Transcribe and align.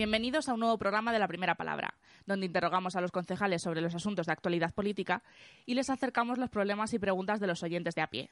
Bienvenidos 0.00 0.48
a 0.48 0.54
un 0.54 0.60
nuevo 0.60 0.78
programa 0.78 1.12
de 1.12 1.18
La 1.18 1.28
Primera 1.28 1.56
Palabra, 1.56 1.92
donde 2.24 2.46
interrogamos 2.46 2.96
a 2.96 3.02
los 3.02 3.12
concejales 3.12 3.60
sobre 3.60 3.82
los 3.82 3.94
asuntos 3.94 4.24
de 4.24 4.32
actualidad 4.32 4.72
política 4.72 5.22
y 5.66 5.74
les 5.74 5.90
acercamos 5.90 6.38
los 6.38 6.48
problemas 6.48 6.94
y 6.94 6.98
preguntas 6.98 7.38
de 7.38 7.46
los 7.46 7.62
oyentes 7.62 7.94
de 7.94 8.00
a 8.00 8.06
pie. 8.06 8.30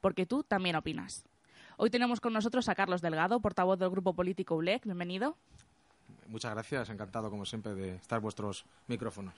Porque 0.00 0.24
tú 0.24 0.44
también 0.44 0.76
opinas. 0.76 1.26
Hoy 1.76 1.90
tenemos 1.90 2.22
con 2.22 2.32
nosotros 2.32 2.70
a 2.70 2.74
Carlos 2.74 3.02
Delgado, 3.02 3.38
portavoz 3.40 3.78
del 3.78 3.90
grupo 3.90 4.14
político 4.14 4.54
ULEC. 4.54 4.84
Bienvenido. 4.84 5.36
Muchas 6.26 6.54
gracias, 6.54 6.88
encantado 6.88 7.28
como 7.28 7.44
siempre 7.44 7.74
de 7.74 7.96
estar 7.96 8.18
vuestros 8.20 8.64
micrófonos. 8.86 9.34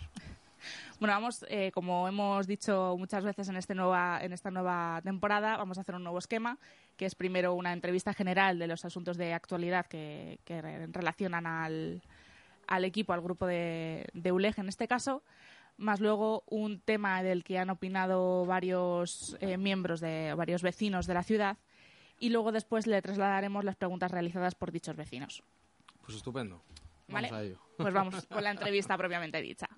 Bueno, 1.01 1.15
vamos, 1.15 1.45
eh, 1.49 1.71
como 1.73 2.09
hemos 2.09 2.47
dicho 2.47 2.97
muchas 2.99 3.25
veces 3.25 3.49
en, 3.49 3.57
este 3.57 3.75
nueva, 3.75 4.21
en 4.23 4.33
esta 4.33 4.51
nueva 4.51 5.01
temporada, 5.03 5.57
vamos 5.57 5.79
a 5.79 5.83
hacer 5.83 5.95
un 5.95 6.05
nuevo 6.05 6.19
esquema, 6.19 6.59
que 6.97 7.07
es 7.07 7.15
primero 7.15 7.55
una 7.55 7.73
entrevista 7.73 8.15
general 8.15 8.59
de 8.59 8.67
los 8.67 8.85
asuntos 8.85 9.17
de 9.17 9.33
actualidad 9.33 9.87
que, 9.87 10.39
relacionan 10.93 11.47
al, 11.47 12.03
al, 12.67 12.85
equipo, 12.85 13.13
al 13.13 13.21
grupo 13.21 13.47
de, 13.47 14.07
de 14.13 14.33
ULEG 14.33 14.59
en 14.59 14.69
este 14.69 14.87
caso, 14.89 15.23
más 15.77 16.01
luego 16.01 16.45
un 16.49 16.81
tema 16.81 17.23
del 17.23 17.45
que 17.45 17.59
han 17.59 17.71
opinado 17.71 18.47
varios 18.47 19.37
eh, 19.41 19.57
miembros 19.57 20.01
de 20.01 20.35
varios 20.35 20.63
vecinos 20.63 21.07
de 21.07 21.15
la 21.15 21.23
ciudad 21.23 21.59
y 22.19 22.31
luego 22.31 22.53
después 22.53 22.87
le 22.87 23.03
trasladaremos 23.03 23.65
las 23.65 23.77
preguntas 23.77 24.11
realizadas 24.11 24.55
por 24.55 24.71
dichos 24.71 24.97
vecinos. 24.97 25.43
Pues 26.03 26.17
estupendo. 26.17 26.63
Vamos 27.09 27.33
a 27.33 27.43
ello. 27.43 27.59
Pues 27.77 27.93
vamos 27.93 28.27
con 28.27 28.45
la 28.45 28.51
entrevista 28.53 28.97
propiamente 28.97 29.41
dicha. 29.43 29.69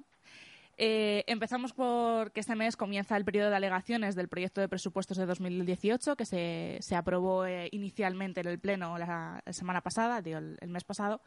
Eh, 0.76 1.24
empezamos 1.28 1.72
por 1.72 2.32
que 2.32 2.40
este 2.40 2.56
mes 2.56 2.76
comienza 2.76 3.16
el 3.16 3.24
periodo 3.24 3.50
de 3.50 3.56
alegaciones 3.56 4.16
del 4.16 4.28
proyecto 4.28 4.60
de 4.60 4.68
presupuestos 4.68 5.16
de 5.16 5.26
2018 5.26 6.16
que 6.16 6.26
se, 6.26 6.78
se 6.80 6.96
aprobó 6.96 7.46
eh, 7.46 7.68
inicialmente 7.70 8.40
en 8.40 8.48
el 8.48 8.58
Pleno 8.58 8.98
la, 8.98 9.42
semana 9.50 9.82
pasada, 9.82 10.18
el, 10.18 10.58
mes 10.68 10.84
pasado. 10.84 11.20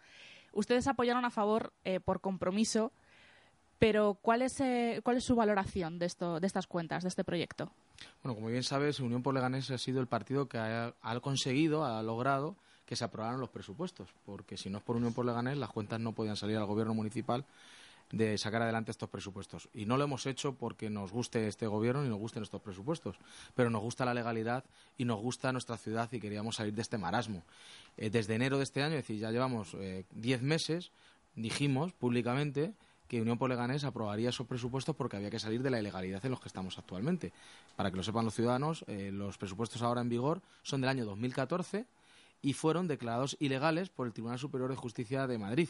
Ustedes 0.52 0.88
apoyaron 0.88 1.24
a 1.24 1.30
favor 1.30 1.72
eh, 1.86 2.02
por 2.02 2.20
compromiso, 2.20 2.92
pero 3.80 4.18
¿cuál 4.22 4.42
es, 4.42 4.58
¿cuál 5.04 5.18
es 5.18 5.24
su 5.24 5.36
valoración 5.36 6.00
de, 6.00 6.08
esto, 6.08 6.40
de 6.40 6.48
estas 6.48 6.68
cuentas, 6.68 7.04
de 7.04 7.10
este 7.10 7.24
proyecto? 7.24 7.72
Bueno, 8.24 8.36
como 8.36 8.48
bien 8.48 8.64
sabes, 8.64 9.00
Unión 9.00 9.24
por 9.24 9.34
Leganés 9.34 9.70
ha 9.72 9.78
sido 9.78 10.02
el 10.02 10.08
partido 10.08 10.48
que 10.48 10.58
ha, 10.58 10.94
ha 11.02 11.20
conseguido, 11.20 11.86
ha 11.86 12.02
logrado 12.04 12.56
que 12.86 12.96
se 12.96 13.06
aprobaran 13.06 13.40
los 13.40 13.50
presupuestos, 13.50 14.10
porque 14.26 14.58
si 14.58 14.70
no 14.70 14.80
es 14.80 14.84
por 14.84 14.96
Unión 14.96 15.14
por 15.14 15.26
Leganés, 15.26 15.58
las 15.58 15.70
cuentas 15.70 16.00
no 16.00 16.14
podían 16.14 16.38
salir 16.38 16.58
al 16.58 16.66
gobierno 16.66 16.94
municipal 16.94 17.46
de 18.12 18.38
sacar 18.38 18.62
adelante 18.62 18.92
estos 18.92 19.10
presupuestos. 19.10 19.70
Y 19.74 19.86
no 19.86 19.98
lo 19.98 20.04
hemos 20.04 20.26
hecho 20.26 20.54
porque 20.54 20.90
nos 20.90 21.12
guste 21.12 21.48
este 21.48 21.68
gobierno 21.68 22.06
y 22.06 22.10
nos 22.10 22.20
gusten 22.20 22.44
estos 22.44 22.62
presupuestos, 22.62 23.18
pero 23.56 23.70
nos 23.70 23.82
gusta 23.82 24.06
la 24.06 24.14
legalidad 24.14 24.64
y 24.98 25.06
nos 25.06 25.20
gusta 25.20 25.52
nuestra 25.52 25.78
ciudad 25.78 26.10
y 26.12 26.20
queríamos 26.20 26.56
salir 26.56 26.74
de 26.74 26.82
este 26.82 26.98
marasmo. 26.98 27.44
Eh, 27.98 28.10
desde 28.10 28.36
enero 28.36 28.58
de 28.58 28.64
este 28.64 28.82
año, 28.82 28.96
es 28.96 29.04
decir, 29.04 29.20
ya 29.20 29.32
llevamos 29.32 29.76
eh, 29.76 30.06
diez 30.12 30.42
meses, 30.42 30.92
dijimos 31.36 31.94
públicamente 31.94 32.74
que 33.08 33.22
Unión 33.22 33.38
por 33.38 33.50
Leganés 33.50 33.84
aprobaría 33.84 34.30
esos 34.30 34.48
presupuestos 34.48 34.96
porque 34.96 35.16
había 35.16 35.30
que 35.30 35.40
salir 35.40 35.64
de 35.64 35.70
la 35.70 35.80
ilegalidad 35.80 36.24
en 36.26 36.32
los 36.32 36.42
que 36.42 36.48
estamos 36.48 36.78
actualmente. 36.78 37.32
Para 37.76 37.90
que 37.90 37.98
lo 37.98 38.04
sepan 38.04 38.26
los 38.26 38.34
ciudadanos, 38.34 38.84
eh, 38.88 39.12
los 39.14 39.38
presupuestos 39.38 39.82
ahora 39.82 40.02
en 40.02 40.10
vigor 40.10 40.42
son 40.64 40.82
del 40.82 40.90
año 40.90 41.06
2014 41.06 41.86
y 42.42 42.54
fueron 42.54 42.88
declarados 42.88 43.38
ilegales 43.40 43.90
por 43.90 44.08
el 44.08 44.14
Tribunal 44.14 44.40
Superior 44.40 44.70
de 44.70 44.76
Justicia 44.76 45.26
de 45.26 45.38
Madrid 45.38 45.70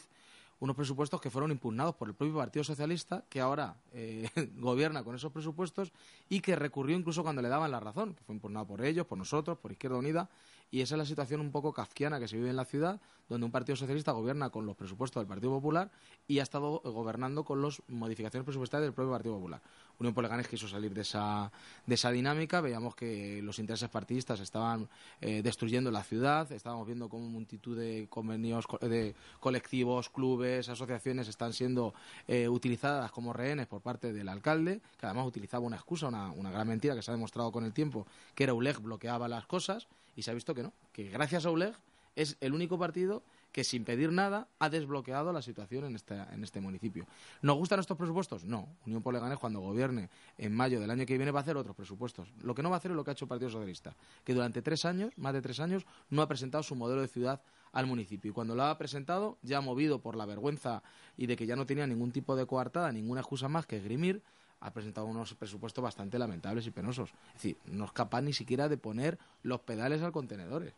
unos 0.60 0.74
presupuestos 0.74 1.20
que 1.20 1.30
fueron 1.30 1.50
impugnados 1.50 1.94
por 1.94 2.08
el 2.08 2.14
propio 2.14 2.36
Partido 2.36 2.64
Socialista, 2.64 3.24
que 3.28 3.40
ahora 3.40 3.76
eh, 3.92 4.28
gobierna 4.56 5.04
con 5.04 5.14
esos 5.14 5.32
presupuestos 5.32 5.92
y 6.28 6.40
que 6.40 6.56
recurrió 6.56 6.96
incluso 6.96 7.22
cuando 7.22 7.42
le 7.42 7.48
daban 7.48 7.70
la 7.70 7.80
razón, 7.80 8.14
que 8.14 8.24
fue 8.24 8.34
impugnado 8.34 8.66
por 8.66 8.84
ellos, 8.84 9.06
por 9.06 9.18
nosotros, 9.18 9.58
por 9.58 9.72
Izquierda 9.72 9.98
Unida, 9.98 10.28
y 10.70 10.80
esa 10.80 10.94
es 10.94 10.98
la 10.98 11.06
situación 11.06 11.40
un 11.40 11.50
poco 11.50 11.72
kafkiana 11.72 12.20
que 12.20 12.28
se 12.28 12.36
vive 12.36 12.50
en 12.50 12.56
la 12.56 12.64
ciudad, 12.64 13.00
donde 13.28 13.44
un 13.44 13.52
Partido 13.52 13.76
Socialista 13.76 14.12
gobierna 14.12 14.50
con 14.50 14.66
los 14.66 14.76
presupuestos 14.76 15.20
del 15.20 15.26
Partido 15.26 15.52
Popular 15.52 15.90
y 16.26 16.38
ha 16.38 16.42
estado 16.42 16.80
gobernando 16.84 17.44
con 17.44 17.60
las 17.62 17.82
modificaciones 17.88 18.44
presupuestarias 18.44 18.86
del 18.86 18.94
propio 18.94 19.12
Partido 19.12 19.34
Popular. 19.34 19.60
Unión 19.98 20.14
por 20.14 20.22
Leganés 20.22 20.46
quiso 20.46 20.68
salir 20.68 20.94
de 20.94 21.00
esa, 21.00 21.50
de 21.84 21.94
esa 21.94 22.10
dinámica, 22.10 22.60
veíamos 22.60 22.94
que 22.94 23.42
los 23.42 23.58
intereses 23.58 23.88
partidistas 23.88 24.40
estaban 24.40 24.88
eh, 25.20 25.42
destruyendo 25.42 25.90
la 25.90 26.04
ciudad, 26.04 26.50
estábamos 26.52 26.86
viendo 26.86 27.08
cómo 27.08 27.28
multitud 27.28 27.76
de 27.76 28.06
convenios 28.08 28.66
de 28.80 29.14
colectivos, 29.40 30.08
clubes, 30.08 30.68
asociaciones 30.68 31.28
están 31.28 31.52
siendo 31.52 31.94
eh, 32.28 32.48
utilizadas 32.48 33.10
como 33.10 33.32
rehenes 33.32 33.66
por 33.66 33.80
parte 33.80 34.12
del 34.12 34.28
alcalde, 34.28 34.80
que 34.98 35.06
además 35.06 35.26
utilizaba 35.26 35.66
una 35.66 35.76
excusa, 35.76 36.08
una, 36.08 36.30
una 36.30 36.50
gran 36.50 36.68
mentira 36.68 36.94
que 36.94 37.02
se 37.02 37.10
ha 37.10 37.14
demostrado 37.14 37.50
con 37.50 37.64
el 37.64 37.72
tiempo, 37.72 38.06
que 38.34 38.44
era 38.44 38.54
ULEG 38.54 38.78
bloqueaba 38.80 39.26
las 39.26 39.46
cosas 39.46 39.88
y 40.18 40.22
se 40.22 40.32
ha 40.32 40.34
visto 40.34 40.52
que 40.52 40.64
no, 40.64 40.72
que 40.92 41.04
gracias 41.10 41.46
a 41.46 41.50
ULEG 41.52 41.76
es 42.16 42.36
el 42.40 42.52
único 42.52 42.76
partido 42.76 43.22
que 43.52 43.62
sin 43.62 43.84
pedir 43.84 44.10
nada 44.10 44.48
ha 44.58 44.68
desbloqueado 44.68 45.32
la 45.32 45.42
situación 45.42 45.84
en 45.84 45.94
este, 45.94 46.16
en 46.16 46.42
este 46.42 46.60
municipio. 46.60 47.06
¿Nos 47.40 47.56
gustan 47.56 47.78
estos 47.78 47.96
presupuestos? 47.96 48.44
No. 48.44 48.68
Unión 48.84 49.00
por 49.00 49.14
Leganés, 49.14 49.38
cuando 49.38 49.60
gobierne 49.60 50.10
en 50.36 50.52
mayo 50.52 50.80
del 50.80 50.90
año 50.90 51.06
que 51.06 51.16
viene, 51.16 51.30
va 51.30 51.38
a 51.38 51.42
hacer 51.42 51.56
otros 51.56 51.76
presupuestos. 51.76 52.32
Lo 52.42 52.52
que 52.52 52.64
no 52.64 52.68
va 52.68 52.74
a 52.74 52.78
hacer 52.78 52.90
es 52.90 52.96
lo 52.96 53.04
que 53.04 53.12
ha 53.12 53.12
hecho 53.12 53.26
el 53.26 53.28
Partido 53.28 53.48
Socialista, 53.48 53.94
que 54.24 54.34
durante 54.34 54.60
tres 54.60 54.84
años, 54.84 55.12
más 55.16 55.34
de 55.34 55.40
tres 55.40 55.60
años, 55.60 55.86
no 56.10 56.20
ha 56.20 56.26
presentado 56.26 56.64
su 56.64 56.74
modelo 56.74 57.00
de 57.00 57.06
ciudad 57.06 57.40
al 57.70 57.86
municipio. 57.86 58.32
Y 58.32 58.34
cuando 58.34 58.56
lo 58.56 58.64
ha 58.64 58.76
presentado, 58.76 59.38
ya 59.42 59.60
movido 59.60 60.00
por 60.00 60.16
la 60.16 60.26
vergüenza 60.26 60.82
y 61.16 61.26
de 61.26 61.36
que 61.36 61.46
ya 61.46 61.54
no 61.54 61.64
tenía 61.64 61.86
ningún 61.86 62.10
tipo 62.10 62.34
de 62.34 62.44
coartada, 62.44 62.90
ninguna 62.90 63.20
excusa 63.20 63.48
más 63.48 63.66
que 63.66 63.76
esgrimir, 63.76 64.20
ha 64.60 64.72
presentado 64.72 65.06
unos 65.06 65.34
presupuestos 65.34 65.82
bastante 65.82 66.18
lamentables 66.18 66.66
y 66.66 66.70
penosos. 66.70 67.10
Es 67.28 67.34
decir, 67.34 67.56
no 67.66 67.84
es 67.84 67.92
capaz 67.92 68.22
ni 68.22 68.32
siquiera 68.32 68.68
de 68.68 68.76
poner 68.76 69.18
los 69.42 69.60
pedales 69.60 70.02
al 70.02 70.12
contenedor. 70.12 70.64
Es 70.64 70.74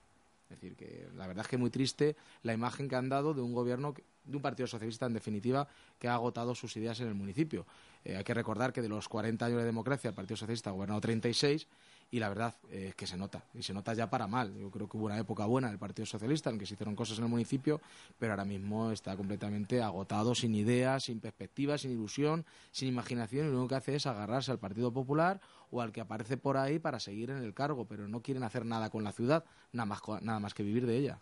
decir, 0.60 0.74
que 0.74 1.08
la 1.16 1.26
verdad 1.26 1.44
es 1.44 1.48
que 1.48 1.56
es 1.56 1.60
muy 1.60 1.70
triste 1.70 2.16
la 2.42 2.52
imagen 2.52 2.88
que 2.88 2.96
han 2.96 3.08
dado 3.08 3.34
de 3.34 3.40
un 3.40 3.54
gobierno, 3.54 3.94
de 4.24 4.36
un 4.36 4.42
partido 4.42 4.66
socialista 4.66 5.06
en 5.06 5.14
definitiva, 5.14 5.68
que 5.98 6.08
ha 6.08 6.14
agotado 6.14 6.54
sus 6.54 6.76
ideas 6.76 6.98
en 7.00 7.08
el 7.08 7.14
municipio. 7.14 7.66
Eh, 8.04 8.16
hay 8.16 8.24
que 8.24 8.34
recordar 8.34 8.72
que 8.72 8.82
de 8.82 8.88
los 8.88 9.08
40 9.08 9.46
años 9.46 9.58
de 9.58 9.64
democracia 9.64 10.08
el 10.08 10.14
Partido 10.14 10.36
Socialista 10.36 10.70
ha 10.70 10.72
gobernado 10.72 11.00
36 11.00 11.68
y 12.10 12.18
la 12.18 12.28
verdad 12.28 12.54
es 12.70 12.94
que 12.94 13.06
se 13.06 13.16
nota, 13.16 13.44
y 13.54 13.62
se 13.62 13.72
nota 13.72 13.94
ya 13.94 14.10
para 14.10 14.26
mal. 14.26 14.52
Yo 14.54 14.70
creo 14.70 14.88
que 14.88 14.96
hubo 14.96 15.06
una 15.06 15.18
época 15.18 15.46
buena 15.46 15.68
del 15.68 15.78
Partido 15.78 16.06
Socialista 16.06 16.50
en 16.50 16.58
que 16.58 16.66
se 16.66 16.74
hicieron 16.74 16.96
cosas 16.96 17.18
en 17.18 17.24
el 17.24 17.30
municipio, 17.30 17.80
pero 18.18 18.32
ahora 18.32 18.44
mismo 18.44 18.90
está 18.90 19.16
completamente 19.16 19.80
agotado, 19.82 20.34
sin 20.34 20.54
ideas, 20.54 21.04
sin 21.04 21.20
perspectivas, 21.20 21.82
sin 21.82 21.92
ilusión, 21.92 22.44
sin 22.72 22.88
imaginación, 22.88 23.46
y 23.46 23.50
lo 23.50 23.58
único 23.58 23.68
que 23.68 23.74
hace 23.76 23.94
es 23.94 24.06
agarrarse 24.06 24.50
al 24.50 24.58
Partido 24.58 24.92
Popular 24.92 25.40
o 25.70 25.80
al 25.80 25.92
que 25.92 26.00
aparece 26.00 26.36
por 26.36 26.56
ahí 26.56 26.78
para 26.78 26.98
seguir 26.98 27.30
en 27.30 27.38
el 27.38 27.54
cargo, 27.54 27.84
pero 27.84 28.08
no 28.08 28.22
quieren 28.22 28.42
hacer 28.42 28.66
nada 28.66 28.90
con 28.90 29.04
la 29.04 29.12
ciudad, 29.12 29.44
nada 29.72 29.86
más, 29.86 30.00
nada 30.22 30.40
más 30.40 30.54
que 30.54 30.62
vivir 30.62 30.86
de 30.86 30.96
ella. 30.96 31.20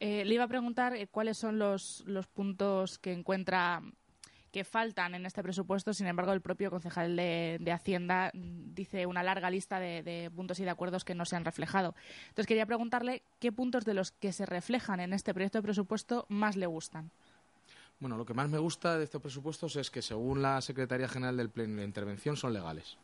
Eh, 0.00 0.24
le 0.24 0.34
iba 0.34 0.44
a 0.44 0.48
preguntar 0.48 0.94
eh, 0.94 1.06
cuáles 1.06 1.38
son 1.38 1.58
los, 1.58 2.02
los 2.06 2.26
puntos 2.26 2.98
que 2.98 3.12
encuentra 3.12 3.82
que 4.56 4.64
faltan 4.64 5.14
en 5.14 5.26
este 5.26 5.42
presupuesto. 5.42 5.92
Sin 5.92 6.06
embargo, 6.06 6.32
el 6.32 6.40
propio 6.40 6.70
concejal 6.70 7.14
de, 7.14 7.70
Hacienda 7.70 8.30
dice 8.32 9.04
una 9.04 9.22
larga 9.22 9.50
lista 9.50 9.78
de, 9.78 10.32
puntos 10.34 10.58
y 10.60 10.64
de 10.64 10.70
acuerdos 10.70 11.04
que 11.04 11.14
no 11.14 11.26
se 11.26 11.36
han 11.36 11.44
reflejado. 11.44 11.94
Entonces, 12.28 12.46
quería 12.46 12.64
preguntarle 12.64 13.22
qué 13.38 13.52
puntos 13.52 13.84
de 13.84 13.92
los 13.92 14.12
que 14.12 14.32
se 14.32 14.46
reflejan 14.46 15.00
en 15.00 15.12
este 15.12 15.34
proyecto 15.34 15.58
de 15.58 15.62
presupuesto 15.62 16.24
más 16.30 16.56
le 16.56 16.64
gustan. 16.64 17.10
Bueno, 18.00 18.16
lo 18.16 18.24
que 18.24 18.32
más 18.32 18.48
me 18.48 18.56
gusta 18.56 18.96
de 18.96 19.04
estos 19.04 19.20
presupuestos 19.20 19.76
es 19.76 19.90
que, 19.90 20.00
según 20.00 20.40
la 20.40 20.62
Secretaría 20.62 21.06
General 21.06 21.36
del 21.36 21.50
Pleno 21.50 21.76
de 21.76 21.84
Intervención, 21.84 22.38
son 22.38 22.54
legales. 22.54 22.96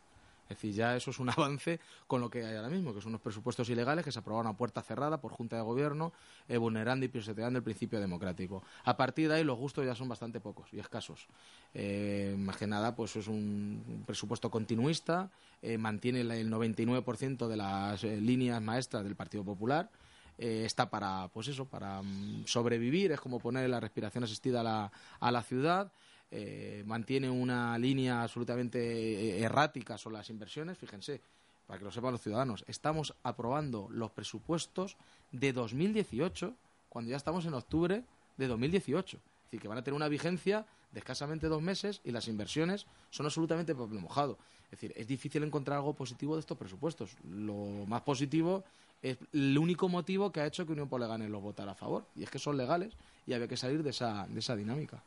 Es 0.52 0.58
decir, 0.58 0.74
ya 0.74 0.94
eso 0.96 1.10
es 1.10 1.18
un 1.18 1.30
avance 1.30 1.80
con 2.06 2.20
lo 2.20 2.30
que 2.30 2.44
hay 2.44 2.56
ahora 2.56 2.68
mismo, 2.68 2.94
que 2.94 3.00
son 3.00 3.10
unos 3.10 3.20
presupuestos 3.20 3.68
ilegales 3.70 4.04
que 4.04 4.12
se 4.12 4.18
aprobaron 4.18 4.52
a 4.52 4.56
puerta 4.56 4.82
cerrada 4.82 5.20
por 5.20 5.32
Junta 5.32 5.56
de 5.56 5.62
Gobierno, 5.62 6.12
eh, 6.48 6.58
vulnerando 6.58 7.06
y 7.06 7.08
pisoteando 7.08 7.58
el 7.58 7.62
principio 7.62 8.00
democrático. 8.00 8.62
A 8.84 8.96
partir 8.96 9.28
de 9.28 9.36
ahí 9.36 9.44
los 9.44 9.58
gustos 9.58 9.84
ya 9.84 9.94
son 9.94 10.08
bastante 10.08 10.40
pocos 10.40 10.72
y 10.72 10.78
escasos. 10.78 11.26
Eh, 11.74 12.34
más 12.38 12.56
que 12.56 12.66
nada, 12.66 12.94
pues 12.94 13.16
es 13.16 13.28
un 13.28 14.04
presupuesto 14.06 14.50
continuista, 14.50 15.30
eh, 15.62 15.78
mantiene 15.78 16.20
el 16.20 16.50
99% 16.50 17.48
de 17.48 17.56
las 17.56 18.02
líneas 18.02 18.60
maestras 18.60 19.04
del 19.04 19.16
Partido 19.16 19.44
Popular. 19.44 19.90
está 20.38 20.90
para, 20.90 21.28
pues 21.28 21.48
eso, 21.48 21.66
para 21.66 22.02
mm, 22.02 22.46
sobrevivir, 22.46 23.12
es 23.12 23.20
como 23.20 23.38
poner 23.38 23.68
la 23.70 23.80
respiración 23.80 24.24
asistida 24.24 24.60
a 24.60 24.62
la, 24.64 24.92
a 25.20 25.30
la 25.30 25.42
ciudad. 25.42 25.92
Eh, 26.34 26.82
mantiene 26.86 27.28
una 27.28 27.76
línea 27.76 28.22
absolutamente 28.22 28.78
eh, 28.80 29.42
errática 29.42 29.98
sobre 29.98 30.16
las 30.16 30.30
inversiones, 30.30 30.78
fíjense, 30.78 31.20
para 31.66 31.78
que 31.78 31.84
lo 31.84 31.92
sepan 31.92 32.12
los 32.12 32.22
ciudadanos, 32.22 32.64
estamos 32.66 33.14
aprobando 33.22 33.86
los 33.90 34.10
presupuestos 34.12 34.96
de 35.30 35.52
2018 35.52 36.54
cuando 36.88 37.10
ya 37.10 37.18
estamos 37.18 37.44
en 37.44 37.52
octubre 37.52 38.02
de 38.38 38.46
2018. 38.46 39.18
Es 39.18 39.22
decir, 39.44 39.60
que 39.60 39.68
van 39.68 39.76
a 39.76 39.84
tener 39.84 39.94
una 39.94 40.08
vigencia 40.08 40.64
de 40.90 41.00
escasamente 41.00 41.48
dos 41.48 41.60
meses 41.60 42.00
y 42.02 42.12
las 42.12 42.28
inversiones 42.28 42.86
son 43.10 43.26
absolutamente 43.26 43.74
papel 43.74 43.98
mojado. 43.98 44.38
Es 44.64 44.70
decir, 44.72 44.94
es 44.96 45.06
difícil 45.06 45.42
encontrar 45.42 45.76
algo 45.76 45.92
positivo 45.92 46.34
de 46.34 46.40
estos 46.40 46.56
presupuestos. 46.56 47.14
Lo 47.28 47.84
más 47.86 48.00
positivo 48.00 48.64
es 49.02 49.18
el 49.34 49.58
único 49.58 49.86
motivo 49.90 50.32
que 50.32 50.40
ha 50.40 50.46
hecho 50.46 50.64
que 50.64 50.72
Unión 50.72 50.88
Polegane 50.88 51.28
los 51.28 51.42
votara 51.42 51.72
a 51.72 51.74
favor, 51.74 52.06
y 52.16 52.22
es 52.22 52.30
que 52.30 52.38
son 52.38 52.56
legales 52.56 52.94
y 53.26 53.34
había 53.34 53.48
que 53.48 53.58
salir 53.58 53.82
de 53.82 53.90
esa, 53.90 54.26
de 54.28 54.38
esa 54.38 54.56
dinámica. 54.56 55.02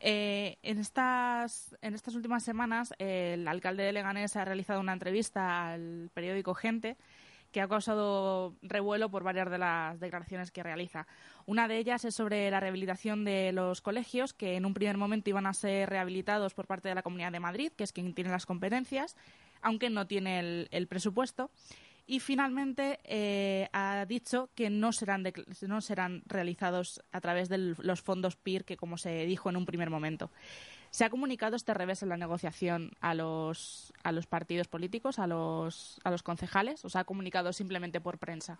Eh, 0.00 0.56
en, 0.62 0.78
estas, 0.78 1.76
en 1.82 1.94
estas 1.94 2.14
últimas 2.14 2.42
semanas, 2.42 2.94
el 2.98 3.46
alcalde 3.46 3.82
de 3.82 3.92
Leganés 3.92 4.36
ha 4.36 4.44
realizado 4.44 4.80
una 4.80 4.94
entrevista 4.94 5.72
al 5.72 6.10
periódico 6.14 6.54
Gente 6.54 6.96
que 7.50 7.60
ha 7.60 7.68
causado 7.68 8.54
revuelo 8.62 9.10
por 9.10 9.24
varias 9.24 9.50
de 9.50 9.58
las 9.58 9.98
declaraciones 9.98 10.50
que 10.50 10.62
realiza. 10.62 11.06
Una 11.46 11.68
de 11.68 11.78
ellas 11.78 12.04
es 12.04 12.14
sobre 12.14 12.50
la 12.50 12.60
rehabilitación 12.60 13.24
de 13.24 13.52
los 13.52 13.80
colegios, 13.80 14.32
que 14.32 14.56
en 14.56 14.64
un 14.64 14.74
primer 14.74 14.96
momento 14.96 15.30
iban 15.30 15.46
a 15.46 15.54
ser 15.54 15.90
rehabilitados 15.90 16.54
por 16.54 16.66
parte 16.66 16.88
de 16.88 16.94
la 16.94 17.02
Comunidad 17.02 17.32
de 17.32 17.40
Madrid, 17.40 17.72
que 17.76 17.84
es 17.84 17.92
quien 17.92 18.14
tiene 18.14 18.30
las 18.30 18.46
competencias, 18.46 19.16
aunque 19.62 19.90
no 19.90 20.06
tiene 20.06 20.68
el, 20.70 20.86
presupuesto. 20.86 21.50
Y 22.10 22.18
finalmente 22.18 22.98
eh, 23.04 23.68
ha 23.72 24.04
dicho 24.04 24.50
que 24.56 24.68
no 24.68 24.90
serán, 24.90 25.24
no 25.68 25.80
serán 25.80 26.24
realizados 26.26 27.00
a 27.12 27.20
través 27.20 27.48
de 27.48 27.58
los 27.58 28.02
fondos 28.02 28.34
PIR, 28.34 28.64
que 28.64 28.76
como 28.76 28.98
se 28.98 29.26
dijo 29.26 29.48
en 29.48 29.56
un 29.56 29.64
primer 29.64 29.90
momento. 29.90 30.32
¿Se 30.90 31.04
ha 31.04 31.10
comunicado 31.10 31.54
este 31.54 31.72
revés 31.72 32.02
en 32.02 32.08
la 32.08 32.16
negociación 32.16 32.90
a 33.00 33.14
los, 33.14 33.92
a 34.02 34.10
los 34.10 34.26
partidos 34.26 34.66
políticos, 34.66 35.20
a 35.20 35.28
los, 35.28 36.00
a 36.02 36.10
los 36.10 36.24
concejales, 36.24 36.84
o 36.84 36.88
se 36.88 36.98
ha 36.98 37.04
comunicado 37.04 37.52
simplemente 37.52 38.00
por 38.00 38.18
prensa? 38.18 38.58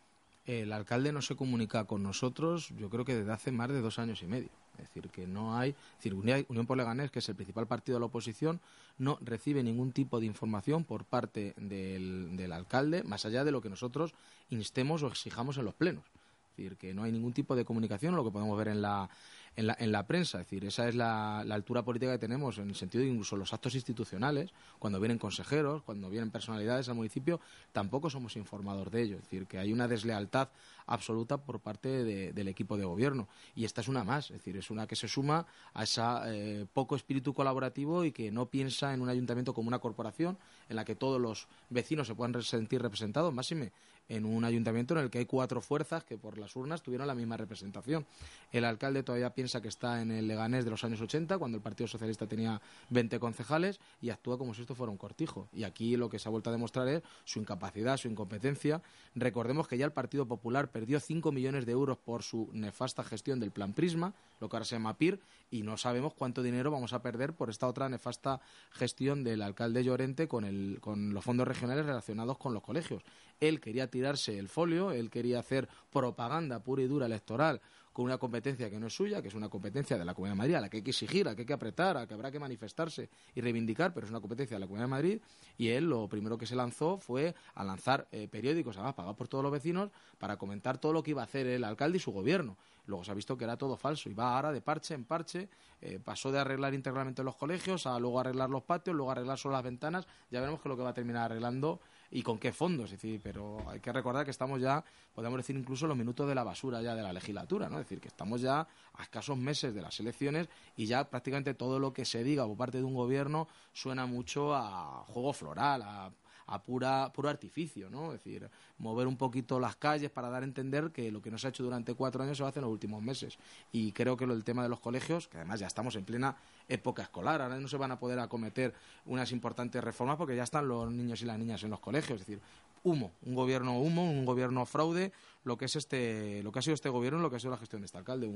El 0.51 0.73
alcalde 0.73 1.13
no 1.13 1.23
se 1.23 1.37
comunica 1.37 1.85
con 1.85 2.03
nosotros, 2.03 2.71
yo 2.77 2.91
creo 2.91 3.05
que 3.05 3.15
desde 3.15 3.31
hace 3.31 3.53
más 3.53 3.69
de 3.69 3.81
dos 3.81 4.01
años 4.01 4.21
y 4.25 4.27
medio. 4.27 4.49
Es 4.79 4.89
decir, 4.89 5.09
que 5.09 5.29
no 5.29 5.57
hay. 5.57 5.71
Es 5.71 5.97
decir, 5.99 6.15
Unión 6.15 6.67
por 6.67 6.77
Leganés, 6.77 7.13
que 7.13 7.21
es 7.21 7.29
el 7.29 7.37
principal 7.37 7.69
partido 7.69 7.95
de 7.95 8.01
la 8.01 8.07
oposición, 8.07 8.61
no 8.99 9.17
recibe 9.21 9.63
ningún 9.63 9.93
tipo 9.93 10.19
de 10.19 10.27
información 10.27 10.83
por 10.83 11.05
parte 11.05 11.55
del, 11.57 12.37
del 12.37 12.51
alcalde, 12.51 13.05
más 13.05 13.25
allá 13.27 13.45
de 13.45 13.53
lo 13.53 13.61
que 13.61 13.71
nosotros 13.71 14.13
instemos 14.49 15.05
o 15.05 15.07
exijamos 15.07 15.57
en 15.57 15.67
los 15.67 15.75
plenos. 15.75 16.03
Es 16.07 16.57
decir, 16.57 16.77
que 16.77 16.95
no 16.95 17.05
hay 17.05 17.13
ningún 17.13 17.33
tipo 17.33 17.55
de 17.55 17.65
comunicación, 17.65 18.17
lo 18.17 18.25
que 18.25 18.33
podemos 18.33 18.59
ver 18.59 18.69
en 18.69 18.83
la, 18.83 19.09
en 19.57 19.67
la, 19.67 19.77
en 19.79 19.93
la 19.93 20.07
prensa. 20.07 20.41
Es 20.41 20.47
decir, 20.47 20.65
esa 20.65 20.89
es 20.89 20.95
la, 20.95 21.41
altura 21.41 21.83
política 21.83 22.13
que 22.13 22.19
tenemos 22.19 22.59
en 22.59 22.69
el 22.69 22.75
sentido 22.75 23.05
de 23.05 23.11
incluso 23.11 23.37
los 23.37 23.53
actos 23.53 23.75
institucionales, 23.75 24.51
cuando 24.79 25.01
vienen 25.01 25.19
consejeros, 25.19 25.83
cuando 25.83 26.09
vienen 26.09 26.31
personalidades 26.31 26.89
al 26.89 26.95
municipio, 26.95 27.41
tampoco 27.73 28.11
somos 28.11 28.37
informados 28.37 28.91
de 28.91 29.03
ello. 29.03 29.17
Es 29.17 29.23
decir, 29.23 29.47
que 29.47 29.59
hay 29.59 29.73
una 29.73 29.89
deslealtad 29.89 30.49
absoluta 30.87 31.39
por 31.39 31.61
parte 31.61 32.33
del 32.33 32.49
equipo 32.49 32.77
de 32.77 32.85
gobierno. 32.85 33.29
Y 33.55 33.65
esta 33.65 33.81
es 33.81 33.89
una 33.89 34.05
más, 34.05 34.31
es 34.31 34.39
decir, 34.39 34.57
es 34.57 34.71
una 34.71 34.87
que 34.87 34.97
se 34.97 35.09
suma 35.09 35.47
a 35.75 35.85
ese 35.85 36.01
eh, 36.27 36.67
poco 36.73 36.97
espíritu 36.97 37.35
colaborativo 37.35 38.05
y 38.05 38.13
que 38.13 38.31
no 38.31 38.47
piensa 38.47 38.93
en 38.95 39.03
un 39.03 39.09
ayuntamiento 39.09 39.55
como 39.55 39.69
una 39.69 39.79
corporación 39.79 40.39
en 40.69 40.77
la 40.77 40.85
que 40.85 40.97
todos 40.97 41.21
los 41.21 41.49
vecinos 41.69 42.07
se 42.07 42.15
puedan 42.15 42.43
sentir 42.43 42.83
representados, 42.83 43.33
máxime 43.33 43.73
en 44.11 44.25
un 44.27 44.45
ayuntamiento 44.45 44.95
en 44.95 45.05
el 45.05 45.11
que 45.11 45.19
hay 45.19 45.25
cuatro 45.25 45.61
fuerzas 45.61 46.05
que 46.05 46.19
por 46.19 46.37
las 46.37 46.55
urnas 46.57 46.83
tuvieron 46.83 47.07
la 47.07 47.15
misma 47.15 47.37
representación. 47.37 48.05
El 48.53 48.65
alcalde 48.65 49.03
todavía 49.05 49.31
piensa 49.31 49.63
que 49.63 49.69
está 49.69 50.03
en 50.03 50.11
el 50.11 50.27
Leganés 50.27 50.65
de 50.65 50.71
los 50.71 50.83
años 50.85 51.01
80, 51.01 51.39
cuando 51.39 51.57
el 51.57 51.63
Partido 51.63 51.87
Socialista 51.87 52.27
tenía 52.27 52.61
20 52.91 53.21
concejales, 53.21 53.81
y 54.03 54.11
actúa 54.11 54.37
como 54.37 54.53
si 54.53 54.63
esto 54.63 54.75
fuera 54.75 54.91
un 54.91 54.99
cortijo. 54.99 55.49
Y 55.53 55.63
aquí 55.63 55.97
lo 55.97 56.11
que 56.11 56.19
se 56.19 56.29
ha 56.29 56.31
vuelto 56.31 56.51
a 56.51 56.53
demostrar 56.53 56.89
es 56.89 57.03
su 57.25 57.39
incapacidad, 57.39 57.97
su 57.97 58.09
incompetencia. 58.09 58.83
Recordemos 59.15 59.69
que 59.69 59.79
ya 59.79 59.85
el 59.85 59.93
Partido 59.93 60.27
Popular 60.27 60.71
perdió 60.71 60.99
5 60.99 61.31
millones 61.31 61.65
de 61.65 61.73
euros 61.73 61.97
por 61.97 62.25
su 62.25 62.51
nefasta 62.53 63.05
gestión 63.05 63.39
del 63.39 63.53
Plan 63.53 63.73
Prisma, 63.75 64.13
lo 64.41 64.49
que 64.49 64.57
ahora 64.57 64.65
se 64.65 64.75
llama 64.75 64.99
PIR, 64.99 65.21
y 65.53 65.63
no 65.63 65.77
sabemos 65.77 66.15
cuánto 66.15 66.43
dinero 66.43 66.71
vamos 66.71 66.93
a 66.93 67.03
perder 67.03 67.33
por 67.35 67.49
esta 67.51 67.69
otra 67.69 67.89
nefasta 67.89 68.41
gestión 68.73 69.23
del 69.23 69.43
alcalde 69.43 69.85
Llorente 69.85 70.27
con, 70.27 70.45
el, 70.45 70.79
con 70.81 71.15
los 71.15 71.25
fondos 71.25 71.47
regionales 71.47 71.87
relacionados 71.87 72.39
con 72.39 72.55
los 72.55 72.63
colegios. 72.63 73.03
Él 73.41 73.61
quería 73.61 73.91
tirarse 73.91 74.39
el 74.39 74.49
folio, 74.49 74.93
él 74.93 75.11
quería 75.11 75.41
hacer 75.41 75.69
propaganda 75.91 76.63
pura 76.63 76.83
y 76.83 76.87
dura 76.87 77.07
electoral 77.07 77.61
con 77.93 78.05
una 78.05 78.19
competencia 78.19 78.71
que 78.71 78.79
no 78.79 78.87
es 78.87 78.95
suya, 78.95 79.21
que 79.21 79.29
es 79.29 79.35
una 79.35 79.49
competencia 79.49 79.99
de 79.99 80.05
la 80.05 80.15
Comunidad 80.15 80.35
de 80.35 80.39
Madrid, 80.39 80.55
a 80.55 80.61
la 80.61 80.69
que 80.69 80.79
hay 80.79 80.83
que 80.83 80.91
exigir, 80.91 81.27
a 81.27 81.31
la 81.31 81.37
que 81.37 81.43
hay 81.43 81.47
que 81.47 81.53
apretar, 81.53 81.97
a 81.97 82.01
la 82.01 82.07
que 82.07 82.15
habrá 82.15 82.31
que 82.31 82.39
manifestarse 82.39 83.11
y 83.35 83.41
reivindicar, 83.41 83.93
pero 83.93 84.07
es 84.07 84.11
una 84.11 84.21
competencia 84.21 84.57
de 84.57 84.61
la 84.61 84.67
Comunidad 84.67 84.87
de 84.87 84.91
Madrid, 84.91 85.21
y 85.59 85.69
él 85.69 85.87
lo 85.87 86.09
primero 86.09 86.39
que 86.39 86.47
se 86.47 86.55
lanzó 86.55 86.99
fue 86.99 87.35
a 87.55 87.65
lanzar 87.65 88.07
eh, 88.13 88.29
periódicos, 88.29 88.77
además 88.77 88.95
pagados 88.95 89.17
por 89.17 89.27
todos 89.27 89.43
los 89.43 89.53
vecinos, 89.53 89.91
para 90.19 90.37
comentar 90.37 90.79
todo 90.79 90.93
lo 90.93 91.03
que 91.03 91.11
iba 91.11 91.23
a 91.23 91.25
hacer 91.25 91.47
el 91.47 91.65
alcalde 91.65 91.97
y 91.99 92.01
su 92.01 92.13
gobierno. 92.13 92.57
Luego 92.87 93.05
se 93.05 93.11
ha 93.11 93.15
visto 93.15 93.37
que 93.37 93.45
era 93.45 93.57
todo 93.57 93.77
falso 93.77 94.09
y 94.09 94.15
va 94.15 94.37
ahora 94.37 94.53
de 94.53 94.61
parche 94.61 94.95
en 94.95 95.05
parche, 95.05 95.49
eh, 95.81 95.99
pasó 96.03 96.31
de 96.31 96.39
arreglar 96.39 96.75
integralmente 96.75 97.25
los 97.25 97.37
colegios 97.37 97.87
a 97.87 97.99
luego 97.99 98.21
arreglar 98.21 98.51
los 98.51 98.63
patios, 98.63 98.95
luego 98.95 99.11
arreglar 99.11 99.37
solo 99.39 99.55
las 99.55 99.65
ventanas, 99.65 100.07
ya 100.31 100.41
veremos 100.41 100.61
que 100.61 100.69
lo 100.69 100.77
que 100.77 100.83
va 100.83 100.91
a 100.91 100.95
terminar 100.95 101.25
arreglando 101.25 101.81
y 102.11 102.23
con 102.23 102.39
qué 102.39 102.53
fondos. 102.53 102.87
Es 102.87 103.01
decir, 103.01 103.21
pero 103.23 103.59
hay 103.69 103.81
que 103.81 103.93
recordar 103.93 104.25
que 104.25 104.31
estamos 104.31 104.61
ya, 104.61 104.85
podemos 105.15 105.39
decir 105.39 105.57
incluso 105.57 105.87
los 105.87 105.97
minutos 105.97 106.29
de 106.29 106.35
la 106.35 106.45
basura 106.45 106.83
ya 106.83 106.95
de 106.95 107.03
la 107.03 107.13
legislatura, 107.13 107.69
¿no? 107.69 107.79
Es 107.79 107.87
decir, 107.87 108.01
que 108.01 108.09
estamos 108.09 108.41
ya 108.41 108.67
a 108.95 109.03
escasos 109.03 109.37
meses 109.37 109.75
de 109.75 109.83
las 109.83 109.99
elecciones 110.01 110.49
y 110.77 110.87
ya 110.87 111.09
prácticamente 111.09 111.55
todo 111.55 111.79
lo 111.79 111.93
que 111.93 112.05
se 112.05 112.25
diga 112.25 112.47
por 112.47 112.57
parte 112.57 112.79
de 112.79 112.85
un 112.85 112.95
gobierno 112.95 113.49
suena 113.73 114.07
mucho 114.07 114.55
a 114.55 115.05
juego 115.07 115.33
floral, 115.33 115.83
a 115.83 116.11
a 116.51 116.63
pura, 116.63 117.13
puro 117.13 117.29
artificio, 117.29 117.89
¿no? 117.89 118.13
Es 118.13 118.25
decir, 118.25 118.51
mover 118.79 119.07
un 119.07 119.17
poquito 119.17 119.61
las 119.61 119.77
calles 119.77 120.11
para 120.11 120.29
dar 120.29 120.43
a 120.43 120.45
entender 120.47 120.91
que 120.91 121.11
lo 121.13 121.23
que 121.23 121.31
no 121.31 121.39
se 121.39 121.47
ha 121.47 121.51
hecho 121.51 121.63
durante 121.63 121.95
cuatro 121.95 122.23
años 122.25 122.37
se 122.37 122.43
va 122.43 122.49
a 122.49 122.51
hacer 122.51 122.61
en 122.61 122.65
los 122.65 122.73
últimos 122.73 123.01
meses. 123.03 123.39
Y 123.71 123.93
creo 123.93 124.17
que 124.17 124.27
del 124.27 124.43
tema 124.43 124.65
de 124.65 124.69
los 124.69 124.81
colegios, 124.81 125.29
que 125.29 125.37
además 125.37 125.61
ya 125.61 125.69
estamos 125.69 125.95
en 125.95 126.05
plena 126.05 126.37
época 126.71 127.03
escolar, 127.03 127.43
ahora 127.43 127.59
no 127.59 127.69
se 127.69 127.77
van 127.77 127.91
a 127.91 127.99
poder 127.99 128.19
acometer 128.19 128.73
unas 129.05 129.33
importantes 129.33 129.83
reformas 129.83 130.17
porque 130.17 130.37
ya 130.37 130.45
están 130.45 130.69
los 130.69 130.91
niños 130.91 131.21
y 131.21 131.27
las 131.27 131.39
niñas 131.39 131.63
en 131.63 131.71
los 131.71 131.81
colegios, 131.81 132.21
es 132.21 132.27
decir, 132.27 132.41
humo, 132.83 133.13
un 133.23 133.35
gobierno 133.35 133.79
humo, 133.79 134.11
un 134.11 134.25
gobierno 134.25 134.65
fraude, 134.65 135.13
lo 135.45 135.57
que 135.59 135.67
es 135.67 135.77
este, 135.77 136.43
lo 136.43 136.53
que 136.53 136.61
ha 136.61 136.63
sido 136.63 136.75
este 136.75 136.89
gobierno, 136.89 137.19
lo 137.19 137.31
que 137.31 137.37
ha 137.37 137.41
sido 137.41 137.51
la 137.51 137.59
gestión 137.59 137.83
de 137.83 137.87
este 137.87 137.99
alcalde, 137.99 138.31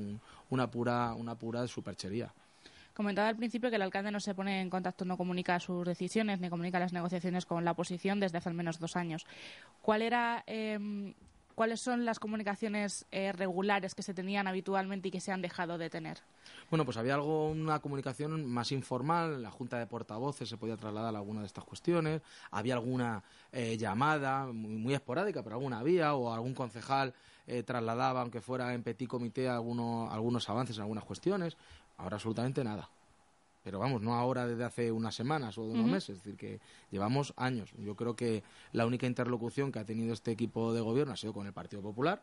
una 0.50 0.70
pura, 0.70 1.14
una 1.14 1.34
pura 1.36 1.66
superchería. 1.66 2.32
Comentaba 2.94 3.28
al 3.28 3.36
principio 3.36 3.70
que 3.70 3.76
el 3.76 3.82
alcalde 3.82 4.12
no 4.12 4.20
se 4.20 4.34
pone 4.34 4.60
en 4.60 4.70
contacto, 4.70 5.04
no 5.04 5.16
comunica 5.16 5.58
sus 5.58 5.84
decisiones 5.84 6.40
ni 6.40 6.48
comunica 6.48 6.78
las 6.78 6.92
negociaciones 6.92 7.44
con 7.44 7.64
la 7.64 7.72
oposición 7.72 8.20
desde 8.20 8.38
hace 8.38 8.48
al 8.48 8.54
menos 8.54 8.78
dos 8.78 8.94
años. 8.94 9.26
¿Cuál 9.82 10.02
era, 10.02 10.44
em, 10.46 11.12
¿Cuáles 11.54 11.80
son 11.80 12.04
las 12.04 12.18
comunicaciones 12.18 13.06
eh, 13.10 13.32
regulares 13.32 13.94
que 13.94 14.02
se 14.02 14.14
tenían 14.14 14.46
habitualmente 14.46 15.08
y 15.08 15.10
que 15.10 15.20
se 15.20 15.32
han 15.32 15.42
dejado 15.42 15.78
de 15.78 15.90
tener? 15.90 16.18
Bueno, 16.70 16.84
pues 16.84 16.96
había 16.96 17.14
algo, 17.14 17.50
una 17.50 17.78
comunicación 17.78 18.44
más 18.46 18.72
informal, 18.72 19.42
la 19.42 19.50
Junta 19.50 19.78
de 19.78 19.86
Portavoces 19.86 20.48
se 20.48 20.56
podía 20.56 20.76
trasladar 20.76 21.14
a 21.14 21.18
alguna 21.18 21.40
de 21.40 21.46
estas 21.46 21.64
cuestiones, 21.64 22.22
había 22.50 22.74
alguna 22.74 23.22
eh, 23.52 23.76
llamada 23.76 24.46
muy, 24.46 24.94
esporádica, 24.94 25.42
pero 25.42 25.56
alguna 25.56 25.78
había, 25.78 26.14
o 26.14 26.32
algún 26.32 26.54
concejal 26.54 27.14
eh, 27.46 27.62
trasladaba, 27.62 28.20
aunque 28.22 28.40
fuera 28.40 28.74
en 28.74 28.82
petit 28.82 29.08
comité, 29.08 29.48
algunos, 29.48 30.12
algunos 30.12 30.48
avances 30.48 30.76
en 30.76 30.82
algunas 30.82 31.04
cuestiones, 31.04 31.56
Ahora 31.96 32.16
absolutamente 32.16 32.64
nada. 32.64 32.88
Pero 33.64 33.78
vamos, 33.78 34.02
no 34.02 34.14
ahora 34.14 34.46
desde 34.46 34.64
hace 34.64 34.92
unas 34.92 35.14
semanas 35.14 35.56
o 35.58 35.66
de 35.66 35.72
unos 35.72 35.86
meses, 35.86 36.10
es 36.10 36.22
decir, 36.22 36.36
que 36.36 36.60
llevamos 36.90 37.32
años. 37.36 37.72
Yo 37.78 37.96
creo 37.96 38.14
que 38.14 38.44
la 38.72 38.86
única 38.86 39.06
interlocución 39.06 39.72
que 39.72 39.78
ha 39.78 39.84
tenido 39.84 40.12
este 40.12 40.30
equipo 40.30 40.74
de 40.74 40.82
gobierno 40.82 41.14
ha 41.14 41.16
sido 41.16 41.32
con 41.32 41.46
el 41.46 41.54
Partido 41.54 41.80
Popular, 41.80 42.22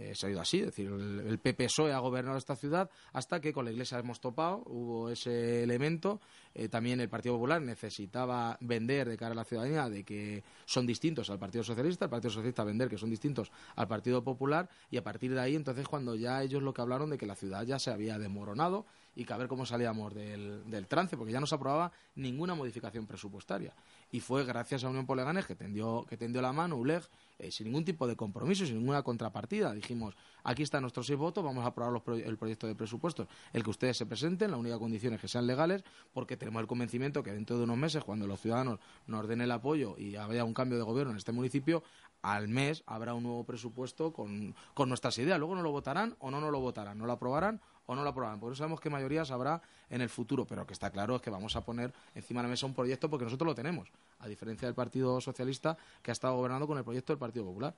eh, 0.00 0.14
se 0.14 0.26
ha 0.26 0.30
ido 0.30 0.40
así, 0.40 0.60
es 0.60 0.66
decir, 0.66 0.86
el, 0.86 1.20
el 1.20 1.38
PPSOE 1.38 1.92
ha 1.92 1.98
gobernado 1.98 2.38
esta 2.38 2.56
ciudad 2.56 2.88
hasta 3.12 3.38
que 3.40 3.52
con 3.52 3.66
la 3.66 3.70
Iglesia 3.70 3.98
hemos 3.98 4.18
topado, 4.18 4.62
hubo 4.66 5.10
ese 5.10 5.62
elemento. 5.62 6.20
Eh, 6.54 6.68
también 6.68 7.00
el 7.00 7.10
Partido 7.10 7.34
Popular 7.34 7.60
necesitaba 7.60 8.56
vender 8.60 9.08
de 9.10 9.18
cara 9.18 9.32
a 9.32 9.34
la 9.34 9.44
ciudadanía 9.44 9.90
de 9.90 10.02
que 10.04 10.42
son 10.64 10.86
distintos 10.86 11.28
al 11.28 11.38
Partido 11.38 11.62
Socialista, 11.64 12.06
el 12.06 12.10
Partido 12.10 12.30
Socialista 12.30 12.64
vender 12.64 12.88
que 12.88 12.96
son 12.96 13.10
distintos 13.10 13.52
al 13.76 13.88
Partido 13.88 14.24
Popular 14.24 14.70
y 14.90 14.96
a 14.96 15.04
partir 15.04 15.34
de 15.34 15.40
ahí 15.40 15.54
entonces 15.54 15.86
cuando 15.86 16.14
ya 16.14 16.42
ellos 16.42 16.62
lo 16.62 16.72
que 16.72 16.80
hablaron 16.80 17.10
de 17.10 17.18
que 17.18 17.26
la 17.26 17.34
ciudad 17.34 17.64
ya 17.64 17.78
se 17.78 17.90
había 17.90 18.18
desmoronado 18.18 18.86
y 19.14 19.24
que 19.24 19.32
a 19.32 19.36
ver 19.36 19.48
cómo 19.48 19.66
salíamos 19.66 20.14
del, 20.14 20.68
del 20.70 20.86
trance, 20.86 21.16
porque 21.16 21.32
ya 21.32 21.40
no 21.40 21.46
se 21.46 21.54
aprobaba 21.54 21.92
ninguna 22.14 22.54
modificación 22.54 23.06
presupuestaria. 23.06 23.74
Y 24.12 24.20
fue 24.20 24.44
gracias 24.44 24.84
a 24.84 24.88
Unión 24.88 25.06
Poleganes 25.06 25.46
que 25.46 25.54
tendió, 25.54 26.04
que 26.08 26.16
tendió 26.16 26.42
la 26.42 26.52
mano 26.52 26.76
ULEG 26.76 27.02
eh, 27.38 27.50
sin 27.50 27.66
ningún 27.66 27.84
tipo 27.84 28.06
de 28.06 28.16
compromiso, 28.16 28.66
sin 28.66 28.76
ninguna 28.76 29.02
contrapartida. 29.02 29.72
Dijimos, 29.72 30.14
aquí 30.44 30.62
están 30.62 30.82
nuestros 30.82 31.06
seis 31.06 31.18
votos, 31.18 31.42
vamos 31.44 31.64
a 31.64 31.68
aprobar 31.68 32.02
el 32.24 32.36
proyecto 32.36 32.66
de 32.66 32.74
presupuestos, 32.74 33.28
el 33.52 33.64
que 33.64 33.70
ustedes 33.70 33.96
se 33.96 34.06
presenten, 34.06 34.50
la 34.50 34.56
única 34.56 34.78
condición 34.78 35.14
es 35.14 35.20
que 35.20 35.28
sean 35.28 35.46
legales, 35.46 35.84
porque 36.12 36.36
tenemos 36.36 36.60
el 36.60 36.66
convencimiento 36.66 37.22
que 37.22 37.32
dentro 37.32 37.56
de 37.56 37.64
unos 37.64 37.76
meses, 37.76 38.04
cuando 38.04 38.26
los 38.26 38.40
ciudadanos 38.40 38.78
nos 39.06 39.26
den 39.26 39.40
el 39.40 39.50
apoyo 39.50 39.96
y 39.98 40.16
haya 40.16 40.44
un 40.44 40.54
cambio 40.54 40.78
de 40.78 40.84
gobierno 40.84 41.12
en 41.12 41.18
este 41.18 41.32
municipio, 41.32 41.82
al 42.22 42.48
mes 42.48 42.82
habrá 42.86 43.14
un 43.14 43.22
nuevo 43.22 43.44
presupuesto 43.44 44.12
con, 44.12 44.54
con 44.74 44.88
nuestras 44.88 45.16
ideas. 45.18 45.38
Luego 45.38 45.54
no 45.54 45.62
lo 45.62 45.70
votarán 45.70 46.16
o 46.18 46.30
no 46.30 46.40
no 46.40 46.50
lo 46.50 46.60
votarán, 46.60 46.98
no 46.98 47.06
lo 47.06 47.12
aprobarán 47.12 47.60
o 47.90 47.96
no 47.96 48.04
lo 48.04 48.10
aprobarán. 48.10 48.38
Por 48.38 48.52
eso 48.52 48.58
sabemos 48.58 48.80
qué 48.80 48.88
mayorías 48.88 49.32
habrá 49.32 49.60
en 49.90 50.00
el 50.00 50.08
futuro, 50.08 50.44
pero 50.44 50.64
que 50.64 50.72
está 50.72 50.90
claro 50.90 51.16
es 51.16 51.22
que 51.22 51.30
vamos 51.30 51.56
a 51.56 51.64
poner 51.64 51.92
encima 52.14 52.40
de 52.40 52.44
la 52.44 52.50
mesa 52.50 52.64
un 52.64 52.72
proyecto 52.72 53.10
porque 53.10 53.24
nosotros 53.24 53.48
lo 53.48 53.54
tenemos, 53.56 53.88
a 54.20 54.28
diferencia 54.28 54.68
del 54.68 54.76
Partido 54.76 55.20
Socialista 55.20 55.76
que 56.00 56.12
ha 56.12 56.12
estado 56.12 56.36
gobernando 56.36 56.68
con 56.68 56.78
el 56.78 56.84
proyecto 56.84 57.12
del 57.12 57.18
Partido 57.18 57.44
Popular. 57.46 57.74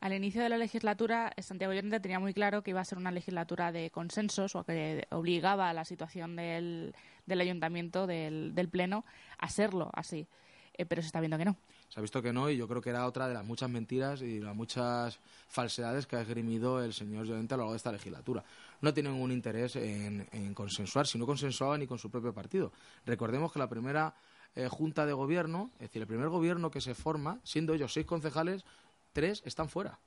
Al 0.00 0.14
inicio 0.14 0.42
de 0.42 0.48
la 0.48 0.58
legislatura, 0.58 1.32
Santiago 1.38 1.72
Llorente 1.72 2.00
tenía 2.00 2.18
muy 2.18 2.34
claro 2.34 2.62
que 2.62 2.70
iba 2.70 2.80
a 2.80 2.84
ser 2.84 2.98
una 2.98 3.12
legislatura 3.12 3.70
de 3.70 3.90
consensos 3.90 4.56
o 4.56 4.64
que 4.64 5.06
obligaba 5.10 5.70
a 5.70 5.74
la 5.74 5.84
situación 5.84 6.34
del, 6.34 6.92
del 7.26 7.40
ayuntamiento, 7.40 8.08
del, 8.08 8.52
del 8.56 8.68
Pleno, 8.68 9.04
a 9.38 9.48
serlo 9.48 9.90
así. 9.92 10.26
Eh, 10.74 10.86
pero 10.86 11.02
se 11.02 11.06
está 11.06 11.20
viendo 11.20 11.38
que 11.38 11.44
no. 11.44 11.56
Se 11.90 11.98
ha 11.98 12.02
visto 12.02 12.22
que 12.22 12.32
no 12.32 12.48
y 12.48 12.56
yo 12.56 12.68
creo 12.68 12.80
que 12.80 12.90
era 12.90 13.04
otra 13.04 13.26
de 13.26 13.34
las 13.34 13.44
muchas 13.44 13.68
mentiras 13.68 14.22
y 14.22 14.38
las 14.38 14.54
muchas 14.54 15.18
falsedades 15.48 16.06
que 16.06 16.14
ha 16.14 16.20
esgrimido 16.20 16.82
el 16.82 16.94
señor 16.94 17.26
Llorente 17.26 17.54
a 17.54 17.56
lo 17.56 17.62
largo 17.64 17.72
de 17.72 17.78
esta 17.78 17.90
legislatura. 17.90 18.44
No 18.80 18.94
tiene 18.94 19.10
ningún 19.10 19.32
interés 19.32 19.74
en, 19.74 20.54
consensuar, 20.54 21.08
si 21.08 21.18
no 21.18 21.26
consensuaba 21.26 21.76
ni 21.76 21.88
con 21.88 21.98
su 21.98 22.08
propio 22.08 22.32
partido. 22.32 22.70
Recordemos 23.04 23.52
que 23.52 23.58
la 23.58 23.68
primera 23.68 24.14
eh, 24.54 24.68
junta 24.68 25.04
de 25.04 25.12
gobierno, 25.12 25.72
es 25.74 25.88
decir, 25.88 26.02
el 26.02 26.08
primer 26.08 26.28
gobierno 26.28 26.70
que 26.70 26.80
se 26.80 26.94
forma, 26.94 27.40
siendo 27.42 27.74
ellos 27.74 27.92
seis 27.92 28.06
concejales, 28.06 28.64
tres 29.12 29.42
están 29.44 29.68
fuera. 29.68 29.98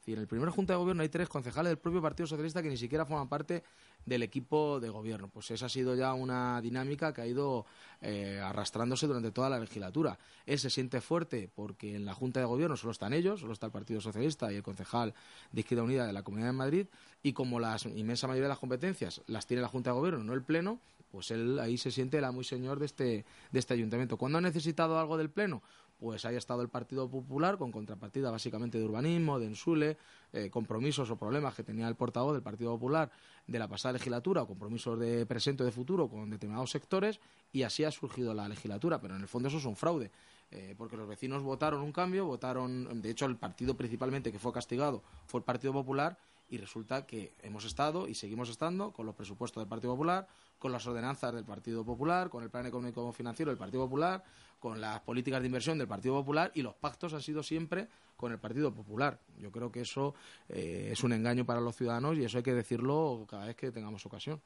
Decir, 0.00 0.14
en 0.14 0.22
el 0.22 0.28
primer 0.28 0.48
Junta 0.48 0.72
de 0.72 0.78
Gobierno 0.78 1.02
hay 1.02 1.10
tres 1.10 1.28
concejales 1.28 1.70
del 1.70 1.78
propio 1.78 2.00
Partido 2.00 2.26
Socialista 2.26 2.62
que 2.62 2.70
ni 2.70 2.78
siquiera 2.78 3.04
forman 3.04 3.28
parte 3.28 3.62
del 4.06 4.22
equipo 4.22 4.80
de 4.80 4.88
gobierno. 4.88 5.28
Pues 5.28 5.50
esa 5.50 5.66
ha 5.66 5.68
sido 5.68 5.94
ya 5.94 6.14
una 6.14 6.58
dinámica 6.62 7.12
que 7.12 7.20
ha 7.20 7.26
ido 7.26 7.66
eh, 8.00 8.40
arrastrándose 8.42 9.06
durante 9.06 9.30
toda 9.30 9.50
la 9.50 9.58
legislatura. 9.58 10.18
Él 10.46 10.58
se 10.58 10.70
siente 10.70 11.02
fuerte 11.02 11.50
porque 11.54 11.96
en 11.96 12.06
la 12.06 12.14
Junta 12.14 12.40
de 12.40 12.46
Gobierno 12.46 12.78
solo 12.78 12.92
están 12.92 13.12
ellos, 13.12 13.40
solo 13.40 13.52
está 13.52 13.66
el 13.66 13.72
Partido 13.72 14.00
Socialista 14.00 14.50
y 14.50 14.56
el 14.56 14.62
concejal 14.62 15.12
de 15.52 15.60
Izquierda 15.60 15.84
Unida 15.84 16.06
de 16.06 16.14
la 16.14 16.22
Comunidad 16.22 16.48
de 16.48 16.54
Madrid, 16.54 16.86
y 17.22 17.34
como 17.34 17.60
la 17.60 17.76
inmensa 17.94 18.26
mayoría 18.26 18.44
de 18.44 18.54
las 18.54 18.58
competencias 18.58 19.20
las 19.26 19.46
tiene 19.46 19.60
la 19.60 19.68
Junta 19.68 19.90
de 19.90 19.96
Gobierno, 19.96 20.24
no 20.24 20.32
el 20.32 20.42
Pleno, 20.42 20.80
pues 21.12 21.30
él 21.30 21.58
ahí 21.58 21.76
se 21.76 21.90
siente 21.90 22.22
la 22.22 22.32
muy 22.32 22.44
señor 22.44 22.78
de 22.78 22.86
este, 22.86 23.24
de 23.50 23.58
este 23.58 23.74
ayuntamiento. 23.74 24.16
¿Cuándo 24.16 24.38
ha 24.38 24.40
necesitado 24.40 24.98
algo 24.98 25.18
del 25.18 25.28
Pleno? 25.28 25.62
Pues 26.00 26.24
haya 26.24 26.38
estado 26.38 26.62
el 26.62 26.68
Partido 26.68 27.08
Popular 27.08 27.58
con 27.58 27.70
contrapartida 27.70 28.30
básicamente 28.30 28.78
de 28.78 28.84
urbanismo, 28.84 29.38
de 29.38 29.46
ensule, 29.46 29.98
eh, 30.32 30.48
compromisos 30.48 31.10
o 31.10 31.16
problemas 31.16 31.54
que 31.54 31.62
tenía 31.62 31.86
el 31.86 31.94
portavoz 31.94 32.32
del 32.32 32.42
Partido 32.42 32.72
Popular 32.72 33.12
de 33.46 33.58
la 33.58 33.68
pasada 33.68 33.92
legislatura 33.92 34.42
o 34.42 34.46
compromisos 34.46 34.98
de 34.98 35.26
presente 35.26 35.62
o 35.62 35.66
de 35.66 35.72
futuro 35.72 36.08
con 36.08 36.30
determinados 36.30 36.70
sectores 36.70 37.20
y 37.52 37.62
así 37.62 37.84
ha 37.84 37.90
surgido 37.90 38.32
la 38.32 38.48
legislatura, 38.48 39.00
pero 39.00 39.14
en 39.14 39.20
el 39.20 39.28
fondo 39.28 39.48
eso 39.48 39.58
es 39.58 39.66
un 39.66 39.76
fraude. 39.76 40.10
Eh, 40.52 40.74
porque 40.76 40.96
los 40.96 41.06
vecinos 41.06 41.42
votaron 41.42 41.80
un 41.80 41.92
cambio, 41.92 42.26
votaron, 42.26 43.00
de 43.00 43.10
hecho, 43.10 43.26
el 43.26 43.36
partido 43.36 43.76
principalmente 43.76 44.32
que 44.32 44.40
fue 44.40 44.52
castigado 44.52 45.04
fue 45.26 45.38
el 45.38 45.44
Partido 45.44 45.72
Popular 45.72 46.18
y 46.48 46.58
resulta 46.58 47.06
que 47.06 47.34
hemos 47.42 47.64
estado 47.64 48.08
y 48.08 48.14
seguimos 48.14 48.48
estando 48.48 48.92
con 48.92 49.06
los 49.06 49.14
presupuestos 49.14 49.60
del 49.60 49.68
Partido 49.68 49.92
Popular, 49.92 50.26
con 50.60 50.70
las 50.70 50.86
ordenanzas 50.86 51.34
del 51.34 51.44
Partido 51.44 51.84
Popular, 51.84 52.28
con 52.28 52.44
el 52.44 52.50
plan 52.50 52.66
económico 52.66 53.10
financiero 53.12 53.50
del 53.50 53.58
Partido 53.58 53.84
Popular, 53.84 54.22
con 54.60 54.78
las 54.78 55.00
políticas 55.00 55.40
de 55.40 55.46
inversión 55.46 55.78
del 55.78 55.88
Partido 55.88 56.14
Popular 56.14 56.52
y 56.54 56.60
los 56.60 56.74
pactos 56.74 57.14
han 57.14 57.22
sido 57.22 57.42
siempre 57.42 57.88
con 58.14 58.30
el 58.30 58.38
Partido 58.38 58.72
Popular. 58.72 59.18
Yo 59.38 59.50
creo 59.50 59.72
que 59.72 59.80
eso 59.80 60.14
eh, 60.50 60.90
es 60.92 61.02
un 61.02 61.14
engaño 61.14 61.46
para 61.46 61.60
los 61.60 61.74
ciudadanos 61.74 62.18
y 62.18 62.24
eso 62.24 62.36
hay 62.36 62.44
que 62.44 62.52
decirlo 62.52 63.26
cada 63.28 63.46
vez 63.46 63.56
que 63.56 63.72
tengamos 63.72 64.04
ocasión. 64.04 64.38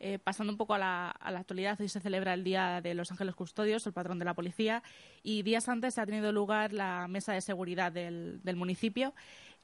Eh, 0.00 0.18
pasando 0.18 0.52
un 0.52 0.56
poco 0.56 0.74
a 0.74 0.78
la, 0.78 1.10
actualidad, 1.20 1.80
hoy 1.80 1.88
se 1.88 2.00
celebra 2.00 2.34
el 2.34 2.42
Día 2.42 2.80
de 2.80 2.94
los 2.94 3.12
Ángeles 3.12 3.36
Custodios, 3.36 3.86
el 3.86 3.92
patrón 3.92 4.18
de 4.18 4.24
la 4.24 4.34
policía, 4.34 4.82
y 5.22 5.42
días 5.42 5.68
antes 5.68 5.98
ha 5.98 6.04
tenido 6.04 6.32
lugar 6.32 6.72
la 6.72 7.06
mesa 7.06 7.32
de 7.32 7.40
seguridad 7.40 7.92
del 7.92 8.56
municipio 8.56 9.14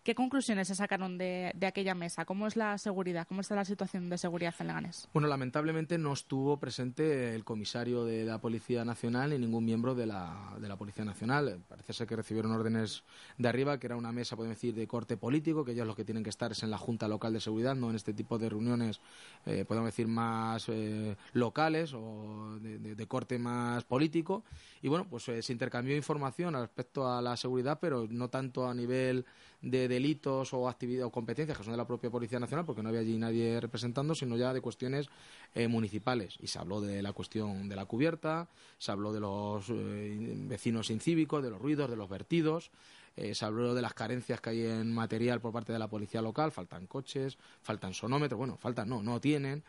¿Qué 0.03 0.15
conclusiones 0.15 0.69
se 0.69 0.75
sacaron 0.75 1.19
de, 1.19 1.53
aquella 1.61 1.95
mesa? 1.95 2.25
¿Cómo 2.25 2.47
es 2.47 2.57
la 2.57 2.79
seguridad? 2.79 3.27
¿Cómo 3.29 3.43
está 3.43 3.55
la 3.55 3.67
situación 3.67 4.09
de 4.09 4.17
seguridad 4.17 4.55
en 4.59 4.69
Leganés? 4.69 5.07
Bueno, 5.13 5.29
lamentablemente 5.29 5.99
no 5.99 6.15
estuvo 6.15 6.59
presente 6.59 7.35
el 7.35 7.45
comisario 7.45 8.07
de 8.07 8.25
la 8.25 8.41
Policía 8.41 8.83
Nacional 8.83 9.31
ni 9.31 9.39
ningún 9.39 9.67
miembro 9.67 9.95
de 9.95 10.07
la, 10.07 10.55
de 10.59 10.69
la 10.69 10.77
Policía 10.77 11.05
Nacional. 11.05 11.61
Parece 11.69 11.93
ser 11.93 12.07
que 12.07 12.17
recibieron 12.17 12.51
órdenes 12.53 13.05
de 13.37 13.49
arriba, 13.49 13.79
que 13.79 13.89
era 13.89 13.97
una 13.97 14.11
mesa, 14.11 14.37
podemos 14.37 14.57
decir, 14.57 14.75
de 14.75 14.87
corte 14.87 15.19
político, 15.19 15.67
que 15.67 15.73
ellos 15.73 15.87
lo 15.87 15.95
que 15.95 16.07
tienen 16.07 16.25
que 16.25 16.31
estar 16.31 16.51
es 16.53 16.63
en 16.63 16.71
la 16.71 16.79
Junta 16.79 17.07
Local 17.07 17.35
de 17.35 17.41
Seguridad, 17.41 17.75
no 17.75 17.91
en 17.91 17.97
este 17.97 18.15
tipo 18.15 18.39
de 18.39 18.49
reuniones, 18.49 19.03
eh, 19.45 19.67
podemos 19.67 19.89
decir, 19.89 20.09
más 20.09 20.65
eh, 20.71 21.15
locales 21.35 21.93
o 21.93 22.59
de, 22.59 23.07
corte 23.07 23.39
más 23.39 23.85
político. 23.85 24.45
Y 24.81 24.89
bueno, 24.89 25.07
pues 25.11 25.29
eh, 25.29 25.43
se 25.43 25.53
intercambió 25.53 25.95
información 25.95 26.55
respecto 26.55 27.07
a 27.07 27.21
la 27.21 27.37
seguridad, 27.37 27.79
pero 27.83 28.07
no 28.09 28.31
tanto 28.31 28.67
a 28.67 28.73
nivel 28.73 29.27
de 29.61 29.89
delitos 29.91 30.55
o 30.55 30.69
actividades 30.69 31.09
o 31.09 31.11
competencias 31.11 31.59
que 31.59 31.65
son 31.65 31.73
de 31.73 31.77
la 31.77 31.87
propia 31.87 32.09
Policía 32.09 32.41
Nacional, 32.41 32.65
porque 32.65 32.83
no 32.83 32.89
había 32.89 33.01
allí 33.01 33.19
nadie 33.19 33.61
representando, 33.61 34.15
sino 34.15 34.39
ya 34.39 34.55
de 34.55 34.63
cuestiones 34.63 35.09
eh, 35.55 35.69
municipales. 35.69 36.39
Y 36.41 36.47
se 36.47 36.59
habló 36.59 36.81
de 36.81 37.03
la 37.03 37.13
cuestión 37.13 37.69
de 37.69 37.77
la 37.77 37.85
cubierta, 37.85 38.49
se 38.79 38.93
habló 38.93 39.13
de 39.13 39.21
los 39.21 39.69
eh, 39.69 40.35
vecinos 40.49 40.89
incívicos, 40.89 41.43
de 41.43 41.51
los 41.51 41.61
ruidos, 41.61 41.91
de 41.91 41.97
los 41.97 42.09
vertidos. 42.09 42.71
Eh, 43.17 43.35
se 43.35 43.45
habló 43.45 43.75
de 43.75 43.83
las 43.83 43.93
carencias 43.93 44.41
que 44.41 44.51
hay 44.51 44.63
en 44.65 44.95
material 44.95 45.41
por 45.41 45.53
parte 45.53 45.73
de 45.73 45.79
la 45.79 45.89
policía 45.89 46.23
local, 46.23 46.53
faltan 46.53 46.87
coches, 46.87 47.37
faltan 47.61 47.93
sonómetros, 47.93 48.39
bueno, 48.39 48.57
faltan, 48.57 48.89
no, 48.89 49.03
no 49.03 49.21
tienen, 49.21 49.65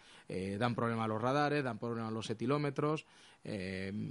dan 0.59 0.75
problema 0.75 1.05
a 1.05 1.07
los 1.07 1.19
radares, 1.19 1.63
dan 1.63 1.79
problema 1.79 2.09
a 2.09 2.11
los 2.11 2.29
etilómetros, 2.29 3.07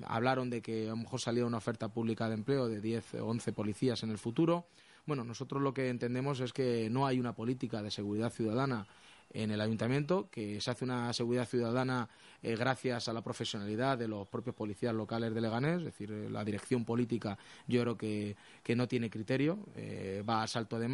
hablaron 0.05 0.51
de 0.51 0.61
que 0.61 0.89
a 0.89 0.91
lo 0.91 0.97
mejor 0.97 1.21
salía 1.21 1.47
una 1.47 1.59
oferta 1.59 1.89
pública 1.89 2.29
de 2.29 2.35
empleo 2.35 2.69
de 2.69 2.81
10 2.81 3.15
o 3.15 3.27
11 3.29 3.53
policías 3.53 4.03
en 4.03 4.11
el 4.11 4.19
futuro. 4.19 4.67
Bueno, 5.07 5.25
nosotros 5.25 5.63
lo 5.63 5.75
que 5.75 5.89
entendemos 5.89 6.41
es 6.41 6.53
que 6.53 6.89
no 6.91 7.07
hay 7.07 7.19
una 7.19 7.35
política 7.35 7.83
de 7.83 7.91
seguridad 7.91 8.31
ciudadana 8.31 8.87
en 9.33 9.51
el 9.51 9.61
ayuntamiento, 9.61 10.29
que 10.31 10.61
se 10.61 10.71
hace 10.71 10.85
una 10.85 11.13
seguridad 11.13 11.47
ciudadana 11.47 12.09
eh, 12.43 12.57
gracias 12.57 13.09
a 13.09 13.13
la 13.13 13.23
profesionalidad 13.23 13.97
de 13.97 14.09
los 14.09 14.27
propios 14.27 14.57
policías 14.57 14.95
locales 14.95 15.33
de 15.35 15.41
Leganés, 15.41 15.79
es 15.79 15.85
decir, 15.85 16.11
eh, 16.11 16.29
la 16.29 16.45
dirección 16.45 16.85
política 16.85 17.39
yo 17.67 17.83
creo 17.83 17.97
que, 17.97 18.37
no 18.75 18.89
tiene 18.89 19.11
criterio, 19.11 19.59
eh, 19.77 20.25
va 20.29 20.43
a 20.43 20.47
salto 20.47 20.79
de, 20.79 20.87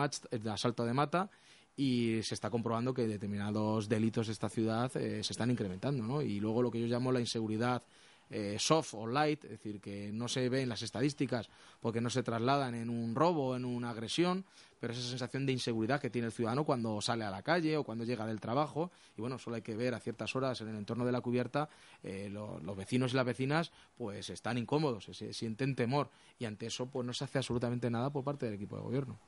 a 0.50 0.56
salto 0.56 0.84
de 0.84 0.92
mata 0.92 1.30
y 1.76 2.20
se 2.22 2.34
está 2.34 2.50
comprobando 2.50 2.94
que 2.94 3.06
determinados 3.06 3.88
delitos 3.88 4.26
de 4.26 4.32
esta 4.32 4.48
ciudad 4.48 4.90
se 4.90 5.20
están 5.20 5.50
incrementando, 5.50 6.04
¿no? 6.04 6.22
Y 6.22 6.40
luego 6.40 6.62
lo 6.62 6.70
que 6.70 6.80
yo 6.80 6.86
llamo 6.86 7.12
la 7.12 7.20
inseguridad 7.20 7.82
eh, 8.30 8.56
soft 8.58 8.94
o 8.94 9.06
light, 9.06 9.44
es 9.44 9.50
decir, 9.50 9.80
que 9.80 10.10
no 10.12 10.26
se 10.28 10.48
ve 10.48 10.62
en 10.62 10.68
las 10.68 10.82
estadísticas 10.82 11.48
porque 11.80 12.00
no 12.00 12.10
se 12.10 12.22
trasladan 12.22 12.74
en 12.74 12.90
un 12.90 13.14
robo 13.14 13.56
en 13.56 13.64
una 13.64 13.90
agresión, 13.90 14.44
pero 14.80 14.92
esa 14.92 15.08
sensación 15.08 15.46
de 15.46 15.52
inseguridad 15.52 16.00
que 16.00 16.10
tiene 16.10 16.26
el 16.26 16.32
ciudadano 16.32 16.64
cuando 16.64 17.00
sale 17.00 17.24
a 17.24 17.30
la 17.30 17.42
calle 17.42 17.76
o 17.76 17.84
cuando 17.84 18.04
llega 18.04 18.26
del 18.26 18.40
trabajo, 18.40 18.90
y 19.16 19.20
bueno, 19.20 19.38
solo 19.38 19.56
hay 19.56 19.62
que 19.62 19.76
ver 19.76 19.94
a 19.94 20.00
ciertas 20.00 20.34
horas 20.34 20.60
en 20.60 20.68
el 20.68 20.76
entorno 20.76 21.04
de 21.06 21.12
la 21.12 21.20
cubierta, 21.20 21.68
eh, 22.02 22.28
los 22.30 22.76
vecinos 22.76 23.12
y 23.12 23.16
las 23.16 23.26
vecinas 23.26 23.72
pues 23.96 24.30
están 24.30 24.58
incómodos, 24.58 25.04
se 25.04 25.32
sienten 25.32 25.76
temor, 25.76 26.10
y 26.38 26.44
ante 26.44 26.66
eso 26.66 26.86
pues 26.86 27.06
no 27.06 27.12
se 27.12 27.24
hace 27.24 27.38
absolutamente 27.38 27.90
nada 27.90 28.10
por 28.10 28.24
parte 28.24 28.46
del 28.46 28.56
equipo 28.56 28.76
de 28.76 28.82
gobierno. 28.82 29.18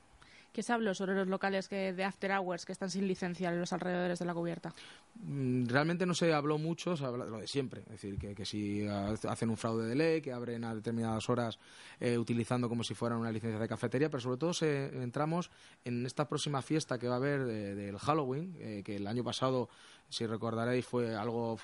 ¿Qué 0.51 0.63
sobre 0.63 1.15
los 1.15 1.27
locales 1.27 1.67
que, 1.67 1.93
de 1.93 2.03
after 2.03 2.31
hours 2.31 2.65
que 2.65 2.71
están 2.71 2.89
sin 2.89 3.07
licencia 3.07 3.49
en 3.49 3.59
los 3.59 3.71
alrededores 3.71 4.19
de 4.19 4.25
la 4.25 4.33
cubierta? 4.33 4.73
Mm, 5.15 5.67
realmente 5.67 6.05
no 6.05 6.13
se 6.13 6.33
habló 6.33 6.57
mucho, 6.57 6.97
se 6.97 7.05
habló 7.05 7.25
de 7.25 7.31
lo 7.31 7.37
de 7.39 7.47
siempre. 7.47 7.81
Es 7.81 8.01
decir, 8.01 8.17
que, 8.17 8.45
si 8.45 8.85
hacen 8.87 9.49
un 9.49 9.57
fraude 9.57 9.87
de 9.87 9.95
ley, 9.95 10.21
que 10.21 10.31
abren 10.31 10.63
a 10.63 10.73
determinadas 10.73 11.29
horas 11.29 11.59
eh, 11.99 12.17
utilizando 12.17 12.67
como 12.67 12.83
si 12.83 12.93
fueran 12.93 13.19
una 13.19 13.31
licencia 13.31 13.59
de 13.59 13.67
cafetería, 13.67 14.09
pero 14.09 14.21
sobre 14.21 14.37
todo 14.37 14.53
se, 14.53 14.85
entramos 15.01 15.51
en 15.85 16.05
esta 16.05 16.27
próxima 16.27 16.61
fiesta 16.61 16.97
que 16.97 17.07
va 17.07 17.15
a 17.15 17.17
haber 17.17 17.45
del 17.45 17.97
Halloween, 17.97 18.55
eh, 18.59 18.81
que 18.83 18.95
el 18.95 19.07
año 19.07 19.23
pasado 19.23 19.69
si 20.09 20.25
recordaréis, 20.25 20.85
fue 20.85 21.15
algo 21.15 21.57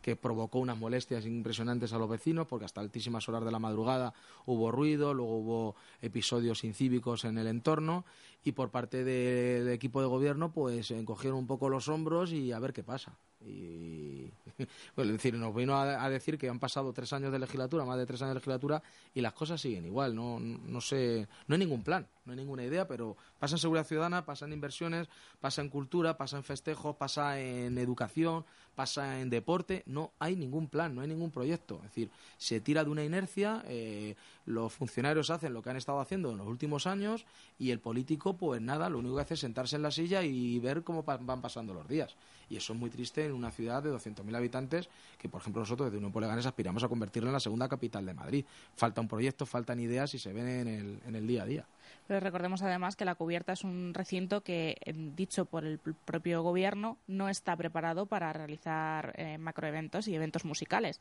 que 0.00 0.16
provocó 0.16 0.58
unas 0.58 0.78
molestias 0.78 1.26
impresionantes 1.26 1.92
a 1.92 1.98
los 1.98 2.08
vecinos, 2.08 2.46
porque 2.46 2.64
hasta 2.64 2.80
altísimas 2.80 3.28
horas 3.28 3.44
de 3.44 3.50
la 3.50 3.58
madrugada 3.58 4.14
hubo 4.46 4.70
ruido, 4.70 5.14
luego 5.14 5.36
hubo 5.38 5.76
episodios 6.00 6.64
incívicos 6.64 7.24
en 7.24 7.38
el 7.38 7.46
entorno, 7.46 8.04
y 8.44 8.52
por 8.52 8.70
parte 8.70 9.04
del 9.04 9.68
equipo 9.68 10.00
de 10.00 10.06
gobierno, 10.06 10.52
pues 10.52 10.90
encogieron 10.90 11.38
un 11.38 11.46
poco 11.46 11.68
los 11.68 11.88
hombros 11.88 12.32
y 12.32 12.52
a 12.52 12.58
ver 12.58 12.72
qué 12.72 12.82
pasa. 12.82 13.18
Y, 13.40 14.30
bueno, 14.96 15.12
decir, 15.12 15.34
nos 15.34 15.54
vino 15.54 15.76
a, 15.78 16.08
decir 16.10 16.38
que 16.38 16.48
han 16.48 16.58
pasado 16.58 16.92
tres 16.92 17.12
años 17.12 17.32
de 17.32 17.38
legislatura, 17.38 17.84
más 17.84 17.98
de 17.98 18.06
tres 18.06 18.20
años 18.22 18.30
de 18.30 18.40
legislatura, 18.40 18.82
y 19.14 19.20
las 19.20 19.32
cosas 19.32 19.60
siguen 19.60 19.86
igual. 19.86 20.14
No, 20.14 20.40
no, 20.40 20.80
sé, 20.80 21.28
no 21.46 21.54
hay 21.54 21.58
ningún 21.58 21.82
plan, 21.82 22.06
no 22.24 22.32
hay 22.32 22.38
ninguna 22.38 22.64
idea, 22.64 22.86
pero 22.88 23.16
pasa 23.38 23.54
en 23.54 23.60
seguridad 23.60 23.86
ciudadana, 23.86 24.24
pasa 24.24 24.46
en 24.46 24.52
inversiones, 24.52 25.08
pasa 25.40 25.62
en 25.62 25.68
cultura, 25.68 26.16
pasa 26.16 26.36
en 26.36 26.44
festejos, 26.44 26.96
pasa 26.96 27.40
en 27.40 27.78
educación, 27.78 28.44
pasa 28.78 29.20
en 29.20 29.28
deporte. 29.28 29.82
No 29.86 30.12
hay 30.20 30.36
ningún 30.36 30.68
plan, 30.68 30.94
no 30.94 31.00
hay 31.00 31.08
ningún 31.08 31.32
proyecto. 31.32 31.78
Es 31.78 31.90
decir, 31.90 32.10
se 32.36 32.60
tira 32.60 32.84
de 32.84 32.90
una 32.90 33.02
inercia, 33.02 33.64
eh, 33.66 34.14
los 34.46 34.72
funcionarios 34.72 35.30
hacen 35.30 35.52
lo 35.52 35.62
que 35.62 35.70
han 35.70 35.76
estado 35.76 35.98
haciendo 35.98 36.30
en 36.30 36.38
los 36.38 36.46
últimos 36.46 36.86
años 36.86 37.26
y 37.58 37.72
el 37.72 37.80
político, 37.80 38.36
pues 38.36 38.62
nada, 38.62 38.88
lo 38.88 39.00
único 39.00 39.16
que 39.16 39.22
hace 39.22 39.34
es 39.34 39.40
sentarse 39.40 39.74
en 39.74 39.82
la 39.82 39.90
silla 39.90 40.22
y 40.22 40.60
ver 40.60 40.84
cómo 40.84 41.02
van 41.02 41.40
pasando 41.40 41.74
los 41.74 41.88
días. 41.88 42.14
Y 42.48 42.56
eso 42.56 42.72
es 42.72 42.78
muy 42.78 42.88
triste 42.88 43.26
en 43.26 43.32
una 43.32 43.50
ciudad 43.50 43.82
de 43.82 43.92
200.000 43.92 44.36
habitantes 44.36 44.88
que, 45.18 45.28
por 45.28 45.40
ejemplo, 45.40 45.60
nosotros 45.62 45.88
desde 45.88 45.98
Unión 45.98 46.12
por 46.12 46.22
aspiramos 46.22 46.84
a 46.84 46.88
convertirla 46.88 47.30
en 47.30 47.34
la 47.34 47.40
segunda 47.40 47.68
capital 47.68 48.06
de 48.06 48.14
Madrid. 48.14 48.44
Falta 48.76 49.00
un 49.00 49.08
proyecto, 49.08 49.44
faltan 49.44 49.80
ideas 49.80 50.14
y 50.14 50.20
se 50.20 50.32
ven 50.32 50.46
en 50.46 50.68
el, 50.68 51.00
en 51.04 51.16
el 51.16 51.26
día 51.26 51.42
a 51.42 51.46
día. 51.46 51.66
Pero 52.06 52.20
recordemos 52.20 52.62
además 52.62 52.96
que 52.96 53.04
la 53.04 53.14
cubierta 53.14 53.52
es 53.52 53.64
un 53.64 53.92
recinto 53.94 54.42
que, 54.42 54.76
dicho 55.14 55.44
por 55.44 55.64
el 55.64 55.78
propio 55.78 56.42
gobierno, 56.42 56.98
no 57.06 57.28
está 57.28 57.56
preparado 57.56 58.06
para 58.06 58.32
realizar 58.32 59.12
eh, 59.16 59.38
macroeventos 59.38 60.08
y 60.08 60.14
eventos 60.14 60.44
musicales. 60.44 61.00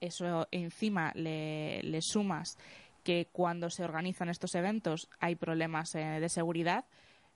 Eso 0.00 0.46
encima 0.50 1.12
le, 1.14 1.82
le 1.82 2.02
sumas 2.02 2.58
que 3.02 3.28
cuando 3.30 3.70
se 3.70 3.84
organizan 3.84 4.28
estos 4.28 4.54
eventos 4.54 5.08
hay 5.20 5.36
problemas 5.36 5.94
eh, 5.94 6.20
de 6.20 6.28
seguridad, 6.28 6.84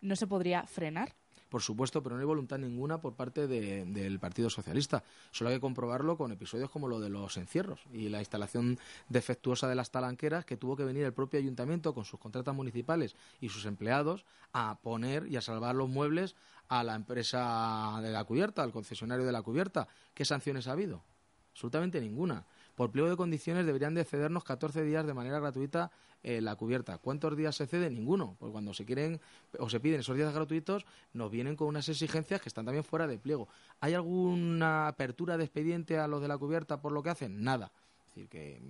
no 0.01 0.17
se 0.17 0.27
podría 0.27 0.65
frenar 0.65 1.15
por 1.51 1.63
supuesto, 1.63 2.03
pero 2.03 2.15
no 2.15 2.21
hay 2.21 2.27
voluntad 2.27 2.59
ninguna 2.59 3.01
por 3.01 3.15
parte 3.15 3.47
del 3.47 4.19
Partido 4.21 4.49
Socialista. 4.49 5.03
Solo 5.33 5.51
hay 5.51 5.57
que 5.57 5.61
comprobarlo 5.61 6.17
con 6.17 6.33
episodios 6.33 6.71
como 6.71 6.89
lo 6.89 7.01
de 7.01 7.11
los 7.11 7.37
encierros 7.37 7.81
y 7.93 8.09
la 8.09 8.21
instalación 8.21 8.79
defectuosa 9.09 9.69
de 9.69 9.75
las 9.75 9.91
talanqueras 9.91 10.45
que 10.45 10.57
tuvo 10.57 10.77
que 10.77 10.85
venir 10.85 11.05
el 11.05 11.13
propio 11.13 11.41
ayuntamiento 11.41 11.93
con 11.93 12.05
sus 12.05 12.21
contratas 12.21 12.55
municipales 12.55 13.17
y 13.41 13.49
sus 13.49 13.67
empleados 13.67 14.25
a 14.53 14.79
poner 14.81 15.27
y 15.27 15.37
a 15.37 15.43
salvar 15.43 15.75
los 15.75 15.89
muebles 15.89 16.37
a 16.69 16.85
la 16.85 16.95
empresa 16.95 17.99
de 18.01 18.11
la 18.11 18.25
cubierta, 18.25 18.63
al 18.63 18.73
concesionario 18.73 19.27
de 19.27 19.33
la 19.33 19.43
cubierta. 19.43 19.89
¿Qué 20.15 20.25
sanciones 20.25 20.69
ha 20.69 20.73
habido? 20.73 21.03
Absolutamente 21.51 22.01
ninguna 22.01 22.47
por 22.81 22.91
pliego 22.91 23.11
de 23.11 23.17
condiciones 23.19 23.67
deberían 23.67 23.93
de 23.93 24.07
cedernos 24.07 24.43
14 24.43 24.83
días 24.85 25.07
de 25.07 25.13
manera 25.13 25.39
gratuita 25.39 25.91
eh, 26.23 26.41
la 26.41 26.57
cubierta. 26.57 26.97
¿Cuántos 26.97 27.37
días 27.37 27.55
se 27.55 27.67
cede? 27.67 27.91
Ninguno. 27.91 28.37
Porque 28.39 28.53
cuando 28.53 28.73
se 28.73 28.87
quieren 28.87 29.21
o 29.59 29.69
se 29.69 29.81
piden 29.81 30.01
esos 30.01 30.17
días 30.17 30.33
gratuitos, 30.33 30.87
nos 31.13 31.31
vienen 31.31 31.57
con 31.57 31.69
unas 31.69 31.91
exigencias 31.91 32.41
que 32.41 32.49
están 32.49 32.65
también 32.65 32.83
fuera 32.83 33.07
de 33.07 33.19
pliego. 33.19 33.49
¿Hay 33.81 33.93
alguna 33.93 34.89
apertura 34.89 35.37
de 35.37 35.45
expediente 35.45 35.99
a 35.99 36.09
los 36.09 36.23
de 36.23 36.29
la 36.29 36.39
cubierta 36.39 36.81
por 36.81 36.93
lo 36.93 37.03
que 37.03 37.11
hacen? 37.11 37.45
Nada. 37.45 37.71
Es 38.01 38.15
decir, 38.15 38.29
que 38.31 38.63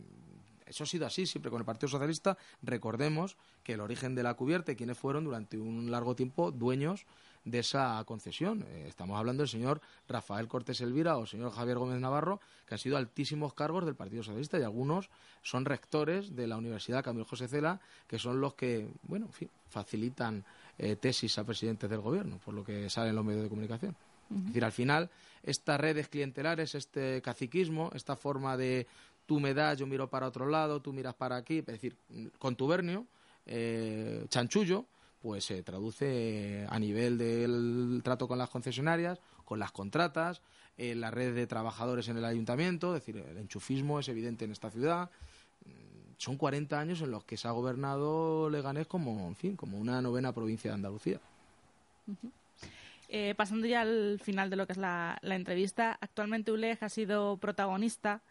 eso 0.66 0.82
ha 0.82 0.88
sido 0.88 1.06
así 1.06 1.24
siempre 1.24 1.52
con 1.52 1.60
el 1.60 1.64
Partido 1.64 1.86
Socialista. 1.88 2.36
Recordemos 2.62 3.36
que 3.62 3.74
el 3.74 3.80
origen 3.80 4.16
de 4.16 4.24
la 4.24 4.34
cubierta 4.34 4.72
y 4.72 4.74
quienes 4.74 4.98
fueron 4.98 5.22
durante 5.22 5.56
un 5.56 5.88
largo 5.92 6.16
tiempo 6.16 6.50
dueños 6.50 7.06
de 7.44 7.60
esa 7.60 8.02
concesión. 8.04 8.64
Eh, 8.68 8.86
estamos 8.88 9.18
hablando 9.18 9.42
del 9.42 9.48
señor 9.48 9.80
Rafael 10.08 10.48
Cortés 10.48 10.80
Elvira 10.80 11.16
o 11.16 11.22
el 11.22 11.28
señor 11.28 11.52
Javier 11.52 11.78
Gómez 11.78 12.00
Navarro, 12.00 12.40
que 12.66 12.74
han 12.74 12.78
sido 12.78 12.96
altísimos 12.96 13.54
cargos 13.54 13.84
del 13.84 13.94
Partido 13.94 14.22
Socialista 14.22 14.58
y 14.58 14.62
algunos 14.62 15.08
son 15.42 15.64
rectores 15.64 16.36
de 16.36 16.46
la 16.46 16.56
Universidad 16.56 17.02
Camilo 17.04 17.24
José 17.24 17.48
Cela, 17.48 17.80
que 18.06 18.18
son 18.18 18.40
los 18.40 18.54
que, 18.54 18.88
bueno, 19.04 19.26
en 19.26 19.32
fin, 19.32 19.50
facilitan 19.68 20.44
eh, 20.78 20.96
tesis 20.96 21.38
a 21.38 21.44
presidentes 21.44 21.88
del 21.88 22.00
gobierno, 22.00 22.38
por 22.44 22.54
lo 22.54 22.64
que 22.64 22.90
salen 22.90 23.14
los 23.14 23.24
medios 23.24 23.44
de 23.44 23.48
comunicación. 23.48 23.96
Es 24.30 24.46
decir, 24.46 24.64
al 24.64 24.72
final, 24.72 25.10
estas 25.42 25.80
redes 25.80 26.08
clientelares, 26.08 26.76
este 26.76 27.20
caciquismo, 27.20 27.90
esta 27.94 28.14
forma 28.14 28.56
de 28.56 28.86
tú 29.26 29.40
me 29.40 29.54
das, 29.54 29.78
yo 29.78 29.86
miro 29.86 30.08
para 30.08 30.28
otro 30.28 30.46
lado, 30.46 30.80
tú 30.80 30.92
miras 30.92 31.14
para 31.14 31.36
aquí, 31.36 31.58
es 31.58 31.66
decir, 31.66 31.96
contubernio, 32.38 33.06
eh, 33.46 34.24
chanchullo, 34.28 34.86
pues 35.20 35.44
se 35.44 35.62
traduce 35.62 36.66
a 36.68 36.78
nivel 36.78 37.18
del 37.18 38.00
trato 38.02 38.26
con 38.26 38.38
las 38.38 38.48
concesionarias, 38.48 39.20
con 39.44 39.58
las 39.58 39.72
contratas, 39.72 40.40
en 40.78 41.00
la 41.00 41.10
red 41.10 41.34
de 41.34 41.46
trabajadores 41.46 42.08
en 42.08 42.16
el 42.16 42.24
ayuntamiento, 42.24 42.96
es 42.96 43.04
decir, 43.04 43.22
el 43.28 43.36
enchufismo 43.36 44.00
es 44.00 44.08
evidente 44.08 44.46
en 44.46 44.52
esta 44.52 44.70
ciudad. 44.70 45.10
Mm, 45.66 46.14
son 46.16 46.36
40 46.36 46.80
años 46.80 47.02
en 47.02 47.10
los 47.10 47.24
que 47.24 47.36
se 47.36 47.48
ha 47.48 47.50
gobernado 47.50 48.48
Leganés 48.48 48.86
como, 48.86 49.26
en 49.28 49.36
fin, 49.36 49.56
como 49.56 49.78
una 49.78 50.00
novena 50.00 50.32
provincia 50.32 50.70
de 50.70 50.76
Andalucía. 50.76 51.20
Eh, 53.08 53.34
pasando 53.36 53.66
ya 53.66 53.82
al 53.82 54.20
final 54.22 54.48
de 54.48 54.56
lo 54.56 54.66
que 54.66 54.72
es 54.72 54.78
la, 54.78 55.18
entrevista, 55.22 55.98
actualmente 56.00 56.52
ULEG 56.52 56.82
ha 56.82 56.88
sido 56.88 57.36
protagonista 57.36 58.22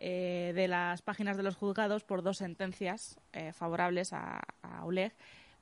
eh, 0.00 0.52
de 0.54 0.68
las 0.68 1.02
páginas 1.02 1.36
de 1.36 1.42
los 1.42 1.56
juzgados 1.56 2.04
por 2.04 2.22
dos 2.22 2.38
sentencias 2.38 3.18
eh, 3.32 3.52
favorables 3.52 4.12
a, 4.12 4.40
a 4.62 4.84
ULEG 4.84 5.12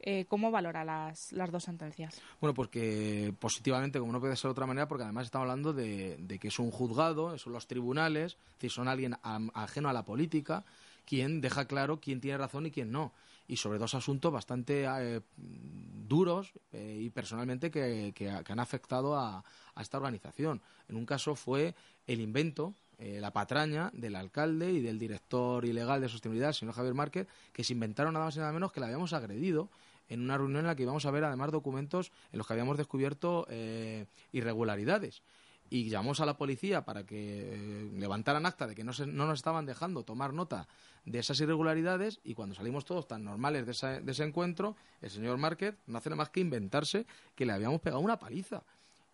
eh, 0.04 0.25
¿Cómo 0.28 0.50
valora 0.50 0.85
las, 0.85 1.30
las 1.30 1.52
dos 1.52 1.62
sentencias? 1.62 2.21
Bueno, 2.40 2.54
porque 2.54 3.32
positivamente, 3.38 4.00
como 4.00 4.11
no 4.11 4.18
puede 4.18 4.35
ser 4.35 4.49
de 4.49 4.52
otra 4.52 4.66
manera, 4.66 4.88
porque 4.88 5.04
además 5.04 5.26
estamos 5.26 5.44
hablando 5.44 5.73
de, 5.73 6.38
que 6.40 6.49
es 6.49 6.59
un 6.59 6.73
juzgado, 6.73 7.38
son 7.38 7.52
los 7.52 7.68
tribunales, 7.68 8.32
es 8.32 8.54
decir, 8.54 8.73
son 8.73 8.88
alguien 8.88 9.14
ajeno 9.23 9.88
a 9.88 9.92
la 9.92 10.04
política, 10.04 10.64
quien 11.04 11.40
deja 11.40 11.66
claro 11.66 12.00
quién 12.00 12.21
tiene 12.21 12.37
razón 12.37 12.66
y 12.66 12.73
quién 12.73 12.90
no. 12.90 13.12
Y 13.47 13.56
sobre 13.56 13.78
dos 13.78 13.94
asuntos 13.94 14.32
bastante 14.32 14.87
eh, 14.87 15.21
duros 15.37 16.52
eh, 16.73 16.99
y 17.00 17.11
personalmente 17.11 17.71
que, 17.71 18.12
que, 18.12 18.28
han 18.28 18.61
afectado 18.61 19.16
a, 19.16 19.44
esta 19.80 19.99
organización. 19.99 20.62
En 20.88 20.97
un 20.97 21.06
caso 21.06 21.37
fue 21.37 21.76
el 22.06 22.21
invento 22.21 22.75
la 22.99 23.32
patraña 23.32 23.90
del 23.94 24.14
alcalde 24.14 24.71
y 24.71 24.80
del 24.80 24.97
director 24.97 25.64
ilegal 25.64 26.00
de 26.00 26.09
sostenibilidad, 26.09 26.50
el 26.50 26.54
señor 26.54 26.76
Javier 26.76 26.94
Márquez, 26.94 27.26
que 27.52 27.64
se 27.64 27.73
inventaron 27.73 28.12
nada 28.14 28.26
más 28.26 28.37
y 28.37 28.38
nada 28.38 28.52
menos 28.52 28.71
que 28.71 28.78
le 28.78 28.87
habíamos 28.87 29.12
agredido 29.12 29.71
en 30.12 30.21
una 30.21 30.37
reunión 30.37 30.61
en 30.61 30.66
la 30.66 30.76
que 30.76 30.83
íbamos 30.83 31.07
a 31.07 31.11
ver 31.11 31.25
además 31.25 31.50
documentos 31.50 32.12
en 32.33 32.38
los 32.38 32.47
que 32.47 32.52
habíamos 32.52 32.76
descubierto 32.76 33.47
eh, 33.50 34.07
irregularidades. 34.33 35.23
Y 35.71 35.88
llamamos 35.88 36.21
a 36.21 36.26
la 36.26 36.37
policía 36.37 36.85
para 36.85 37.07
que 37.07 37.54
eh, 37.54 37.90
levantaran 37.95 38.45
acta 38.45 38.66
de 38.66 38.75
que 38.75 38.85
no, 38.85 38.92
no, 39.07 39.26
nos 39.26 39.38
estaban 39.38 39.64
dejando 39.64 40.04
tomar 40.04 40.35
nota 40.35 40.69
de 41.07 41.19
esas 41.19 41.40
irregularidades 41.40 42.21
y 42.25 42.35
cuando 42.35 42.54
salimos 42.54 42.85
todos 42.85 43.09
tan 43.09 43.25
normales 43.25 43.66
de, 43.66 44.01
de 44.03 44.12
ese 44.12 44.25
encuentro, 44.25 44.77
el 45.01 45.11
señor 45.11 45.38
Márquez 45.38 45.75
no 45.87 45.96
hace 45.96 46.11
nada 46.11 46.18
más 46.18 46.29
que 46.29 46.40
inventarse 46.40 47.07
que 47.35 47.46
le 47.46 47.55
habíamos 47.55 47.81
pegado 47.81 48.03
una 48.03 48.18
paliza 48.18 48.64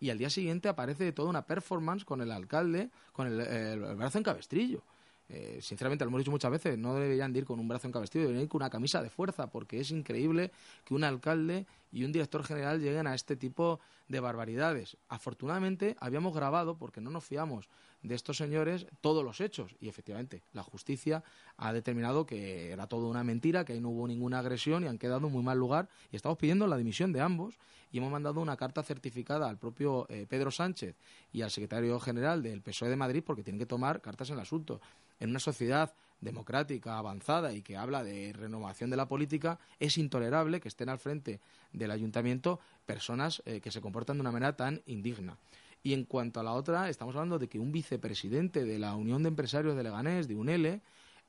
y 0.01 0.09
al 0.09 0.17
día 0.17 0.29
siguiente 0.29 0.67
aparece 0.67 1.11
toda 1.13 1.29
una 1.29 1.45
performance 1.45 2.03
con 2.03 2.21
el 2.21 2.31
alcalde 2.31 2.89
con 3.13 3.27
el 3.27 3.95
brazo 3.95 4.17
en 4.17 4.23
cabestrillo. 4.23 4.83
Eh, 5.29 5.59
sinceramente, 5.61 6.03
lo 6.03 6.09
hemos 6.09 6.19
dicho 6.19 6.31
muchas 6.31 6.49
veces, 6.49 6.77
no 6.77 6.95
deberían 6.95 7.35
ir 7.35 7.45
con 7.45 7.59
un 7.59 7.67
brazo 7.67 7.85
en 7.85 7.91
encabestido, 7.91 8.23
deberían 8.23 8.43
ir 8.43 8.49
con 8.49 8.61
una 8.61 8.69
camisa 8.69 9.03
de 9.03 9.11
fuerza, 9.11 9.47
porque 9.47 9.79
es 9.79 9.91
increíble 9.91 10.51
que 10.83 10.95
un 10.95 11.03
alcalde 11.03 11.67
y 11.91 12.03
un 12.03 12.11
director 12.11 12.43
general 12.43 12.81
lleguen 12.81 13.05
a 13.05 13.13
este 13.13 13.35
tipo 13.35 13.79
de 14.07 14.19
barbaridades. 14.19 14.97
Afortunadamente, 15.07 15.95
habíamos 15.99 16.33
grabado, 16.33 16.77
porque 16.77 16.99
no 16.99 17.11
nos 17.11 17.23
fiamos 17.23 17.69
de 18.01 18.15
estos 18.15 18.37
señores, 18.37 18.87
todos 19.01 19.23
los 19.23 19.41
hechos. 19.41 19.75
Y 19.79 19.89
efectivamente, 19.89 20.43
la 20.53 20.63
justicia 20.63 21.23
ha 21.57 21.73
determinado 21.73 22.25
que 22.25 22.71
era 22.71 22.87
todo 22.87 23.09
una 23.09 23.23
mentira, 23.23 23.65
que 23.65 23.73
ahí 23.73 23.81
no 23.81 23.89
hubo 23.89 24.07
ninguna 24.07 24.39
agresión 24.39 24.83
y 24.83 24.87
han 24.87 24.97
quedado 24.97 25.27
en 25.27 25.33
muy 25.33 25.43
mal 25.43 25.57
lugar. 25.57 25.89
Y 26.11 26.15
estamos 26.15 26.37
pidiendo 26.37 26.67
la 26.67 26.77
dimisión 26.77 27.11
de 27.11 27.21
ambos 27.21 27.55
y 27.91 27.97
hemos 27.97 28.11
mandado 28.11 28.39
una 28.39 28.57
carta 28.57 28.83
certificada 28.83 29.49
al 29.49 29.57
propio 29.57 30.05
eh, 30.09 30.25
Pedro 30.29 30.51
Sánchez 30.51 30.95
y 31.33 31.41
al 31.41 31.51
secretario 31.51 31.99
general 31.99 32.43
del 32.43 32.61
PSOE 32.61 32.89
de 32.89 32.95
Madrid 32.95 33.23
porque 33.25 33.43
tienen 33.43 33.59
que 33.59 33.65
tomar 33.65 34.01
cartas 34.01 34.29
en 34.29 34.35
el 34.35 34.41
asunto 34.41 34.79
en 35.19 35.31
una 35.31 35.39
sociedad 35.39 35.93
democrática, 36.21 36.97
avanzada 36.97 37.53
y 37.53 37.61
que 37.61 37.77
habla 37.77 38.03
de 38.03 38.33
renovación 38.33 38.89
de 38.89 38.97
la 38.97 39.07
política, 39.07 39.59
es 39.79 39.97
intolerable 39.97 40.59
que 40.59 40.67
estén 40.67 40.89
al 40.89 40.99
frente 40.99 41.39
del 41.71 41.91
ayuntamiento 41.91 42.59
personas 42.85 43.41
eh, 43.45 43.61
que 43.61 43.71
se 43.71 43.81
comportan 43.81 44.17
de 44.17 44.21
una 44.21 44.31
manera 44.31 44.55
tan 44.55 44.81
indigna. 44.85 45.37
Y 45.81 45.93
en 45.93 46.05
cuanto 46.05 46.39
a 46.39 46.43
la 46.43 46.53
otra, 46.53 46.89
estamos 46.89 47.15
hablando 47.15 47.39
de 47.39 47.47
que 47.47 47.59
un 47.59 47.71
vicepresidente 47.71 48.65
de 48.65 48.79
la 48.79 48.95
Unión 48.95 49.23
de 49.23 49.29
Empresarios 49.29 49.75
de 49.75 49.83
Leganés, 49.83 50.27
de 50.27 50.35
UNELE, 50.35 50.81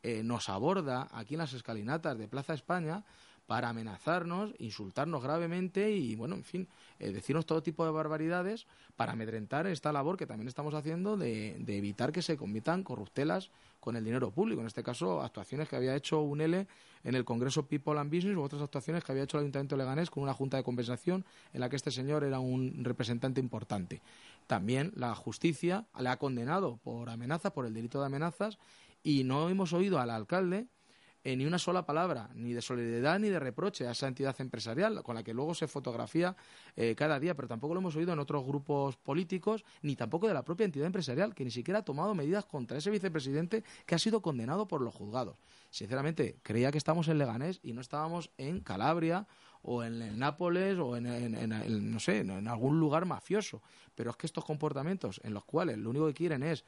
eh, 0.02 0.22
nos 0.24 0.48
aborda 0.48 1.08
aquí 1.12 1.34
en 1.34 1.38
las 1.38 1.52
escalinatas 1.52 2.18
de 2.18 2.26
Plaza 2.26 2.54
España 2.54 3.04
para 3.50 3.68
amenazarnos, 3.68 4.54
insultarnos 4.60 5.24
gravemente 5.24 5.90
y, 5.90 6.14
bueno, 6.14 6.36
en 6.36 6.44
fin, 6.44 6.68
eh, 7.00 7.10
decirnos 7.10 7.46
todo 7.46 7.64
tipo 7.64 7.84
de 7.84 7.90
barbaridades 7.90 8.68
para 8.94 9.10
amedrentar 9.10 9.66
esta 9.66 9.92
labor 9.92 10.16
que 10.16 10.24
también 10.24 10.46
estamos 10.46 10.72
haciendo 10.72 11.16
de, 11.16 11.56
evitar 11.66 12.12
que 12.12 12.22
se 12.22 12.36
cometan 12.36 12.84
corruptelas 12.84 13.50
con 13.80 13.96
el 13.96 14.04
dinero 14.04 14.30
público. 14.30 14.60
En 14.60 14.68
este 14.68 14.84
caso, 14.84 15.20
actuaciones 15.20 15.68
que 15.68 15.74
había 15.74 15.96
hecho 15.96 16.20
UNELE 16.20 16.68
en 17.02 17.14
el 17.16 17.24
Congreso 17.24 17.66
People 17.66 17.98
and 17.98 18.14
Business 18.14 18.36
u 18.36 18.42
otras 18.42 18.62
actuaciones 18.62 19.02
que 19.02 19.10
había 19.10 19.24
hecho 19.24 19.38
el 19.38 19.42
Ayuntamiento 19.42 19.74
de 19.74 19.82
Leganés 19.82 20.10
con 20.10 20.22
una 20.22 20.32
junta 20.32 20.56
de 20.56 20.62
compensación 20.62 21.24
en 21.52 21.58
la 21.58 21.68
que 21.68 21.74
este 21.74 21.90
señor 21.90 22.22
era 22.22 22.38
un 22.38 22.84
representante 22.84 23.40
importante. 23.40 24.00
También 24.50 24.90
la 24.96 25.14
justicia 25.14 25.86
le 25.96 26.08
ha 26.08 26.16
condenado 26.16 26.78
por 26.78 27.08
amenazas, 27.08 27.52
por 27.52 27.66
el 27.66 27.72
delito 27.72 28.00
de 28.00 28.06
amenazas, 28.06 28.58
y 29.00 29.22
no 29.22 29.48
hemos 29.48 29.72
oído 29.72 30.00
al 30.00 30.10
alcalde 30.10 30.66
eh, 31.22 31.36
ni 31.36 31.46
una 31.46 31.60
sola 31.60 31.86
palabra, 31.86 32.30
ni 32.34 32.52
de 32.52 32.60
solidaridad 32.60 33.20
ni 33.20 33.28
de 33.28 33.38
reproche 33.38 33.86
a 33.86 33.92
esa 33.92 34.08
entidad 34.08 34.34
empresarial 34.40 35.04
con 35.04 35.14
la 35.14 35.22
que 35.22 35.34
luego 35.34 35.54
se 35.54 35.68
fotografía 35.68 36.34
eh, 36.74 36.96
cada 36.96 37.20
día, 37.20 37.36
pero 37.36 37.46
tampoco 37.46 37.74
lo 37.74 37.80
hemos 37.80 37.94
oído 37.94 38.12
en 38.12 38.18
otros 38.18 38.44
grupos 38.44 38.96
políticos, 38.96 39.64
ni 39.82 39.94
tampoco 39.94 40.26
de 40.26 40.34
la 40.34 40.42
propia 40.42 40.64
entidad 40.64 40.86
empresarial, 40.86 41.32
que 41.32 41.44
ni 41.44 41.52
siquiera 41.52 41.78
ha 41.78 41.84
tomado 41.84 42.12
medidas 42.16 42.44
contra 42.44 42.76
ese 42.76 42.90
vicepresidente 42.90 43.62
que 43.86 43.94
ha 43.94 43.98
sido 44.00 44.20
condenado 44.20 44.66
por 44.66 44.80
los 44.80 44.92
juzgados. 44.96 45.36
Sinceramente, 45.70 46.40
creía 46.42 46.72
que 46.72 46.78
estamos 46.78 47.06
en 47.06 47.18
Leganés 47.18 47.60
y 47.62 47.72
no 47.72 47.82
estábamos 47.82 48.32
en 48.36 48.58
Calabria 48.58 49.28
o 49.62 49.82
en, 49.82 50.18
Nápoles 50.18 50.78
o 50.78 50.96
en, 50.96 51.92
no 51.92 52.00
sé, 52.00 52.18
en 52.18 52.48
algún 52.48 52.80
lugar 52.80 53.04
mafioso. 53.04 53.62
Pero 53.94 54.10
es 54.10 54.16
que 54.16 54.26
estos 54.26 54.44
comportamientos 54.44 55.20
en 55.24 55.34
los 55.34 55.44
cuales 55.44 55.78
lo 55.78 55.90
único 55.90 56.06
que 56.06 56.14
quieren 56.14 56.42
es 56.42 56.64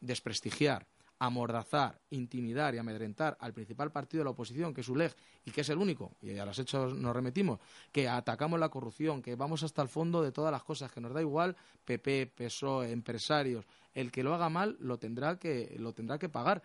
desprestigiar, 0.00 0.86
amordazar, 1.18 2.00
intimidar 2.10 2.74
y 2.74 2.78
amedrentar 2.78 3.36
al 3.40 3.52
principal 3.52 3.90
partido 3.90 4.20
de 4.20 4.24
la 4.24 4.30
oposición, 4.30 4.74
que 4.74 4.82
es 4.82 4.88
ULEG, 4.88 5.14
y 5.44 5.50
que 5.50 5.62
es 5.62 5.68
el 5.68 5.78
único, 5.78 6.12
y 6.20 6.38
a 6.38 6.44
los 6.44 6.58
hechos 6.58 6.94
nos 6.94 7.14
remitimos, 7.14 7.60
que 7.92 8.08
atacamos 8.08 8.58
la 8.60 8.68
corrupción, 8.68 9.22
que 9.22 9.34
vamos 9.34 9.62
hasta 9.62 9.82
el 9.82 9.88
fondo 9.88 10.22
de 10.22 10.32
todas 10.32 10.52
las 10.52 10.62
cosas, 10.62 10.90
que 10.90 11.00
nos 11.00 11.12
da 11.12 11.20
igual 11.20 11.56
PP, 11.84 12.32
PSOE, 12.34 12.90
empresarios, 12.90 13.64
el 13.94 14.10
que 14.10 14.22
lo 14.22 14.34
haga 14.34 14.48
mal 14.48 14.76
lo 14.80 14.98
tendrá 14.98 15.38
que, 15.38 15.76
lo 15.78 15.92
tendrá 15.92 16.18
que 16.18 16.28
pagar. 16.28 16.62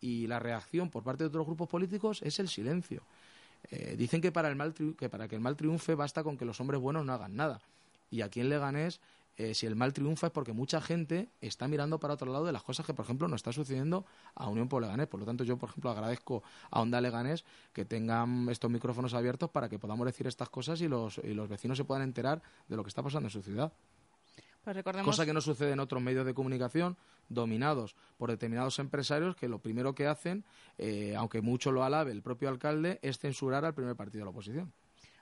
Y 0.00 0.26
la 0.26 0.40
reacción 0.40 0.90
por 0.90 1.04
parte 1.04 1.22
de 1.22 1.28
otros 1.28 1.46
grupos 1.46 1.68
políticos 1.68 2.22
es 2.22 2.40
el 2.40 2.48
silencio. 2.48 3.04
Eh, 3.70 3.94
dicen 3.96 4.20
que 4.20 4.32
para, 4.32 4.48
el 4.48 4.56
mal 4.56 4.74
que 4.74 5.08
para 5.08 5.28
que 5.28 5.36
el 5.36 5.40
mal 5.40 5.56
triunfe 5.56 5.94
basta 5.94 6.22
con 6.22 6.36
que 6.36 6.44
los 6.44 6.60
hombres 6.60 6.80
buenos 6.80 7.04
no 7.04 7.12
hagan 7.12 7.36
nada. 7.36 7.60
Y 8.10 8.20
aquí 8.22 8.40
en 8.40 8.48
Leganés 8.48 9.00
eh, 9.38 9.54
si 9.54 9.64
el 9.66 9.76
mal 9.76 9.94
triunfa 9.94 10.26
es 10.26 10.32
porque 10.32 10.52
mucha 10.52 10.80
gente 10.82 11.30
está 11.40 11.66
mirando 11.66 11.98
para 11.98 12.14
otro 12.14 12.30
lado 12.30 12.44
de 12.44 12.52
las 12.52 12.62
cosas 12.62 12.84
que, 12.84 12.92
por 12.92 13.04
ejemplo, 13.04 13.28
no 13.28 13.36
está 13.36 13.50
sucediendo 13.50 14.04
a 14.34 14.48
Unión 14.48 14.68
por 14.68 14.82
Leganés. 14.82 15.06
Por 15.06 15.20
lo 15.20 15.26
tanto, 15.26 15.42
yo, 15.42 15.56
por 15.56 15.70
ejemplo, 15.70 15.90
agradezco 15.90 16.42
a 16.70 16.80
Onda 16.80 17.00
Leganés 17.00 17.44
que 17.72 17.84
tengan 17.84 18.48
estos 18.50 18.70
micrófonos 18.70 19.14
abiertos 19.14 19.50
para 19.50 19.68
que 19.68 19.78
podamos 19.78 20.04
decir 20.04 20.26
estas 20.26 20.50
cosas 20.50 20.80
y 20.82 20.88
los, 20.88 21.18
y 21.18 21.32
los 21.32 21.48
vecinos 21.48 21.78
se 21.78 21.84
puedan 21.84 22.02
enterar 22.02 22.42
de 22.68 22.76
lo 22.76 22.84
que 22.84 22.88
está 22.88 23.02
pasando 23.02 23.28
en 23.28 23.30
su 23.30 23.42
ciudad. 23.42 23.72
Pues 24.64 24.76
Cosa 25.04 25.26
que 25.26 25.32
no 25.32 25.40
sucede 25.40 25.72
en 25.72 25.80
otros 25.80 26.00
medios 26.00 26.24
de 26.24 26.34
comunicación 26.34 26.96
dominados 27.28 27.96
por 28.16 28.30
determinados 28.30 28.78
empresarios 28.78 29.34
que 29.34 29.48
lo 29.48 29.58
primero 29.58 29.94
que 29.94 30.06
hacen, 30.06 30.44
eh, 30.78 31.14
aunque 31.16 31.40
mucho 31.40 31.72
lo 31.72 31.82
alabe 31.82 32.12
el 32.12 32.22
propio 32.22 32.48
alcalde, 32.48 32.98
es 33.02 33.18
censurar 33.18 33.64
al 33.64 33.74
primer 33.74 33.96
partido 33.96 34.20
de 34.20 34.24
la 34.26 34.30
oposición. 34.30 34.72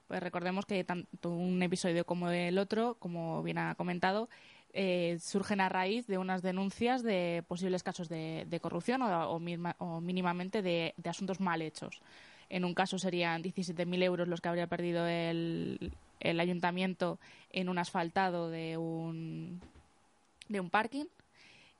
Pues 0.06 0.22
recordemos 0.22 0.66
que 0.66 0.82
tanto 0.84 1.30
un 1.30 1.62
episodio 1.62 2.04
como 2.04 2.30
el 2.30 2.58
otro, 2.58 2.96
como 2.98 3.42
bien 3.42 3.58
ha 3.58 3.76
comentado, 3.76 4.28
eh, 4.72 5.18
surgen 5.20 5.60
a 5.60 5.68
raíz 5.68 6.06
de 6.06 6.18
unas 6.18 6.42
denuncias 6.42 7.02
de 7.02 7.42
posibles 7.48 7.82
casos 7.82 8.08
de, 8.08 8.58
corrupción 8.60 9.02
o, 9.02 10.00
mínimamente 10.00 10.62
de, 10.62 10.94
asuntos 11.04 11.40
mal 11.40 11.62
hechos. 11.62 12.02
En 12.48 12.64
un 12.64 12.74
caso 12.74 12.98
serían 12.98 13.42
17.000 13.42 14.02
euros 14.02 14.28
los 14.28 14.40
que 14.40 14.48
habría 14.48 14.66
perdido 14.66 15.06
el, 15.06 15.92
ayuntamiento 16.20 17.18
en 17.50 17.68
un 17.68 17.78
asfaltado 17.78 18.50
de 18.50 18.76
un, 18.76 19.60
de 20.48 20.60
un 20.60 20.70
parking 20.70 21.06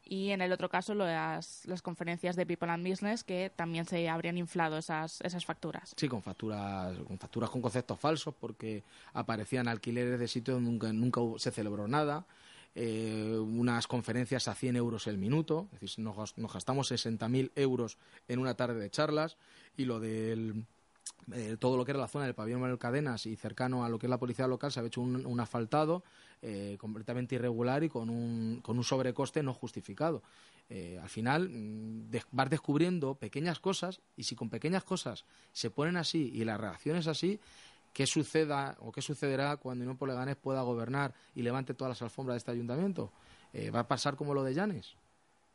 y 0.05 0.31
en 0.31 0.41
el 0.41 0.51
otro 0.53 0.69
caso 0.69 0.95
las, 0.95 1.65
las 1.67 1.83
conferencias 1.83 2.35
de 2.35 2.45
People 2.45 2.71
and 2.71 2.87
Business 2.87 3.23
que 3.23 3.53
también 3.55 3.85
se 3.85 4.09
habrían 4.09 4.39
inflado 4.39 4.79
esas, 4.79 5.21
esas 5.21 5.45
facturas. 5.45 5.95
Sí, 5.97 6.09
con 6.09 6.23
facturas, 6.23 6.99
con 7.07 7.17
facturas 7.17 7.49
con 7.51 7.63
conceptos 7.63 7.99
falsos 7.99 8.35
porque 8.35 8.83
aparecían 9.13 9.69
alquileres 9.69 10.19
de 10.19 10.27
sitios 10.27 10.57
donde 10.57 10.71
nunca, 10.71 10.93
nunca 10.93 11.39
se 11.39 11.53
celebró 11.53 11.87
nada. 11.87 12.27
Eh, 12.75 13.37
unas 13.39 13.87
conferencias 13.89 14.47
a 14.47 14.55
100 14.55 14.77
euros 14.77 15.09
el 15.09 15.19
minuto, 15.19 15.69
es 15.75 15.81
decir, 15.81 16.05
nos, 16.05 16.39
nos 16.39 16.53
gastamos 16.53 16.91
60.000 16.91 17.51
euros 17.57 17.99
en 18.29 18.39
una 18.39 18.55
tarde 18.55 18.79
de 18.79 18.91
charlas 18.91 19.37
y 19.77 19.87
lo 19.87 19.99
del 19.99 20.65
eh, 21.33 21.57
todo 21.59 21.77
lo 21.77 21.85
que 21.85 21.93
era 21.93 22.01
la 22.01 22.09
zona 22.09 22.25
del 22.25 22.35
pabellón 22.35 22.61
Manuel 22.61 22.79
Cadenas 22.79 23.27
y 23.27 23.37
cercano 23.37 23.85
a 23.85 23.89
lo 23.89 23.99
que 23.99 24.07
es 24.07 24.11
la 24.11 24.19
policía 24.19 24.47
local 24.47 24.73
se 24.73 24.81
había 24.81 24.89
hecho 24.89 25.01
un, 25.01 25.41
asfaltado 25.41 26.03
eh, 26.43 26.77
completamente 26.81 27.35
irregular 27.35 27.85
y 27.85 27.89
con 27.89 28.11
un, 28.11 28.61
con 28.63 28.79
un 28.79 28.85
sobrecoste 28.85 29.43
no 29.43 29.55
justificado. 29.55 30.23
al 31.03 31.09
final 31.09 31.49
mm, 31.49 32.11
vas 32.33 32.51
descubriendo 32.51 33.15
pequeñas 33.15 33.61
cosas 33.61 34.01
y 34.17 34.25
si 34.25 34.35
con 34.35 34.51
pequeñas 34.51 34.85
cosas 34.85 35.25
se 35.53 35.71
ponen 35.71 35.97
así 35.97 36.31
y 36.35 36.45
la 36.45 36.57
reacción 36.57 36.97
es 36.97 37.07
así, 37.07 37.41
qué 37.93 38.07
suceda 38.07 38.77
o 38.81 38.93
qué 38.93 39.03
sucederá 39.03 39.57
cuando 39.57 39.83
Unión 39.83 39.97
por 39.97 40.09
Leganés 40.09 40.37
pueda 40.37 40.63
gobernar 40.63 41.15
y 41.35 41.43
levante 41.43 41.75
todas 41.75 41.91
las 41.91 42.03
alfombras 42.03 42.35
de 42.35 42.39
este 42.39 42.51
ayuntamiento. 42.51 43.13
Eh, 43.53 43.71
¿Va 43.71 43.81
a 43.81 43.89
pasar 43.89 44.17
como 44.17 44.35
lo 44.35 44.45
de 44.45 44.55
Llanes? 44.55 44.95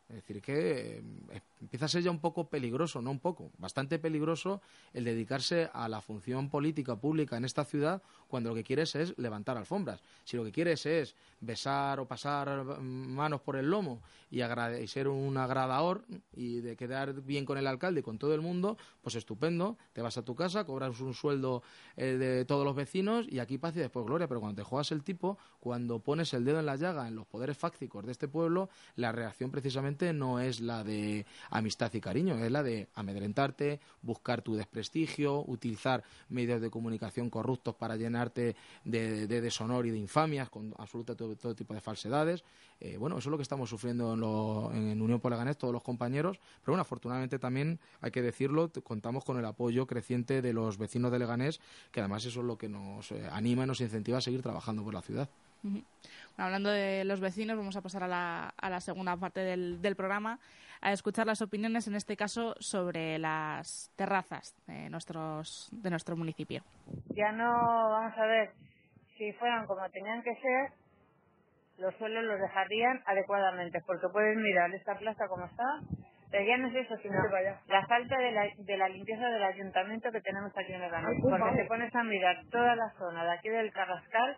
Es 0.08 0.16
decir, 0.16 0.40
que 0.40 1.02
eh, 1.30 1.40
empieza 1.60 1.86
a 1.86 1.88
ser 1.88 2.02
ya 2.02 2.12
un 2.12 2.20
poco 2.20 2.48
peligroso, 2.48 3.02
no 3.02 3.10
un 3.10 3.18
poco, 3.18 3.50
bastante 3.58 3.98
peligroso 3.98 4.62
el 4.92 5.04
dedicarse 5.04 5.68
a 5.72 5.88
la 5.88 6.00
función 6.00 6.48
política 6.48 6.94
pública 6.94 7.36
en 7.36 7.44
esta 7.44 7.64
ciudad 7.64 8.02
cuando 8.28 8.50
lo 8.50 8.54
que 8.54 8.62
quieres 8.62 8.94
es 8.94 9.18
levantar 9.18 9.56
alfombras. 9.56 10.00
Si 10.24 10.36
lo 10.36 10.44
que 10.44 10.52
quieres 10.52 10.86
es 10.86 11.16
besar 11.40 11.98
o 11.98 12.06
pasar 12.06 12.64
manos 12.80 13.40
por 13.40 13.56
el 13.56 13.68
lomo 13.68 14.00
y, 14.30 14.40
ser 14.86 15.08
un 15.08 15.36
agradador 15.38 16.04
y 16.32 16.60
de 16.60 16.76
quedar 16.76 17.22
bien 17.22 17.44
con 17.44 17.58
el 17.58 17.66
alcalde 17.66 18.00
y 18.00 18.02
con 18.02 18.18
todo 18.18 18.34
el 18.34 18.40
mundo, 18.40 18.76
pues 19.02 19.16
estupendo, 19.16 19.76
te 19.92 20.02
vas 20.02 20.18
a 20.18 20.22
tu 20.22 20.36
casa, 20.36 20.64
cobras 20.64 21.00
un 21.00 21.14
sueldo 21.14 21.62
eh, 21.96 22.16
de 22.16 22.44
todos 22.44 22.64
los 22.64 22.76
vecinos 22.76 23.26
y 23.28 23.40
aquí 23.40 23.58
paz 23.58 23.74
y 23.76 23.80
después 23.80 24.06
gloria. 24.06 24.28
Pero 24.28 24.40
cuando 24.40 24.62
te 24.62 24.68
juegas 24.68 24.92
el 24.92 25.02
tipo, 25.02 25.36
cuando 25.58 25.98
pones 25.98 26.32
el 26.34 26.44
dedo 26.44 26.60
en 26.60 26.66
la 26.66 26.76
llaga 26.76 27.08
en 27.08 27.16
los 27.16 27.26
poderes 27.26 27.56
fácticos 27.56 28.04
de 28.06 28.12
este 28.12 28.28
pueblo, 28.28 28.68
la 28.94 29.10
reacción 29.10 29.50
precisamente 29.50 29.95
no 29.96 30.40
es 30.40 30.60
la 30.60 30.84
de 30.84 31.26
amistad 31.50 31.92
y 31.94 32.00
cariño, 32.00 32.36
es 32.36 32.50
la 32.50 32.62
de 32.62 32.88
amedrentarte, 32.94 33.80
buscar 34.02 34.42
tu 34.42 34.54
desprestigio, 34.54 35.42
utilizar 35.46 36.02
medios 36.28 36.60
de 36.60 36.70
comunicación 36.70 37.30
corruptos 37.30 37.74
para 37.74 37.96
llenarte 37.96 38.56
de, 38.84 39.26
deshonor 39.26 39.86
y 39.86 39.90
de 39.90 39.98
infamias 39.98 40.50
con 40.50 40.74
absoluta 40.78 41.14
todo, 41.14 41.54
tipo 41.54 41.74
de 41.74 41.80
falsedades. 41.80 42.44
Eh, 42.80 42.96
bueno, 42.98 43.16
eso 43.18 43.28
es 43.28 43.30
lo 43.30 43.38
que 43.38 43.42
estamos 43.42 43.70
sufriendo 43.70 44.12
en, 44.72 45.00
Unión 45.00 45.20
por 45.20 45.32
todos 45.56 45.72
los 45.72 45.82
compañeros, 45.82 46.38
pero 46.60 46.72
bueno, 46.72 46.82
afortunadamente 46.82 47.38
también 47.38 47.78
hay 48.00 48.10
que 48.10 48.22
decirlo, 48.22 48.70
contamos 48.82 49.24
con 49.24 49.38
el 49.38 49.44
apoyo 49.44 49.86
creciente 49.86 50.42
de 50.42 50.52
los 50.52 50.78
vecinos 50.78 51.10
de 51.12 51.18
Leganés, 51.18 51.60
que 51.90 52.00
además 52.00 52.24
eso 52.24 52.40
es 52.40 52.46
lo 52.46 52.58
que 52.58 52.68
nos 52.68 53.12
eh, 53.12 53.28
anima 53.30 53.64
y 53.64 53.66
nos 53.66 53.80
incentiva 53.80 54.18
a 54.18 54.20
seguir 54.20 54.42
trabajando 54.42 54.82
por 54.82 54.94
la 54.94 55.02
ciudad 55.02 55.28
hablando 56.36 56.70
de 56.70 57.04
los 57.04 57.20
vecinos, 57.20 57.56
vamos 57.56 57.76
a 57.76 57.82
pasar 57.82 58.02
a 58.02 58.08
la, 58.08 58.54
a 58.56 58.70
la 58.70 58.80
segunda 58.80 59.16
parte 59.16 59.40
del, 59.40 59.80
del, 59.80 59.96
programa, 59.96 60.38
a 60.80 60.92
escuchar 60.92 61.26
las 61.26 61.42
opiniones, 61.42 61.88
en 61.88 61.94
este 61.94 62.16
caso, 62.16 62.54
sobre 62.60 63.18
las 63.18 63.92
terrazas 63.96 64.54
de, 64.66 64.90
nuestros, 64.90 65.68
de 65.72 65.90
nuestro 65.90 66.16
municipio. 66.16 66.62
Ya 67.14 67.32
no, 67.32 67.50
vamos 67.90 68.16
a 68.18 68.26
ver, 68.26 68.50
si 69.16 69.32
fueran 69.34 69.66
como 69.66 69.88
tenían 69.90 70.22
que 70.22 70.34
ser, 70.34 70.72
los 71.78 71.94
suelos 71.96 72.24
los 72.24 72.40
dejarían 72.40 73.02
adecuadamente, 73.06 73.80
porque 73.86 74.08
pueden 74.12 74.42
mirar 74.42 74.72
esta 74.74 74.96
plaza 74.98 75.26
como 75.28 75.46
está, 75.46 75.64
pero 76.30 76.44
ya 76.44 76.56
no 76.56 76.68
es 76.68 76.74
eso, 76.74 76.96
sino 77.02 77.16
la 77.68 77.86
falta 77.86 78.18
de 78.18 78.32
la, 78.32 78.42
de 78.58 78.76
la 78.76 78.88
limpieza 78.88 79.26
del 79.26 79.42
ayuntamiento 79.42 80.10
que 80.10 80.20
tenemos 80.20 80.52
aquí 80.56 80.72
en 80.72 80.82
el 80.82 80.90
Porque 81.22 81.56
te 81.56 81.64
pones 81.66 81.94
a 81.94 82.02
mirar 82.02 82.36
toda 82.50 82.74
la 82.74 82.90
zona 82.98 83.24
de 83.24 83.32
aquí 83.32 83.48
del 83.48 83.72
Carrascal 83.72 84.36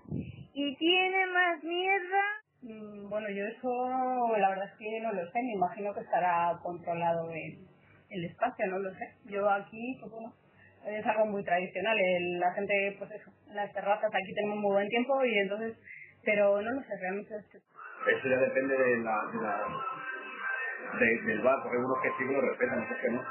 y 0.59 0.75
tiene 0.75 1.27
más 1.27 1.63
mierda. 1.63 2.25
Mm, 2.63 3.09
bueno, 3.09 3.31
yo 3.31 3.47
eso 3.47 4.37
la 4.37 4.49
verdad 4.51 4.69
es 4.73 4.77
que 4.77 5.01
no 5.01 5.13
lo 5.13 5.25
sé, 5.31 5.39
me 5.41 5.53
imagino 5.53 5.95
que 5.95 6.01
estará 6.01 6.59
controlado 6.61 7.31
el, 7.31 7.59
el 8.11 8.25
espacio, 8.25 8.67
no 8.67 8.81
lo 8.81 8.91
sé. 8.95 9.15
Yo 9.27 9.49
aquí, 9.49 9.97
pues 10.01 10.11
bueno, 10.11 10.33
es 10.85 11.07
algo 11.07 11.27
muy 11.27 11.45
tradicional. 11.45 11.97
la 12.41 12.53
gente, 12.55 12.97
pues 12.99 13.09
eso, 13.13 13.31
las 13.53 13.73
terrazas 13.73 14.13
aquí 14.13 14.35
tenemos 14.35 14.59
muy 14.59 14.73
buen 14.73 14.89
tiempo 14.89 15.25
y 15.25 15.39
entonces, 15.39 15.79
pero 16.25 16.61
no 16.61 16.71
lo 16.73 16.83
sé, 16.83 16.97
realmente 17.01 17.37
Eso 17.37 18.29
ya 18.29 18.37
depende 18.39 18.77
de 18.77 18.99
la, 18.99 19.17
de 19.33 19.41
la 19.41 19.63
del 20.99 21.41
bar, 21.43 21.63
porque 21.63 21.77
hay 21.77 21.85
unos 21.85 22.03
que 22.03 22.09
sí 22.19 22.27
que 22.27 22.33
lo 22.33 22.41
respetan, 22.41 22.83
otros 22.83 22.99
que 23.01 23.11
no. 23.11 23.23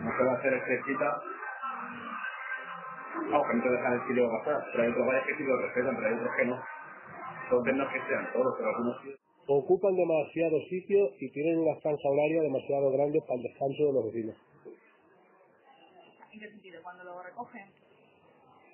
No 0.00 0.16
se 0.16 0.24
va 0.24 0.32
a 0.32 0.36
hacer 0.36 0.54
estrechita. 0.54 1.20
Vamos, 3.14 3.46
que 3.46 3.54
no 3.56 3.62
te 3.62 3.70
dejan 3.70 3.92
el 3.92 4.08
sitio 4.08 4.30
gastar, 4.30 4.64
pero 4.72 4.82
hay 4.82 4.90
otros 4.90 5.06
bares 5.06 5.24
que 5.26 5.36
sí 5.36 5.42
lo 5.44 5.56
respetan, 5.56 5.96
pero 5.96 6.08
hay 6.08 6.14
otros 6.14 6.32
que 6.36 6.44
no. 6.46 6.56
Entonces 7.44 7.74
no 7.74 7.84
es 7.84 7.92
que 7.92 8.08
sean 8.08 8.32
todos, 8.32 8.54
pero 8.56 8.68
algunos 8.70 8.96
sí. 9.02 9.14
Ocupan 9.46 9.94
demasiado 9.96 10.60
sitio 10.70 11.10
y 11.18 11.30
tienen 11.30 11.58
una 11.58 11.74
franja 11.80 12.08
horaria 12.08 12.42
demasiado 12.42 12.90
grande 12.92 13.20
para 13.20 13.34
el 13.34 13.42
descanso 13.42 13.86
de 13.86 13.92
los 13.92 14.04
vecinos. 14.06 14.36
¿En 16.32 16.40
qué 16.40 16.48
sentido? 16.48 16.80
¿Cuando 16.82 17.04
lo 17.04 17.22
recogen? 17.22 17.66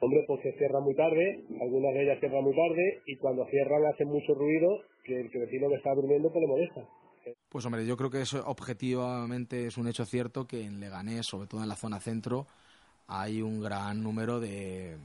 Hombre, 0.01 0.25
porque 0.29 0.53
cierran 0.53 0.85
muy 0.85 0.95
tarde, 0.95 1.43
algunas 1.61 1.95
de 1.95 2.03
ellas 2.05 2.21
cierran 2.21 2.45
muy 2.45 2.55
tarde 2.55 3.03
y 3.07 3.17
cuando 3.17 3.45
cierran 3.47 3.85
hacen 3.87 4.09
mucho 4.09 4.35
ruido 4.35 4.69
que 5.03 5.21
el 5.21 5.29
vecino 5.29 5.69
que 5.69 5.75
está 5.75 5.93
durmiendo 5.95 6.31
pues 6.31 6.43
le 6.43 6.47
molesta. 6.47 6.81
Pues 7.49 7.67
hombre, 7.67 7.85
yo 7.85 7.97
creo 7.97 8.11
que 8.11 8.21
eso 8.21 8.43
objetivamente 8.47 9.67
es 9.67 9.77
un 9.77 9.89
hecho 9.89 10.05
cierto 10.05 10.47
que 10.47 10.65
en 10.65 10.81
Leganés, 10.81 11.27
sobre 11.27 11.49
todo 11.49 11.63
en 11.63 11.69
la 11.69 11.75
zona 11.75 11.99
centro, 11.99 12.47
hay 13.09 13.41
un 13.41 13.61
gran 13.61 14.03
número 14.03 14.39
de, 14.39 14.99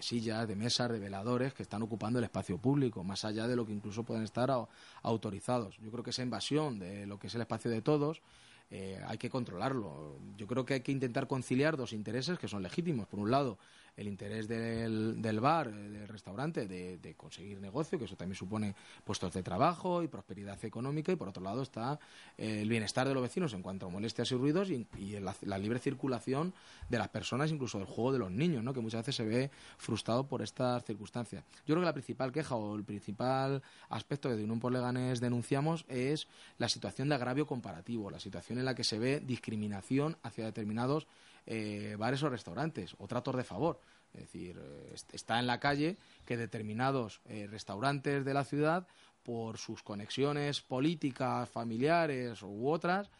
sillas, 0.00 0.48
de 0.48 0.56
mesas, 0.56 0.90
de 0.90 0.98
veladores 0.98 1.52
que 1.52 1.62
están 1.62 1.82
ocupando 1.82 2.18
el 2.18 2.24
espacio 2.24 2.56
público, 2.56 3.04
más 3.04 3.24
allá 3.26 3.46
de 3.46 3.54
lo 3.54 3.66
que 3.66 3.72
incluso 3.72 4.02
pueden 4.02 4.24
estar 4.24 4.50
autorizados. 5.02 5.76
Yo 5.78 5.90
creo 5.90 6.02
que 6.02 6.10
esa 6.10 6.22
invasión 6.22 6.78
de 6.78 7.06
lo 7.06 7.18
que 7.18 7.26
es 7.26 7.34
el 7.34 7.42
espacio 7.42 7.70
de 7.70 7.82
todos 7.82 8.22
eh, 8.70 8.98
hay 9.06 9.18
que 9.18 9.28
controlarlo. 9.28 10.16
Yo 10.38 10.46
creo 10.46 10.64
que 10.64 10.74
hay 10.74 10.80
que 10.80 10.92
intentar 10.92 11.26
conciliar 11.26 11.76
dos 11.76 11.92
intereses 11.92 12.38
que 12.38 12.48
son 12.48 12.62
legítimos. 12.62 13.06
Por 13.08 13.20
un 13.20 13.30
lado, 13.30 13.58
el 14.00 14.08
interés 14.08 14.48
del, 14.48 15.20
del 15.20 15.40
bar, 15.40 15.68
eh, 15.68 15.72
del 15.72 16.08
restaurante, 16.08 16.66
de, 16.66 17.14
conseguir 17.16 17.60
negocio, 17.60 17.98
que 17.98 18.06
eso 18.06 18.16
también 18.16 18.36
supone 18.36 18.74
puestos 19.04 19.32
de 19.32 19.42
trabajo 19.42 20.02
y 20.02 20.08
prosperidad 20.08 20.62
económica, 20.64 21.12
y 21.12 21.16
por 21.16 21.28
otro 21.28 21.42
lado 21.42 21.62
está 21.62 21.98
eh, 22.38 22.62
el 22.62 22.68
bienestar 22.68 23.06
de 23.06 23.12
los 23.12 23.22
vecinos 23.22 23.52
en 23.52 23.62
cuanto 23.62 23.86
a 23.86 23.88
molestias 23.90 24.32
y 24.32 24.36
ruidos 24.36 24.70
y, 24.70 24.86
la, 25.20 25.58
libre 25.58 25.78
circulación 25.78 26.54
de 26.88 26.98
las 26.98 27.08
personas, 27.08 27.50
incluso 27.50 27.78
del 27.78 27.86
juego 27.86 28.12
de 28.12 28.18
los 28.18 28.30
niños, 28.30 28.64
¿no? 28.64 28.72
que 28.72 28.80
muchas 28.80 29.00
veces 29.00 29.16
se 29.16 29.24
ve 29.24 29.50
frustrado 29.76 30.26
por 30.26 30.40
estas 30.40 30.82
circunstancias. 30.84 31.44
Yo 31.66 31.74
creo 31.74 31.80
que 31.80 31.86
la 31.86 31.92
principal 31.92 32.32
queja 32.32 32.54
o 32.54 32.76
el 32.76 32.84
principal 32.84 33.62
aspecto 33.90 34.30
que 34.30 34.36
de 34.36 34.44
Unión 34.44 34.60
por 34.60 34.72
Leganés 34.72 35.20
denunciamos 35.20 35.84
es 35.88 36.26
la 36.56 36.70
situación 36.70 37.10
de 37.10 37.16
agravio 37.16 37.46
comparativo, 37.46 38.10
la 38.10 38.20
situación 38.20 38.58
en 38.58 38.64
la 38.64 38.74
que 38.74 38.84
se 38.84 38.98
ve 38.98 39.20
discriminación 39.20 40.16
hacia 40.22 40.46
determinados 40.46 41.06
eh, 41.46 41.96
bares 41.98 42.22
o 42.22 42.28
restaurantes 42.28 42.94
o 42.98 43.06
tratos 43.06 43.36
de 43.36 43.44
favor. 43.44 43.80
Es 44.14 44.20
decir, 44.22 44.58
eh, 44.58 44.94
está 45.12 45.38
en 45.38 45.46
la 45.46 45.60
calle 45.60 45.96
que 46.26 46.36
determinados 46.36 47.20
eh, 47.26 47.46
restaurantes 47.50 48.24
de 48.24 48.34
la 48.34 48.44
ciudad, 48.44 48.86
por 49.22 49.58
sus 49.58 49.82
conexiones 49.82 50.62
políticas, 50.62 51.48
familiares 51.48 52.42
u 52.42 52.68
otras, 52.68 53.10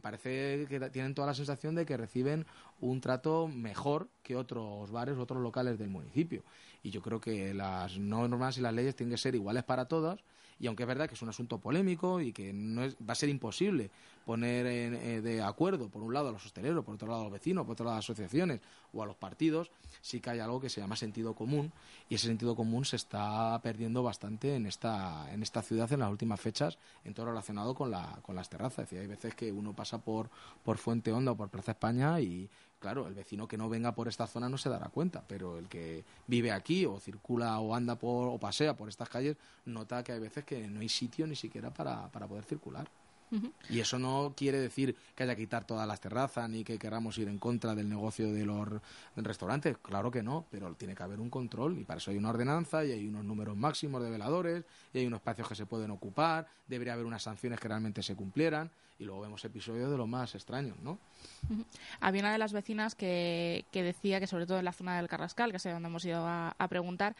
parece 0.00 0.66
que 0.66 0.80
tienen 0.90 1.14
toda 1.14 1.28
la 1.28 1.34
sensación 1.34 1.74
de 1.74 1.84
que 1.84 1.96
reciben 1.96 2.46
un 2.80 3.00
trato 3.02 3.48
mejor 3.48 4.08
que 4.22 4.34
otros 4.34 4.90
bares, 4.90 5.18
otros 5.18 5.42
locales 5.42 5.78
del 5.78 5.90
municipio. 5.90 6.42
Y 6.82 6.90
yo 6.90 7.02
creo 7.02 7.20
que 7.20 7.54
las 7.54 7.98
normas 7.98 8.58
y 8.58 8.62
las 8.62 8.74
leyes 8.74 8.96
tienen 8.96 9.12
que 9.12 9.18
ser 9.18 9.34
iguales 9.34 9.62
para 9.62 9.86
todos. 9.86 10.24
Y 10.58 10.66
aunque 10.66 10.84
es 10.84 10.86
verdad 10.86 11.08
que 11.08 11.14
es 11.14 11.22
un 11.22 11.28
asunto 11.28 11.58
polémico 11.58 12.20
y 12.20 12.32
que 12.32 12.52
no 12.52 12.82
es, 12.82 12.96
va 12.96 13.12
a 13.12 13.14
ser 13.14 13.28
imposible 13.28 13.90
poner 14.24 14.66
eh, 14.66 15.20
de 15.20 15.42
acuerdo, 15.42 15.88
por 15.88 16.02
un 16.02 16.12
lado, 16.12 16.28
a 16.28 16.32
los 16.32 16.44
hosteleros, 16.44 16.84
por 16.84 16.94
otro 16.94 17.08
lado, 17.08 17.20
a 17.20 17.24
los 17.24 17.32
vecinos, 17.32 17.64
por 17.64 17.72
otro 17.72 17.84
lado, 17.84 17.94
a 17.94 17.98
las 17.98 18.04
asociaciones 18.04 18.60
o 18.92 19.02
a 19.02 19.06
los 19.06 19.16
partidos, 19.16 19.70
sí 20.00 20.20
que 20.20 20.30
hay 20.30 20.40
algo 20.40 20.60
que 20.60 20.68
se 20.68 20.80
llama 20.80 20.96
sentido 20.96 21.34
común 21.34 21.72
y 22.08 22.14
ese 22.14 22.26
sentido 22.26 22.54
común 22.56 22.84
se 22.84 22.96
está 22.96 23.60
perdiendo 23.62 24.02
bastante 24.02 24.54
en 24.54 24.66
esta, 24.66 25.32
en 25.32 25.42
esta 25.42 25.62
ciudad 25.62 25.92
en 25.92 26.00
las 26.00 26.10
últimas 26.10 26.40
fechas 26.40 26.78
en 27.04 27.14
todo 27.14 27.26
relacionado 27.26 27.74
con, 27.74 27.90
la, 27.90 28.18
con 28.22 28.36
las 28.36 28.48
terrazas. 28.48 28.84
Es 28.84 28.90
decir, 28.90 29.00
hay 29.00 29.06
veces 29.06 29.34
que 29.34 29.52
uno 29.52 29.74
pasa 29.74 29.98
por, 29.98 30.30
por 30.62 30.78
Fuente 30.78 31.12
Honda 31.12 31.32
o 31.32 31.36
por 31.36 31.48
Plaza 31.48 31.72
España 31.72 32.20
y, 32.20 32.48
claro, 32.78 33.06
el 33.06 33.14
vecino 33.14 33.48
que 33.48 33.58
no 33.58 33.68
venga 33.68 33.94
por 33.94 34.08
esta 34.08 34.26
zona 34.26 34.48
no 34.48 34.58
se 34.58 34.68
dará 34.68 34.88
cuenta, 34.88 35.24
pero 35.26 35.58
el 35.58 35.68
que 35.68 36.04
vive 36.26 36.52
aquí 36.52 36.86
o 36.86 37.00
circula 37.00 37.58
o 37.60 37.74
anda 37.74 37.96
por, 37.96 38.28
o 38.28 38.38
pasea 38.38 38.76
por 38.76 38.88
estas 38.88 39.08
calles 39.08 39.36
nota 39.64 40.02
que 40.02 40.12
hay 40.12 40.20
veces 40.20 40.44
que 40.44 40.68
no 40.68 40.80
hay 40.80 40.88
sitio 40.88 41.26
ni 41.26 41.36
siquiera 41.36 41.72
para, 41.72 42.08
para 42.10 42.26
poder 42.26 42.44
circular. 42.44 42.88
Y 43.68 43.80
eso 43.80 43.98
no 43.98 44.34
quiere 44.36 44.58
decir 44.58 44.96
que 45.14 45.22
haya 45.22 45.34
que 45.34 45.42
quitar 45.42 45.66
todas 45.66 45.86
las 45.86 46.00
terrazas 46.00 46.48
ni 46.48 46.64
que 46.64 46.78
queramos 46.78 47.18
ir 47.18 47.28
en 47.28 47.38
contra 47.38 47.74
del 47.74 47.88
negocio 47.88 48.32
de 48.32 48.44
los 48.44 48.68
restaurantes. 49.16 49.76
Claro 49.78 50.10
que 50.10 50.22
no, 50.22 50.46
pero 50.50 50.72
tiene 50.74 50.94
que 50.94 51.02
haber 51.02 51.20
un 51.20 51.30
control 51.30 51.78
y 51.78 51.84
para 51.84 51.98
eso 51.98 52.10
hay 52.10 52.16
una 52.16 52.30
ordenanza 52.30 52.84
y 52.84 52.92
hay 52.92 53.08
unos 53.08 53.24
números 53.24 53.56
máximos 53.56 54.02
de 54.02 54.10
veladores 54.10 54.64
y 54.92 54.98
hay 54.98 55.06
unos 55.06 55.18
espacios 55.18 55.48
que 55.48 55.54
se 55.54 55.66
pueden 55.66 55.90
ocupar. 55.90 56.46
Debería 56.66 56.94
haber 56.94 57.06
unas 57.06 57.22
sanciones 57.22 57.60
que 57.60 57.68
realmente 57.68 58.02
se 58.02 58.14
cumplieran 58.14 58.70
y 58.98 59.04
luego 59.04 59.22
vemos 59.22 59.44
episodios 59.44 59.90
de 59.90 59.96
lo 59.96 60.06
más 60.06 60.34
extraños, 60.34 60.76
¿no? 60.82 60.98
Había 62.00 62.22
una 62.22 62.32
de 62.32 62.38
las 62.38 62.52
vecinas 62.52 62.94
que, 62.94 63.64
decía 63.72 64.20
que 64.20 64.26
sobre 64.26 64.46
todo 64.46 64.58
en 64.58 64.64
la 64.64 64.72
zona 64.72 64.96
del 64.96 65.08
Carrascal, 65.08 65.50
que 65.50 65.56
es 65.56 65.64
donde 65.64 65.88
hemos 65.88 66.04
ido 66.04 66.24
a, 66.26 66.54
preguntar, 66.68 67.16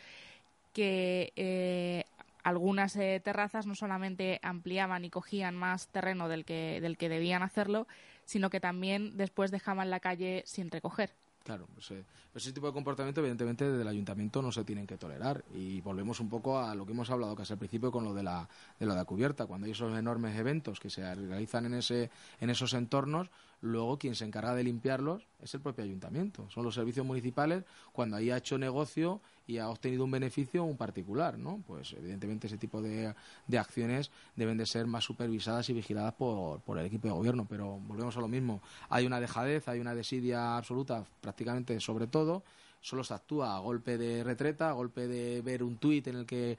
que 0.72 1.32
eh, 1.36 2.04
algunas 2.44 2.94
eh, 2.96 3.20
terrazas 3.24 3.66
no 3.66 3.74
solamente 3.74 4.38
ampliaban 4.42 5.04
y 5.04 5.10
cogían 5.10 5.56
más 5.56 5.88
terreno 5.88 6.28
del 6.28 6.44
que, 6.44 6.80
del 6.80 6.96
que 6.96 7.08
debían 7.08 7.42
hacerlo, 7.42 7.88
sino 8.24 8.50
que 8.50 8.60
también 8.60 9.16
después 9.16 9.50
dejaban 9.50 9.90
la 9.90 10.00
calle 10.00 10.44
sin 10.46 10.70
recoger. 10.70 11.14
Claro, 11.44 11.66
pues, 11.74 11.90
eh, 11.90 12.04
ese 12.34 12.52
tipo 12.52 12.66
de 12.66 12.72
comportamiento 12.72 13.20
evidentemente 13.20 13.68
desde 13.68 13.82
el 13.82 13.88
ayuntamiento 13.88 14.40
no 14.40 14.50
se 14.50 14.64
tienen 14.64 14.86
que 14.86 14.96
tolerar 14.96 15.44
y 15.54 15.82
volvemos 15.82 16.18
un 16.20 16.30
poco 16.30 16.58
a 16.58 16.74
lo 16.74 16.86
que 16.86 16.92
hemos 16.92 17.10
hablado 17.10 17.36
casi 17.36 17.52
al 17.52 17.58
principio 17.58 17.92
con 17.92 18.02
lo 18.02 18.14
de 18.14 18.22
la 18.22 18.48
de 18.80 18.86
la 18.86 19.04
cubierta, 19.04 19.44
cuando 19.44 19.66
hay 19.66 19.72
esos 19.72 19.96
enormes 19.96 20.38
eventos 20.38 20.80
que 20.80 20.88
se 20.88 21.14
realizan 21.14 21.66
en 21.66 21.74
ese 21.74 22.10
en 22.40 22.48
esos 22.48 22.72
entornos, 22.72 23.30
luego 23.64 23.98
quien 23.98 24.14
se 24.14 24.24
encarga 24.24 24.54
de 24.54 24.62
limpiarlos 24.62 25.26
es 25.42 25.54
el 25.54 25.60
propio 25.60 25.84
ayuntamiento, 25.84 26.48
son 26.50 26.64
los 26.64 26.74
servicios 26.74 27.04
municipales 27.04 27.64
cuando 27.92 28.16
ahí 28.16 28.30
ha 28.30 28.36
hecho 28.36 28.58
negocio 28.58 29.20
y 29.46 29.58
ha 29.58 29.68
obtenido 29.68 30.04
un 30.04 30.10
beneficio 30.10 30.64
un 30.64 30.76
particular, 30.76 31.38
¿no? 31.38 31.62
Pues 31.66 31.94
evidentemente 31.94 32.46
ese 32.46 32.58
tipo 32.58 32.80
de, 32.82 33.14
acciones 33.58 34.10
deben 34.36 34.58
de 34.58 34.66
ser 34.66 34.86
más 34.86 35.04
supervisadas 35.04 35.68
y 35.70 35.72
vigiladas 35.72 36.14
por, 36.14 36.60
por, 36.60 36.78
el 36.78 36.86
equipo 36.86 37.08
de 37.08 37.14
gobierno, 37.14 37.46
pero 37.48 37.78
volvemos 37.86 38.16
a 38.16 38.20
lo 38.20 38.28
mismo. 38.28 38.60
Hay 38.88 39.06
una 39.06 39.20
dejadez, 39.20 39.68
hay 39.68 39.80
una 39.80 39.94
desidia 39.94 40.56
absoluta 40.56 41.04
prácticamente 41.20 41.78
sobre 41.80 42.06
todo, 42.06 42.42
solo 42.84 43.02
se 43.02 43.14
actúa 43.14 43.56
a 43.56 43.60
golpe 43.60 43.96
de 43.96 44.22
retreta, 44.22 44.68
a 44.68 44.72
golpe 44.72 45.08
de 45.08 45.40
ver 45.40 45.62
un 45.62 45.78
tuit 45.78 46.06
en 46.06 46.16
el 46.16 46.26
que 46.26 46.58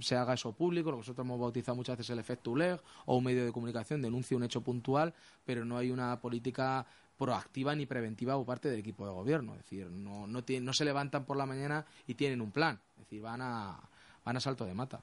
se 0.00 0.16
haga 0.16 0.34
eso 0.34 0.52
público, 0.52 0.90
lo 0.90 0.96
que 0.96 1.02
nosotros 1.02 1.24
hemos 1.24 1.38
bautizado 1.38 1.76
muchas 1.76 1.96
veces 1.96 2.10
el 2.10 2.18
efecto 2.18 2.50
ULEG, 2.50 2.80
o 3.06 3.16
un 3.16 3.22
medio 3.22 3.44
de 3.44 3.52
comunicación 3.52 4.02
denuncia 4.02 4.36
un 4.36 4.42
hecho 4.42 4.62
puntual, 4.62 5.14
pero 5.44 5.64
no 5.64 5.78
hay 5.78 5.92
una 5.92 6.20
política 6.20 6.84
proactiva 7.16 7.76
ni 7.76 7.86
preventiva 7.86 8.34
por 8.34 8.46
parte 8.46 8.68
del 8.68 8.80
equipo 8.80 9.06
de 9.06 9.12
gobierno. 9.12 9.52
Es 9.52 9.58
decir, 9.58 9.86
no, 9.88 10.26
no, 10.26 10.42
no 10.42 10.72
se 10.72 10.84
levantan 10.84 11.24
por 11.24 11.36
la 11.36 11.46
mañana 11.46 11.86
y 12.08 12.14
tienen 12.14 12.40
un 12.40 12.50
plan. 12.50 12.80
Es 12.94 13.04
decir, 13.04 13.22
van 13.22 13.40
a, 13.40 13.78
van 14.24 14.36
a 14.36 14.40
salto 14.40 14.64
de 14.64 14.74
mata. 14.74 15.00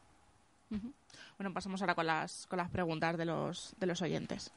Bueno, 1.37 1.53
pasamos 1.53 1.79
ahora 1.81 1.95
con 1.95 2.07
las, 2.07 2.45
con 2.47 2.57
las 2.57 2.69
preguntas 2.69 3.17
de 3.17 3.23
los, 3.23 3.73
de 3.79 3.87
los 3.87 4.01
oyentes. 4.01 4.53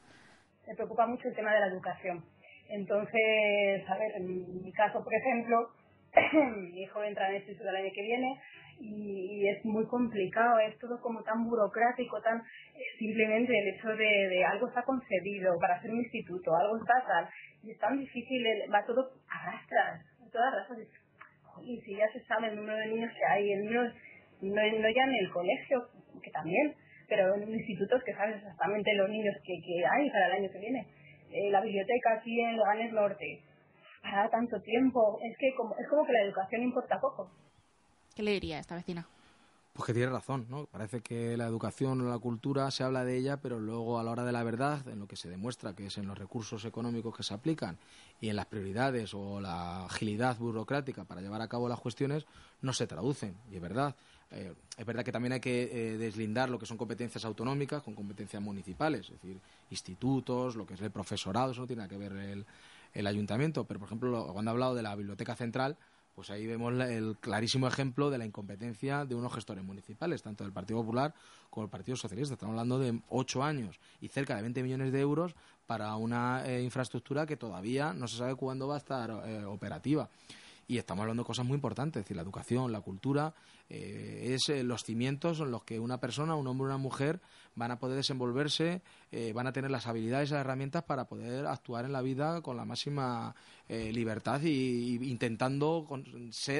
Me 0.67 0.75
preocupa 0.75 1.07
mucho 1.07 1.29
el 1.29 1.35
tema 1.35 1.53
de 1.53 1.59
la 1.61 1.67
educación. 1.67 2.21
Entonces, 2.67 3.89
a 3.89 3.97
ver, 3.97 4.11
en 4.17 4.61
mi 4.61 4.73
caso, 4.73 5.01
por 5.01 5.13
ejemplo, 5.13 5.71
mi 6.73 6.81
hijo 6.81 7.03
entra 7.03 7.29
en 7.29 7.35
el 7.35 7.41
instituto 7.41 7.69
el 7.69 7.75
año 7.75 7.91
que 7.93 8.01
viene 8.01 8.41
y, 8.79 9.47
es 9.47 9.63
muy 9.65 9.85
complicado, 9.85 10.59
es 10.59 10.77
todo 10.79 10.99
como 11.01 11.21
tan 11.23 11.43
burocrático, 11.45 12.21
tan 12.21 12.39
eh, 12.39 12.83
simplemente 12.97 13.57
el 13.57 13.75
hecho 13.75 13.89
de, 13.89 14.29
de 14.29 14.43
algo 14.43 14.67
está 14.67 14.83
concedido 14.83 15.57
para 15.59 15.75
hacer 15.75 15.91
un 15.91 15.99
instituto, 15.99 16.55
algo 16.55 16.77
está 16.77 16.93
tal, 17.05 17.29
y 17.63 17.71
es 17.71 17.77
tan 17.79 17.97
difícil, 17.99 18.43
va 18.73 18.85
todo 18.85 19.11
a 19.29 19.51
rastras, 19.51 20.05
todas 20.31 20.53
rastras. 20.55 20.87
Y 21.63 21.79
si 21.81 21.95
ya 21.95 22.11
se 22.11 22.23
sabe 22.25 22.47
el 22.47 22.55
número 22.55 22.77
de 22.77 22.87
niños 22.87 23.11
que 23.13 23.25
hay, 23.25 23.51
el 23.51 23.65
número, 23.65 23.83
no, 24.41 24.79
no 24.79 24.89
ya 24.89 25.03
en 25.03 25.15
el 25.15 25.31
colegio, 25.31 25.87
que 26.23 26.31
también, 26.31 26.73
pero 27.07 27.35
en 27.35 27.53
institutos 27.53 28.01
que 28.03 28.13
sabes 28.13 28.37
exactamente 28.37 28.93
los 28.95 29.09
niños 29.09 29.35
que, 29.43 29.53
que 29.61 29.85
hay 29.85 30.09
para 30.09 30.27
el 30.27 30.43
año 30.43 30.51
que 30.51 30.59
viene. 30.59 30.87
Eh, 31.31 31.51
la 31.51 31.61
biblioteca 31.61 32.13
aquí 32.17 32.41
en 32.41 32.57
Loganes 32.57 32.93
Norte, 32.93 33.41
para 34.01 34.29
tanto 34.29 34.59
tiempo, 34.61 35.19
es 35.23 35.37
que 35.37 35.53
como, 35.55 35.75
es 35.77 35.87
como 35.87 36.05
que 36.05 36.13
la 36.13 36.23
educación 36.23 36.63
importa 36.63 36.99
poco. 36.99 37.29
¿Qué 38.15 38.23
le 38.23 38.31
diría 38.31 38.57
a 38.57 38.59
esta 38.59 38.75
vecina? 38.75 39.07
Pues 39.73 39.87
que 39.87 39.93
tiene 39.93 40.11
razón, 40.11 40.47
¿no? 40.49 40.65
Parece 40.65 40.99
que 40.99 41.37
la 41.37 41.47
educación 41.47 42.01
o 42.01 42.09
la 42.09 42.19
cultura 42.19 42.69
se 42.71 42.83
habla 42.83 43.05
de 43.05 43.15
ella, 43.15 43.37
pero 43.37 43.57
luego 43.57 43.99
a 43.99 44.03
la 44.03 44.11
hora 44.11 44.25
de 44.25 44.33
la 44.33 44.43
verdad, 44.43 44.85
en 44.89 44.99
lo 44.99 45.07
que 45.07 45.15
se 45.15 45.29
demuestra 45.29 45.73
que 45.73 45.85
es 45.85 45.97
en 45.97 46.07
los 46.07 46.17
recursos 46.17 46.65
económicos 46.65 47.15
que 47.15 47.23
se 47.23 47.33
aplican 47.33 47.77
y 48.19 48.27
en 48.27 48.35
las 48.35 48.47
prioridades 48.47 49.13
o 49.13 49.39
la 49.39 49.85
agilidad 49.85 50.37
burocrática 50.37 51.05
para 51.05 51.21
llevar 51.21 51.41
a 51.41 51.47
cabo 51.47 51.69
las 51.69 51.79
cuestiones, 51.79 52.25
no 52.61 52.73
se 52.73 52.85
traducen. 52.85 53.37
Y 53.49 53.55
es 53.55 53.61
verdad. 53.61 53.95
Eh, 54.31 54.53
es 54.77 54.85
verdad 54.85 55.05
que 55.05 55.11
también 55.13 55.33
hay 55.33 55.39
que 55.39 55.63
eh, 55.71 55.97
deslindar 55.97 56.49
lo 56.49 56.59
que 56.59 56.65
son 56.65 56.77
competencias 56.77 57.23
autonómicas 57.23 57.81
con 57.81 57.95
competencias 57.95 58.41
municipales, 58.41 59.05
es 59.05 59.21
decir, 59.21 59.39
institutos, 59.69 60.55
lo 60.55 60.65
que 60.65 60.73
es 60.73 60.81
el 60.81 60.91
profesorado, 60.91 61.51
eso 61.51 61.61
no 61.61 61.67
tiene 61.67 61.81
nada 61.81 61.89
que 61.89 61.97
ver 61.97 62.13
el, 62.13 62.45
el 62.93 63.07
ayuntamiento. 63.07 63.65
Pero, 63.65 63.79
por 63.79 63.87
ejemplo, 63.87 64.29
cuando 64.33 64.51
ha 64.51 64.53
hablado 64.53 64.75
de 64.75 64.83
la 64.83 64.95
biblioteca 64.95 65.35
central, 65.35 65.77
pues 66.13 66.29
ahí 66.29 66.45
vemos 66.45 66.73
el 66.73 67.17
clarísimo 67.19 67.67
ejemplo 67.67 68.09
de 68.09 68.17
la 68.17 68.25
incompetencia 68.25 69.05
de 69.05 69.15
unos 69.15 69.33
gestores 69.33 69.63
municipales, 69.63 70.21
tanto 70.21 70.43
del 70.43 70.53
Partido 70.53 70.79
Popular 70.81 71.13
como 71.49 71.65
del 71.65 71.71
Partido 71.71 71.95
Socialista. 71.95 72.33
Estamos 72.33 72.53
hablando 72.53 72.79
de 72.79 72.99
ocho 73.09 73.43
años 73.43 73.79
y 74.01 74.09
cerca 74.09 74.35
de 74.35 74.41
20 74.41 74.63
millones 74.63 74.91
de 74.91 74.99
euros 74.99 75.35
para 75.65 75.95
una 75.95 76.45
eh, 76.45 76.61
infraestructura 76.61 77.25
que 77.25 77.37
todavía 77.37 77.93
no 77.93 78.07
se 78.07 78.17
sabe 78.17 78.35
cuándo 78.35 78.67
va 78.67 78.75
a 78.75 78.79
estar 78.79 79.09
eh, 79.25 79.45
operativa 79.45 80.09
y 80.71 80.77
estamos 80.77 81.01
hablando 81.01 81.23
de 81.23 81.27
cosas 81.27 81.45
muy 81.45 81.55
importantes, 81.55 81.99
es 81.99 82.05
decir, 82.05 82.15
la 82.15 82.23
educación, 82.23 82.71
la 82.71 82.79
cultura, 82.79 83.33
eh, 83.67 84.33
es 84.33 84.47
eh, 84.47 84.63
los 84.63 84.85
cimientos 84.85 85.41
en 85.41 85.51
los 85.51 85.65
que 85.65 85.81
una 85.81 85.99
persona, 85.99 86.33
un 86.33 86.47
hombre 86.47 86.63
o 86.63 86.67
una 86.67 86.77
mujer 86.77 87.19
van 87.55 87.71
a 87.71 87.77
poder 87.77 87.97
desenvolverse, 87.97 88.81
eh, 89.11 89.33
van 89.33 89.47
a 89.47 89.51
tener 89.51 89.69
las 89.69 89.87
habilidades 89.87 90.29
y 90.29 90.31
las 90.31 90.39
herramientas 90.39 90.83
para 90.83 91.09
poder 91.09 91.45
actuar 91.45 91.83
en 91.83 91.91
la 91.91 92.01
vida 92.01 92.41
con 92.41 92.55
la 92.55 92.63
máxima 92.63 93.35
libertad 93.67 94.41
y, 94.43 94.95
intentando 95.09 95.85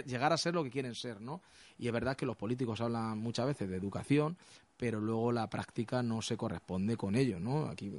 llegar 0.05 0.33
a 0.33 0.37
ser 0.37 0.55
lo 0.55 0.63
que 0.63 0.71
quieren 0.71 0.95
ser, 0.95 1.21
¿no? 1.21 1.41
Y 1.77 1.87
es 1.87 1.93
verdad 1.93 2.17
que 2.17 2.25
los 2.25 2.37
políticos 2.37 2.79
hablan 2.79 3.17
muchas 3.17 3.45
veces 3.45 3.69
de 3.69 3.75
educación, 3.77 4.37
pero 4.75 4.99
luego 4.99 5.31
la 5.31 5.49
práctica 5.49 6.03
no 6.03 6.21
se 6.21 6.35
corresponde 6.35 6.97
con 6.97 7.15
ello, 7.15 7.39
¿no? 7.39 7.67
Aquí 7.67 7.93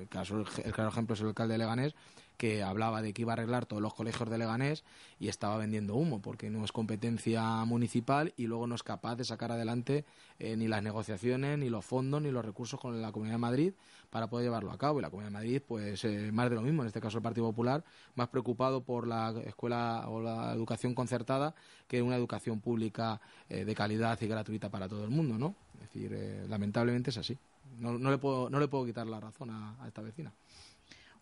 el, 0.00 0.08
caso, 0.08 0.44
el 0.64 0.72
claro 0.72 0.90
ejemplo 0.90 1.14
es 1.14 1.20
el 1.20 1.28
alcalde 1.28 1.54
de 1.54 1.58
Leganés, 1.58 1.94
que 2.36 2.62
hablaba 2.62 3.02
de 3.02 3.12
que 3.12 3.22
iba 3.22 3.32
a 3.32 3.34
arreglar 3.34 3.66
todos 3.66 3.82
los 3.82 3.94
colegios 3.94 4.28
de 4.28 4.38
Leganés 4.38 4.84
y 5.18 5.28
estaba 5.28 5.56
vendiendo 5.56 5.94
humo 5.94 6.20
porque 6.20 6.50
no 6.50 6.64
es 6.64 6.72
competencia 6.72 7.42
municipal 7.64 8.32
y 8.36 8.46
luego 8.46 8.66
no 8.66 8.74
es 8.74 8.82
capaz 8.82 9.16
de 9.16 9.24
sacar 9.24 9.52
adelante 9.52 10.04
eh, 10.38 10.56
ni 10.56 10.68
las 10.68 10.82
negociaciones, 10.82 11.58
ni 11.58 11.70
los 11.70 11.84
fondos, 11.84 12.20
ni 12.20 12.30
los 12.30 12.44
recursos 12.44 12.78
con 12.78 13.00
la 13.00 13.12
Comunidad 13.12 13.36
de 13.36 13.40
Madrid 13.40 13.72
para 14.10 14.28
poder 14.28 14.46
llevarlo 14.46 14.70
a 14.70 14.78
cabo. 14.78 14.98
Y 14.98 15.02
la 15.02 15.10
Comunidad 15.10 15.30
de 15.30 15.34
Madrid, 15.34 15.62
pues 15.66 16.04
eh, 16.04 16.30
más 16.32 16.50
de 16.50 16.56
lo 16.56 16.62
mismo, 16.62 16.82
en 16.82 16.88
este 16.88 17.00
caso 17.00 17.18
el 17.18 17.22
Partido 17.22 17.46
Popular, 17.46 17.84
más 18.14 18.28
preocupado 18.28 18.82
por 18.82 19.06
la 19.06 19.34
escuela 19.46 20.04
o 20.08 20.20
la 20.20 20.52
educación 20.52 20.94
concertada 20.94 21.54
que 21.88 22.02
una 22.02 22.16
educación 22.16 22.60
pública 22.60 23.20
eh, 23.48 23.64
de 23.64 23.74
calidad 23.74 24.20
y 24.20 24.26
gratuita 24.26 24.68
para 24.68 24.88
todo 24.88 25.04
el 25.04 25.10
mundo, 25.10 25.38
¿no? 25.38 25.54
Es 25.74 25.92
decir, 25.92 26.46
lamentablemente 26.48 27.10
es 27.10 27.16
así. 27.16 27.38
No, 27.78 27.98
no, 27.98 28.10
le 28.10 28.18
puedo, 28.18 28.48
no 28.50 28.58
le 28.58 28.68
puedo 28.68 28.86
quitar 28.86 29.06
la 29.06 29.20
razón 29.20 29.50
a, 29.50 29.82
a 29.82 29.88
esta 29.88 30.02
vecina. 30.02 30.32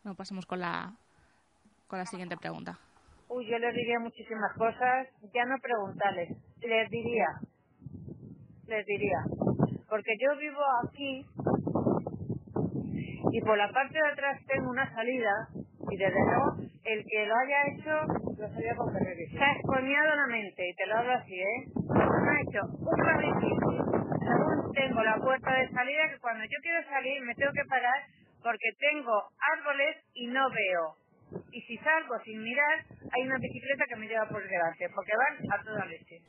Bueno, 0.05 0.17
pasemos 0.17 0.45
con 0.45 0.61
la 0.61 0.93
con 1.89 1.99
la 1.99 2.05
siguiente 2.05 2.37
pregunta. 2.37 2.79
Uy, 3.29 3.47
yo 3.47 3.59
les 3.59 3.75
diría 3.75 3.99
muchísimas 3.99 4.53
cosas, 4.53 5.09
ya 5.33 5.47
no 5.47 5.57
preguntarles, 5.63 6.29
les 6.61 6.91
diría, 6.91 7.27
les 8.67 8.85
diría, 8.85 9.19
porque 9.89 10.13
yo 10.21 10.37
vivo 10.37 10.61
aquí 10.85 11.25
y 13.33 13.41
por 13.41 13.57
la 13.57 13.73
parte 13.73 13.95
de 13.95 14.13
atrás 14.13 14.41
tengo 14.47 14.69
una 14.69 14.93
salida 14.95 15.49
y 15.91 15.97
desde 15.97 16.21
luego 16.21 16.57
el 16.85 17.05
que 17.07 17.27
lo 17.27 17.35
haya 17.37 17.63
hecho 17.73 18.13
lo 18.39 18.49
sabía 18.49 18.77
con 18.77 18.93
Se 18.93 19.39
ha 19.43 19.53
escoñado 19.53 20.17
la 20.17 20.27
mente 20.27 20.69
y 20.69 20.75
te 20.75 20.87
lo 20.87 20.99
hablo 20.99 21.13
así, 21.15 21.41
¿eh? 21.41 21.65
Me 21.75 22.31
ha 22.31 22.41
hecho 22.43 22.61
un 22.77 23.09
edificio. 23.25 23.85
Aún 24.29 24.73
tengo 24.75 25.03
la 25.03 25.17
puerta 25.17 25.51
de 25.55 25.71
salida 25.71 26.11
que 26.11 26.21
cuando 26.21 26.45
yo 26.45 26.59
quiero 26.61 26.85
salir 26.91 27.23
me 27.23 27.35
tengo 27.37 27.53
que 27.53 27.65
parar 27.65 28.05
porque 28.45 28.77
tengo 28.79 29.31
árboles 29.57 29.97
y 30.13 30.27
no 30.27 30.51
veo. 30.51 30.97
Y 31.51 31.63
si 31.63 31.79
salgo 31.79 32.23
sin 32.25 32.43
mirar, 32.43 32.85
hay 33.11 33.23
una 33.23 33.39
bicicleta 33.39 33.87
que 33.89 33.97
me 33.97 34.07
lleva 34.07 34.29
por 34.29 34.47
delante, 34.47 34.87
porque 34.95 35.13
van 35.17 35.53
a 35.53 35.65
toda 35.65 35.87
leche. 35.87 36.21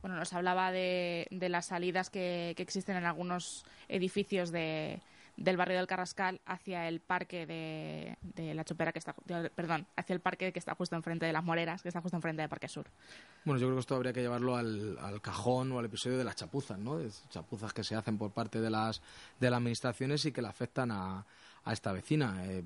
Bueno, 0.00 0.16
nos 0.16 0.32
hablaba 0.32 0.70
de, 0.70 1.26
de 1.30 1.48
las 1.48 1.66
salidas 1.66 2.10
que, 2.10 2.54
que, 2.56 2.62
existen 2.62 2.96
en 2.96 3.04
algunos 3.04 3.64
edificios 3.88 4.52
de, 4.52 5.00
del 5.36 5.56
barrio 5.56 5.78
del 5.78 5.86
Carrascal 5.86 6.40
hacia 6.46 6.86
el 6.88 7.00
parque 7.00 7.46
de, 7.46 8.16
de 8.22 8.54
la 8.54 8.64
Chopera 8.64 8.92
que 8.92 8.98
está 8.98 9.14
perdón 9.56 9.86
hacia 9.96 10.12
el 10.12 10.20
parque 10.20 10.52
que 10.52 10.58
está 10.58 10.74
justo 10.74 10.94
enfrente 10.94 11.24
de 11.24 11.32
las 11.32 11.42
Moreras 11.42 11.82
que 11.82 11.88
está 11.88 12.02
justo 12.02 12.16
enfrente 12.16 12.42
del 12.42 12.50
Parque 12.50 12.68
Sur. 12.68 12.86
Bueno 13.46 13.58
yo 13.58 13.66
creo 13.66 13.76
que 13.76 13.80
esto 13.80 13.96
habría 13.96 14.12
que 14.12 14.20
llevarlo 14.20 14.56
al, 14.56 14.98
al 14.98 15.22
cajón 15.22 15.72
o 15.72 15.78
al 15.78 15.86
episodio 15.86 16.18
de 16.18 16.24
las 16.24 16.36
chapuzas 16.36 16.78
no 16.78 16.98
de 16.98 17.10
chapuzas 17.30 17.72
que 17.72 17.82
se 17.82 17.96
hacen 17.96 18.18
por 18.18 18.30
parte 18.32 18.60
de 18.60 18.68
las 18.68 19.00
de 19.40 19.48
las 19.48 19.56
administraciones 19.56 20.26
y 20.26 20.32
que 20.32 20.42
le 20.42 20.48
afectan 20.48 20.90
a, 20.92 21.24
a 21.64 21.72
esta 21.72 21.92
vecina. 21.92 22.44
Eh, 22.46 22.62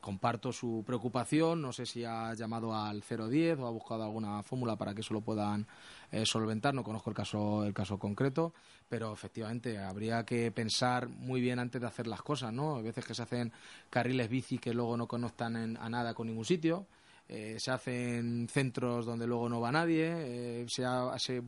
comparto 0.00 0.52
su 0.52 0.84
preocupación, 0.86 1.60
no 1.60 1.72
sé 1.72 1.84
si 1.84 2.04
ha 2.04 2.32
llamado 2.34 2.74
al 2.74 3.02
010 3.02 3.58
o 3.58 3.66
ha 3.66 3.70
buscado 3.70 4.04
alguna 4.04 4.42
fórmula 4.42 4.76
para 4.76 4.94
que 4.94 5.00
eso 5.00 5.12
lo 5.12 5.20
puedan 5.20 5.66
eh, 6.12 6.24
solventar, 6.24 6.72
no 6.72 6.84
conozco 6.84 7.10
el 7.10 7.16
caso, 7.16 7.64
el 7.64 7.74
caso 7.74 7.98
concreto, 7.98 8.54
pero 8.88 9.12
efectivamente 9.12 9.78
habría 9.78 10.24
que 10.24 10.50
pensar 10.52 11.08
muy 11.08 11.40
bien 11.40 11.58
antes 11.58 11.80
de 11.80 11.86
hacer 11.86 12.06
las 12.06 12.22
cosas, 12.22 12.52
¿no? 12.52 12.76
A 12.76 12.82
veces 12.82 13.04
que 13.04 13.14
se 13.14 13.22
hacen 13.22 13.52
carriles 13.90 14.28
bici 14.28 14.58
que 14.58 14.72
luego 14.72 14.96
no 14.96 15.08
conectan 15.08 15.76
a 15.76 15.88
nada 15.90 16.14
con 16.14 16.28
ningún 16.28 16.44
sitio. 16.44 16.86
Eh, 17.30 17.56
se 17.58 17.70
hacen 17.70 18.48
centros 18.48 19.04
donde 19.04 19.26
luego 19.26 19.50
no 19.50 19.60
va 19.60 19.70
nadie, 19.70 20.64
se, 20.66 20.86
se, 21.18 21.42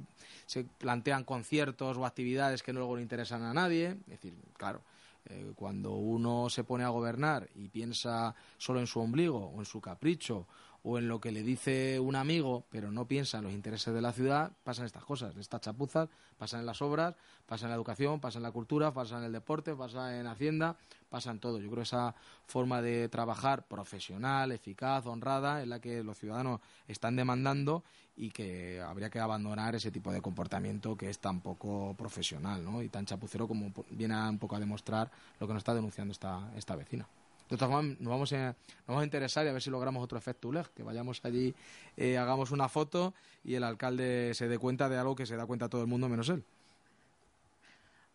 se, 0.44 0.64
plantean 0.64 1.24
conciertos 1.24 1.96
o 1.96 2.04
actividades 2.04 2.62
que 2.62 2.74
luego 2.74 2.96
no 2.96 3.00
interesan 3.00 3.42
a 3.44 3.54
nadie. 3.54 3.96
Es 4.02 4.20
decir, 4.20 4.34
claro, 4.58 4.82
eh, 5.30 5.52
cuando 5.54 5.92
uno 5.92 6.50
se 6.50 6.64
pone 6.64 6.84
a 6.84 6.88
gobernar 6.88 7.48
y 7.54 7.68
piensa 7.68 8.34
solo 8.58 8.80
en 8.80 8.86
su 8.86 8.98
ombligo 9.00 9.38
o 9.38 9.60
en 9.60 9.64
su 9.64 9.80
capricho 9.80 10.46
o 10.82 10.98
en 10.98 11.08
lo 11.08 11.20
que 11.20 11.32
le 11.32 11.42
dice 11.42 12.00
un 12.00 12.16
amigo, 12.16 12.64
pero 12.70 12.90
no 12.90 13.06
piensa 13.06 13.38
en 13.38 13.44
los 13.44 13.52
intereses 13.52 13.92
de 13.92 14.00
la 14.00 14.12
ciudad, 14.12 14.52
pasan 14.64 14.86
estas 14.86 15.04
cosas, 15.04 15.36
estas 15.36 15.60
chapuzas, 15.60 16.08
pasan 16.38 16.60
en 16.60 16.66
las 16.66 16.80
obras, 16.80 17.14
pasan 17.46 17.66
en 17.66 17.70
la 17.70 17.76
educación, 17.76 18.20
pasan 18.20 18.40
en 18.40 18.44
la 18.44 18.52
cultura, 18.52 18.92
pasan 18.92 19.18
en 19.18 19.26
el 19.26 19.32
deporte, 19.32 19.74
pasan 19.74 20.14
en 20.14 20.26
Hacienda, 20.26 20.76
pasan 21.08 21.38
todo. 21.38 21.58
Yo 21.58 21.66
creo 21.66 21.76
que 21.76 21.82
esa 21.82 22.14
forma 22.46 22.80
de 22.80 23.08
trabajar 23.08 23.66
profesional, 23.66 24.52
eficaz, 24.52 25.06
honrada, 25.06 25.60
es 25.62 25.68
la 25.68 25.80
que 25.80 26.02
los 26.02 26.18
ciudadanos 26.18 26.60
están 26.88 27.16
demandando 27.16 27.84
y 28.16 28.30
que 28.30 28.80
habría 28.80 29.10
que 29.10 29.18
abandonar 29.18 29.74
ese 29.74 29.90
tipo 29.90 30.12
de 30.12 30.20
comportamiento 30.20 30.96
que 30.96 31.08
es 31.10 31.18
tan 31.18 31.40
poco 31.40 31.94
profesional 31.96 32.64
¿no? 32.64 32.82
y 32.82 32.88
tan 32.88 33.06
chapucero 33.06 33.48
como 33.48 33.72
viene 33.90 34.14
un 34.28 34.38
poco 34.38 34.56
a 34.56 34.60
demostrar 34.60 35.10
lo 35.38 35.46
que 35.46 35.52
nos 35.52 35.60
está 35.60 35.74
denunciando 35.74 36.12
esta, 36.12 36.50
esta 36.56 36.76
vecina. 36.76 37.06
De 37.50 37.56
todas 37.56 37.74
formas, 37.74 38.00
nos 38.00 38.08
vamos, 38.08 38.32
a, 38.32 38.46
nos 38.46 38.86
vamos 38.86 39.02
a 39.02 39.04
interesar 39.04 39.44
y 39.44 39.48
a 39.48 39.52
ver 39.52 39.60
si 39.60 39.70
logramos 39.70 40.04
otro 40.04 40.16
efecto 40.16 40.48
ULEG, 40.48 40.72
que 40.72 40.84
vayamos 40.84 41.20
allí, 41.24 41.52
eh, 41.96 42.16
hagamos 42.16 42.52
una 42.52 42.68
foto 42.68 43.12
y 43.42 43.56
el 43.56 43.64
alcalde 43.64 44.32
se 44.34 44.46
dé 44.46 44.56
cuenta 44.56 44.88
de 44.88 44.96
algo 44.96 45.16
que 45.16 45.26
se 45.26 45.36
da 45.36 45.46
cuenta 45.46 45.68
todo 45.68 45.82
el 45.82 45.88
mundo 45.88 46.08
menos 46.08 46.28
él. 46.28 46.44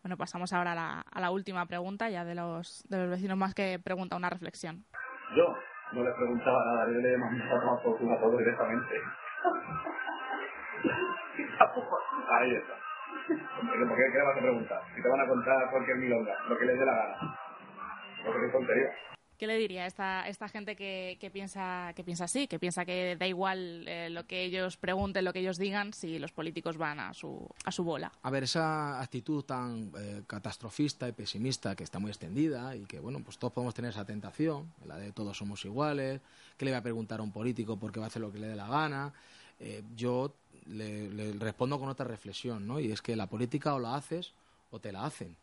Bueno, 0.02 0.16
pasamos 0.16 0.54
ahora 0.54 0.72
a 0.72 0.74
la, 0.74 1.00
a 1.00 1.20
la 1.20 1.30
última 1.30 1.66
pregunta, 1.66 2.08
ya 2.08 2.24
de 2.24 2.34
los, 2.34 2.82
de 2.88 2.96
los 2.96 3.10
vecinos 3.10 3.36
más 3.36 3.54
que 3.54 3.78
pregunta 3.78 4.16
una 4.16 4.30
reflexión. 4.30 4.84
Yo 5.36 5.54
no 5.92 6.02
le 6.02 6.12
preguntaba 6.12 6.64
nada, 6.64 6.86
yo 6.86 6.98
le 6.98 7.18
mandaba 7.18 7.56
a 7.56 7.60
tomar 7.60 7.82
por 7.82 7.98
culo 7.98 8.16
todo 8.18 8.38
directamente. 8.38 8.94
Ahí 12.40 12.54
está. 12.54 12.74
¿Por 13.28 13.96
qué, 13.96 14.12
qué 14.12 14.18
le 14.18 14.24
vas 14.24 14.36
a 14.36 14.40
preguntar? 14.40 14.80
Si 14.94 15.02
te 15.02 15.08
van 15.08 15.20
a 15.20 15.28
contar 15.28 15.70
cualquier 15.70 15.96
milonga, 15.98 16.32
lo 16.48 16.56
que 16.56 16.64
les 16.64 16.78
dé 16.78 16.86
la 16.86 16.94
gana. 16.94 17.38
Lo 18.24 18.32
que 18.32 18.46
es 18.46 18.52
tontería. 18.52 18.90
¿Qué 19.38 19.46
le 19.46 19.58
diría 19.58 19.84
a 19.84 19.86
esta, 19.86 20.28
esta 20.28 20.48
gente 20.48 20.76
que, 20.76 21.18
que, 21.20 21.30
piensa, 21.30 21.92
que 21.94 22.02
piensa 22.02 22.24
así, 22.24 22.48
que 22.48 22.58
piensa 22.58 22.86
que 22.86 23.16
da 23.16 23.26
igual 23.26 23.86
eh, 23.86 24.08
lo 24.08 24.26
que 24.26 24.44
ellos 24.44 24.78
pregunten, 24.78 25.26
lo 25.26 25.32
que 25.34 25.40
ellos 25.40 25.58
digan, 25.58 25.92
si 25.92 26.18
los 26.18 26.32
políticos 26.32 26.78
van 26.78 27.00
a 27.00 27.12
su, 27.12 27.46
a 27.64 27.70
su 27.70 27.84
bola? 27.84 28.10
A 28.22 28.30
ver, 28.30 28.44
esa 28.44 28.98
actitud 29.00 29.44
tan 29.44 29.92
eh, 29.98 30.22
catastrofista 30.26 31.06
y 31.06 31.12
pesimista 31.12 31.76
que 31.76 31.84
está 31.84 31.98
muy 31.98 32.10
extendida 32.10 32.74
y 32.76 32.86
que, 32.86 32.98
bueno, 32.98 33.20
pues 33.22 33.36
todos 33.36 33.52
podemos 33.52 33.74
tener 33.74 33.90
esa 33.90 34.06
tentación, 34.06 34.72
la 34.86 34.96
de 34.96 35.12
todos 35.12 35.36
somos 35.36 35.62
iguales, 35.66 36.22
que 36.56 36.64
le 36.64 36.72
va 36.72 36.78
a 36.78 36.82
preguntar 36.82 37.20
a 37.20 37.22
un 37.22 37.32
político 37.32 37.76
porque 37.76 38.00
va 38.00 38.06
a 38.06 38.08
hacer 38.08 38.22
lo 38.22 38.32
que 38.32 38.38
le 38.38 38.48
dé 38.48 38.56
la 38.56 38.68
gana. 38.68 39.12
Eh, 39.60 39.82
yo 39.94 40.32
le, 40.66 41.10
le 41.10 41.32
respondo 41.32 41.78
con 41.78 41.90
otra 41.90 42.06
reflexión, 42.06 42.66
¿no? 42.66 42.80
Y 42.80 42.90
es 42.90 43.02
que 43.02 43.14
la 43.14 43.26
política 43.26 43.74
o 43.74 43.78
la 43.78 43.96
haces 43.96 44.32
o 44.70 44.78
te 44.78 44.92
la 44.92 45.04
hacen 45.04 45.36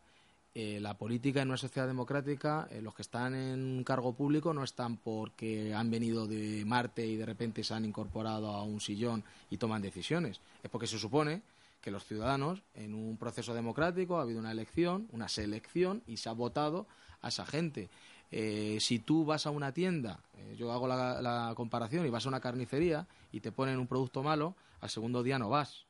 eh, 0.54 0.78
la 0.80 0.96
política 0.96 1.42
en 1.42 1.48
una 1.48 1.56
sociedad 1.56 1.88
democrática, 1.88 2.68
eh, 2.70 2.80
los 2.80 2.94
que 2.94 3.02
están 3.02 3.34
en 3.34 3.60
un 3.60 3.84
cargo 3.84 4.14
público 4.14 4.54
no 4.54 4.62
están 4.62 4.96
porque 4.96 5.74
han 5.74 5.90
venido 5.90 6.28
de 6.28 6.64
Marte 6.64 7.04
y 7.04 7.16
de 7.16 7.26
repente 7.26 7.64
se 7.64 7.74
han 7.74 7.84
incorporado 7.84 8.50
a 8.52 8.62
un 8.62 8.80
sillón 8.80 9.24
y 9.50 9.56
toman 9.56 9.82
decisiones. 9.82 10.40
Es 10.62 10.70
porque 10.70 10.86
se 10.86 10.98
supone 10.98 11.42
que 11.80 11.90
los 11.90 12.04
ciudadanos, 12.04 12.62
en 12.74 12.94
un 12.94 13.16
proceso 13.16 13.52
democrático, 13.52 14.18
ha 14.18 14.22
habido 14.22 14.38
una 14.38 14.52
elección, 14.52 15.08
una 15.10 15.28
selección 15.28 16.02
y 16.06 16.18
se 16.18 16.28
ha 16.28 16.32
votado 16.32 16.86
a 17.20 17.28
esa 17.28 17.44
gente. 17.44 17.90
Eh, 18.30 18.78
si 18.80 19.00
tú 19.00 19.24
vas 19.24 19.46
a 19.46 19.50
una 19.50 19.72
tienda, 19.72 20.20
yo 20.56 20.72
hago 20.72 20.86
la, 20.86 21.20
la 21.20 21.52
comparación, 21.56 22.06
y 22.06 22.10
vas 22.10 22.26
a 22.26 22.28
una 22.28 22.40
carnicería 22.40 23.06
y 23.32 23.40
te 23.40 23.52
ponen 23.52 23.78
un 23.78 23.86
producto 23.86 24.22
malo, 24.22 24.54
al 24.80 24.88
segundo 24.88 25.22
día 25.22 25.38
no 25.38 25.48
vas. 25.48 25.84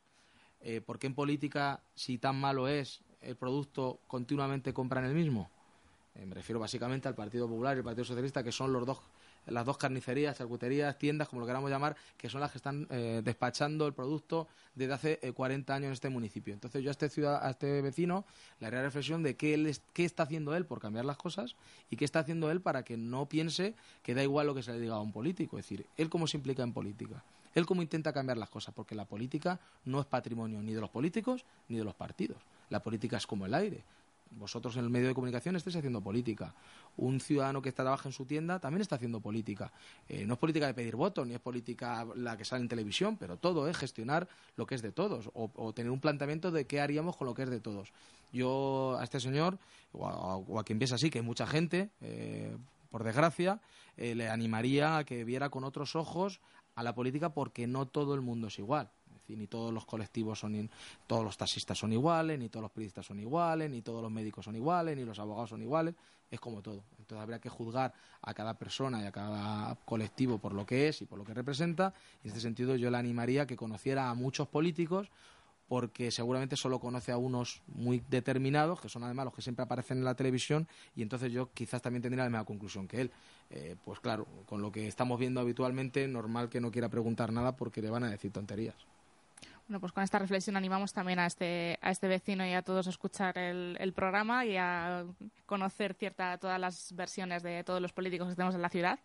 Eh, 0.66 0.80
¿Por 0.80 0.98
qué 0.98 1.06
en 1.06 1.14
política, 1.14 1.82
si 1.94 2.16
tan 2.16 2.36
malo 2.40 2.68
es, 2.68 3.02
el 3.24 3.36
producto 3.36 4.00
continuamente 4.06 4.72
compran 4.72 5.04
el 5.04 5.14
mismo? 5.14 5.50
Eh, 6.16 6.26
me 6.26 6.34
refiero 6.34 6.60
básicamente 6.60 7.08
al 7.08 7.14
Partido 7.14 7.48
Popular 7.48 7.76
y 7.76 7.78
el 7.78 7.84
Partido 7.84 8.04
Socialista, 8.04 8.44
que 8.44 8.52
son 8.52 8.72
los 8.72 8.86
dos, 8.86 9.00
las 9.46 9.66
dos 9.66 9.76
carnicerías, 9.76 10.38
charcuterías, 10.38 10.96
tiendas, 10.96 11.28
como 11.28 11.40
lo 11.40 11.46
queramos 11.46 11.70
llamar, 11.70 11.96
que 12.16 12.28
son 12.28 12.40
las 12.40 12.52
que 12.52 12.58
están 12.58 12.86
eh, 12.90 13.20
despachando 13.24 13.86
el 13.86 13.94
producto 13.94 14.46
desde 14.76 14.92
hace 14.92 15.18
eh, 15.22 15.32
40 15.32 15.74
años 15.74 15.86
en 15.88 15.92
este 15.92 16.08
municipio. 16.08 16.54
Entonces 16.54 16.82
yo 16.84 16.90
a 16.90 16.92
este, 16.92 17.08
ciudad, 17.08 17.44
a 17.44 17.50
este 17.50 17.82
vecino 17.82 18.24
le 18.60 18.68
haría 18.68 18.82
reflexión 18.82 19.22
de 19.24 19.36
qué, 19.36 19.54
él 19.54 19.66
es, 19.66 19.82
qué 19.92 20.04
está 20.04 20.22
haciendo 20.22 20.54
él 20.54 20.66
por 20.66 20.80
cambiar 20.80 21.04
las 21.04 21.16
cosas 21.16 21.56
y 21.90 21.96
qué 21.96 22.04
está 22.04 22.20
haciendo 22.20 22.50
él 22.50 22.60
para 22.60 22.84
que 22.84 22.96
no 22.96 23.28
piense 23.28 23.74
que 24.02 24.14
da 24.14 24.22
igual 24.22 24.46
lo 24.46 24.54
que 24.54 24.62
se 24.62 24.72
le 24.72 24.78
diga 24.78 24.94
a 24.94 25.00
un 25.00 25.12
político. 25.12 25.58
Es 25.58 25.64
decir, 25.64 25.86
él 25.96 26.08
cómo 26.10 26.28
se 26.28 26.36
implica 26.36 26.62
en 26.62 26.72
política. 26.72 27.24
Él 27.54 27.66
cómo 27.66 27.82
intenta 27.82 28.12
cambiar 28.12 28.36
las 28.36 28.50
cosas, 28.50 28.74
porque 28.74 28.94
la 28.94 29.04
política 29.04 29.60
no 29.84 30.00
es 30.00 30.06
patrimonio 30.06 30.60
ni 30.60 30.74
de 30.74 30.80
los 30.80 30.90
políticos 30.90 31.44
ni 31.68 31.76
de 31.76 31.84
los 31.84 31.94
partidos. 31.94 32.38
La 32.70 32.82
política 32.82 33.16
es 33.16 33.26
como 33.26 33.46
el 33.46 33.54
aire. 33.54 33.84
Vosotros 34.30 34.76
en 34.76 34.84
el 34.84 34.90
medio 34.90 35.08
de 35.08 35.14
comunicación 35.14 35.54
estáis 35.54 35.76
haciendo 35.76 36.00
política. 36.00 36.54
Un 36.96 37.20
ciudadano 37.20 37.62
que 37.62 37.68
está, 37.68 37.84
trabaja 37.84 38.08
en 38.08 38.12
su 38.12 38.24
tienda 38.24 38.58
también 38.58 38.82
está 38.82 38.96
haciendo 38.96 39.20
política. 39.20 39.70
Eh, 40.08 40.26
no 40.26 40.34
es 40.34 40.40
política 40.40 40.66
de 40.66 40.74
pedir 40.74 40.96
votos, 40.96 41.26
ni 41.26 41.34
es 41.34 41.40
política 41.40 42.06
la 42.16 42.36
que 42.36 42.44
sale 42.44 42.62
en 42.62 42.68
televisión, 42.68 43.16
pero 43.16 43.36
todo 43.36 43.68
es 43.68 43.76
gestionar 43.76 44.26
lo 44.56 44.66
que 44.66 44.74
es 44.74 44.82
de 44.82 44.90
todos 44.90 45.30
o, 45.34 45.50
o 45.54 45.72
tener 45.72 45.92
un 45.92 46.00
planteamiento 46.00 46.50
de 46.50 46.66
qué 46.66 46.80
haríamos 46.80 47.16
con 47.16 47.26
lo 47.26 47.34
que 47.34 47.44
es 47.44 47.50
de 47.50 47.60
todos. 47.60 47.92
Yo 48.32 48.96
a 48.98 49.04
este 49.04 49.20
señor, 49.20 49.58
o 49.92 50.08
a, 50.08 50.36
o 50.36 50.58
a 50.58 50.64
quien 50.64 50.78
piensa 50.78 50.96
así, 50.96 51.10
que 51.10 51.20
hay 51.20 51.24
mucha 51.24 51.46
gente, 51.46 51.90
eh, 52.00 52.56
por 52.90 53.04
desgracia, 53.04 53.60
eh, 53.96 54.14
le 54.14 54.28
animaría 54.28 54.98
a 54.98 55.04
que 55.04 55.24
viera 55.24 55.50
con 55.50 55.62
otros 55.64 55.94
ojos 55.94 56.40
a 56.74 56.82
la 56.82 56.94
política 56.94 57.30
porque 57.30 57.66
no 57.66 57.86
todo 57.86 58.14
el 58.14 58.20
mundo 58.20 58.48
es 58.48 58.58
igual. 58.58 58.90
Decir, 59.24 59.38
ni 59.38 59.46
todos 59.46 59.72
los 59.72 59.86
colectivos 59.86 60.38
son, 60.38 60.54
in, 60.54 60.70
todos 61.06 61.24
los 61.24 61.38
taxistas 61.38 61.78
son 61.78 61.94
iguales, 61.94 62.38
ni 62.38 62.50
todos 62.50 62.62
los 62.62 62.70
periodistas 62.70 63.06
son 63.06 63.18
iguales, 63.20 63.70
ni 63.70 63.80
todos 63.80 64.02
los 64.02 64.12
médicos 64.12 64.44
son 64.44 64.54
iguales, 64.54 64.96
ni 64.98 65.04
los 65.04 65.18
abogados 65.18 65.48
son 65.48 65.62
iguales. 65.62 65.94
Es 66.30 66.40
como 66.40 66.60
todo. 66.60 66.84
Entonces 66.98 67.22
habría 67.22 67.38
que 67.38 67.48
juzgar 67.48 67.94
a 68.20 68.34
cada 68.34 68.58
persona 68.58 69.02
y 69.02 69.06
a 69.06 69.12
cada 69.12 69.76
colectivo 69.86 70.38
por 70.38 70.52
lo 70.52 70.66
que 70.66 70.88
es 70.88 71.00
y 71.00 71.06
por 71.06 71.18
lo 71.18 71.24
que 71.24 71.32
representa. 71.32 71.94
En 72.22 72.28
este 72.28 72.40
sentido 72.40 72.76
yo 72.76 72.90
le 72.90 72.98
animaría 72.98 73.42
a 73.42 73.46
que 73.46 73.56
conociera 73.56 74.10
a 74.10 74.14
muchos 74.14 74.46
políticos 74.46 75.10
porque 75.68 76.10
seguramente 76.10 76.56
solo 76.56 76.78
conoce 76.78 77.12
a 77.12 77.16
unos 77.16 77.62
muy 77.66 78.02
determinados, 78.10 78.80
que 78.80 78.88
son 78.88 79.02
además 79.04 79.26
los 79.26 79.34
que 79.34 79.42
siempre 79.42 79.62
aparecen 79.62 79.98
en 79.98 80.04
la 80.04 80.14
televisión, 80.14 80.68
y 80.94 81.02
entonces 81.02 81.32
yo 81.32 81.50
quizás 81.52 81.80
también 81.80 82.02
tendría 82.02 82.24
la 82.24 82.30
misma 82.30 82.44
conclusión 82.44 82.86
que 82.86 83.00
él. 83.00 83.10
Eh, 83.50 83.76
pues 83.84 84.00
claro, 84.00 84.26
con 84.46 84.60
lo 84.60 84.70
que 84.70 84.86
estamos 84.86 85.18
viendo 85.18 85.40
habitualmente, 85.40 86.06
normal 86.06 86.48
que 86.48 86.60
no 86.60 86.70
quiera 86.70 86.88
preguntar 86.88 87.32
nada 87.32 87.56
porque 87.56 87.80
le 87.80 87.90
van 87.90 88.04
a 88.04 88.10
decir 88.10 88.30
tonterías. 88.30 88.76
Bueno, 89.66 89.80
pues 89.80 89.92
con 89.92 90.02
esta 90.04 90.18
reflexión 90.18 90.56
animamos 90.56 90.92
también 90.92 91.18
a 91.18 91.26
este, 91.26 91.78
a 91.80 91.90
este 91.90 92.06
vecino 92.06 92.46
y 92.46 92.52
a 92.52 92.62
todos 92.62 92.86
a 92.86 92.90
escuchar 92.90 93.38
el, 93.38 93.76
el 93.80 93.92
programa 93.94 94.44
y 94.44 94.56
a 94.58 95.04
conocer 95.46 95.94
cierta, 95.94 96.36
todas 96.36 96.60
las 96.60 96.92
versiones 96.94 97.42
de 97.42 97.64
todos 97.64 97.80
los 97.80 97.92
políticos 97.92 98.28
que 98.28 98.34
tenemos 98.34 98.54
en 98.54 98.62
la 98.62 98.68
ciudad. 98.68 98.98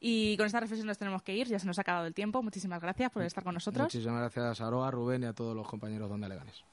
Y 0.00 0.36
con 0.36 0.46
esta 0.46 0.58
reflexión 0.58 0.88
nos 0.88 0.98
tenemos 0.98 1.22
que 1.22 1.36
ir, 1.36 1.46
ya 1.46 1.60
se 1.60 1.66
nos 1.66 1.78
ha 1.78 1.82
acabado 1.82 2.06
el 2.06 2.14
tiempo. 2.14 2.42
Muchísimas 2.42 2.82
gracias 2.82 3.12
por 3.12 3.22
estar 3.22 3.44
con 3.44 3.54
nosotros. 3.54 3.84
Muchísimas 3.84 4.18
gracias 4.18 4.60
a 4.60 4.66
Aroa, 4.66 4.90
Rubén 4.90 5.22
y 5.22 5.26
a 5.26 5.32
todos 5.32 5.54
los 5.54 5.68
compañeros 5.68 6.08
de 6.08 6.14
Onda 6.14 6.28
Leganes. 6.28 6.64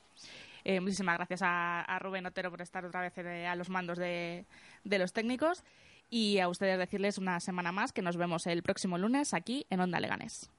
Eh, 0.63 0.79
muchísimas 0.79 1.15
gracias 1.15 1.43
a, 1.43 1.81
a, 1.81 1.99
Rubén 1.99 2.25
Otero 2.25 2.49
por 2.49 2.61
estar 2.61 2.83
otra 2.83 3.01
vez 3.01 3.15
eh, 3.19 3.45
a 3.45 3.55
los 3.55 3.69
mandos 3.69 3.99
de, 3.99 4.45
de 4.83 4.99
los 4.99 5.13
técnicos 5.13 5.63
y 6.09 6.39
a 6.39 6.49
ustedes 6.49 6.79
decirles 6.79 7.19
una 7.19 7.39
semana 7.39 7.71
más 7.71 7.93
que 7.93 8.01
nos 8.01 8.17
vemos 8.17 8.47
el 8.47 8.63
próximo 8.63 8.97
lunes 8.97 9.35
aquí 9.35 9.67
en 9.69 9.79
Onda 9.79 9.99
Leganes. 9.99 10.49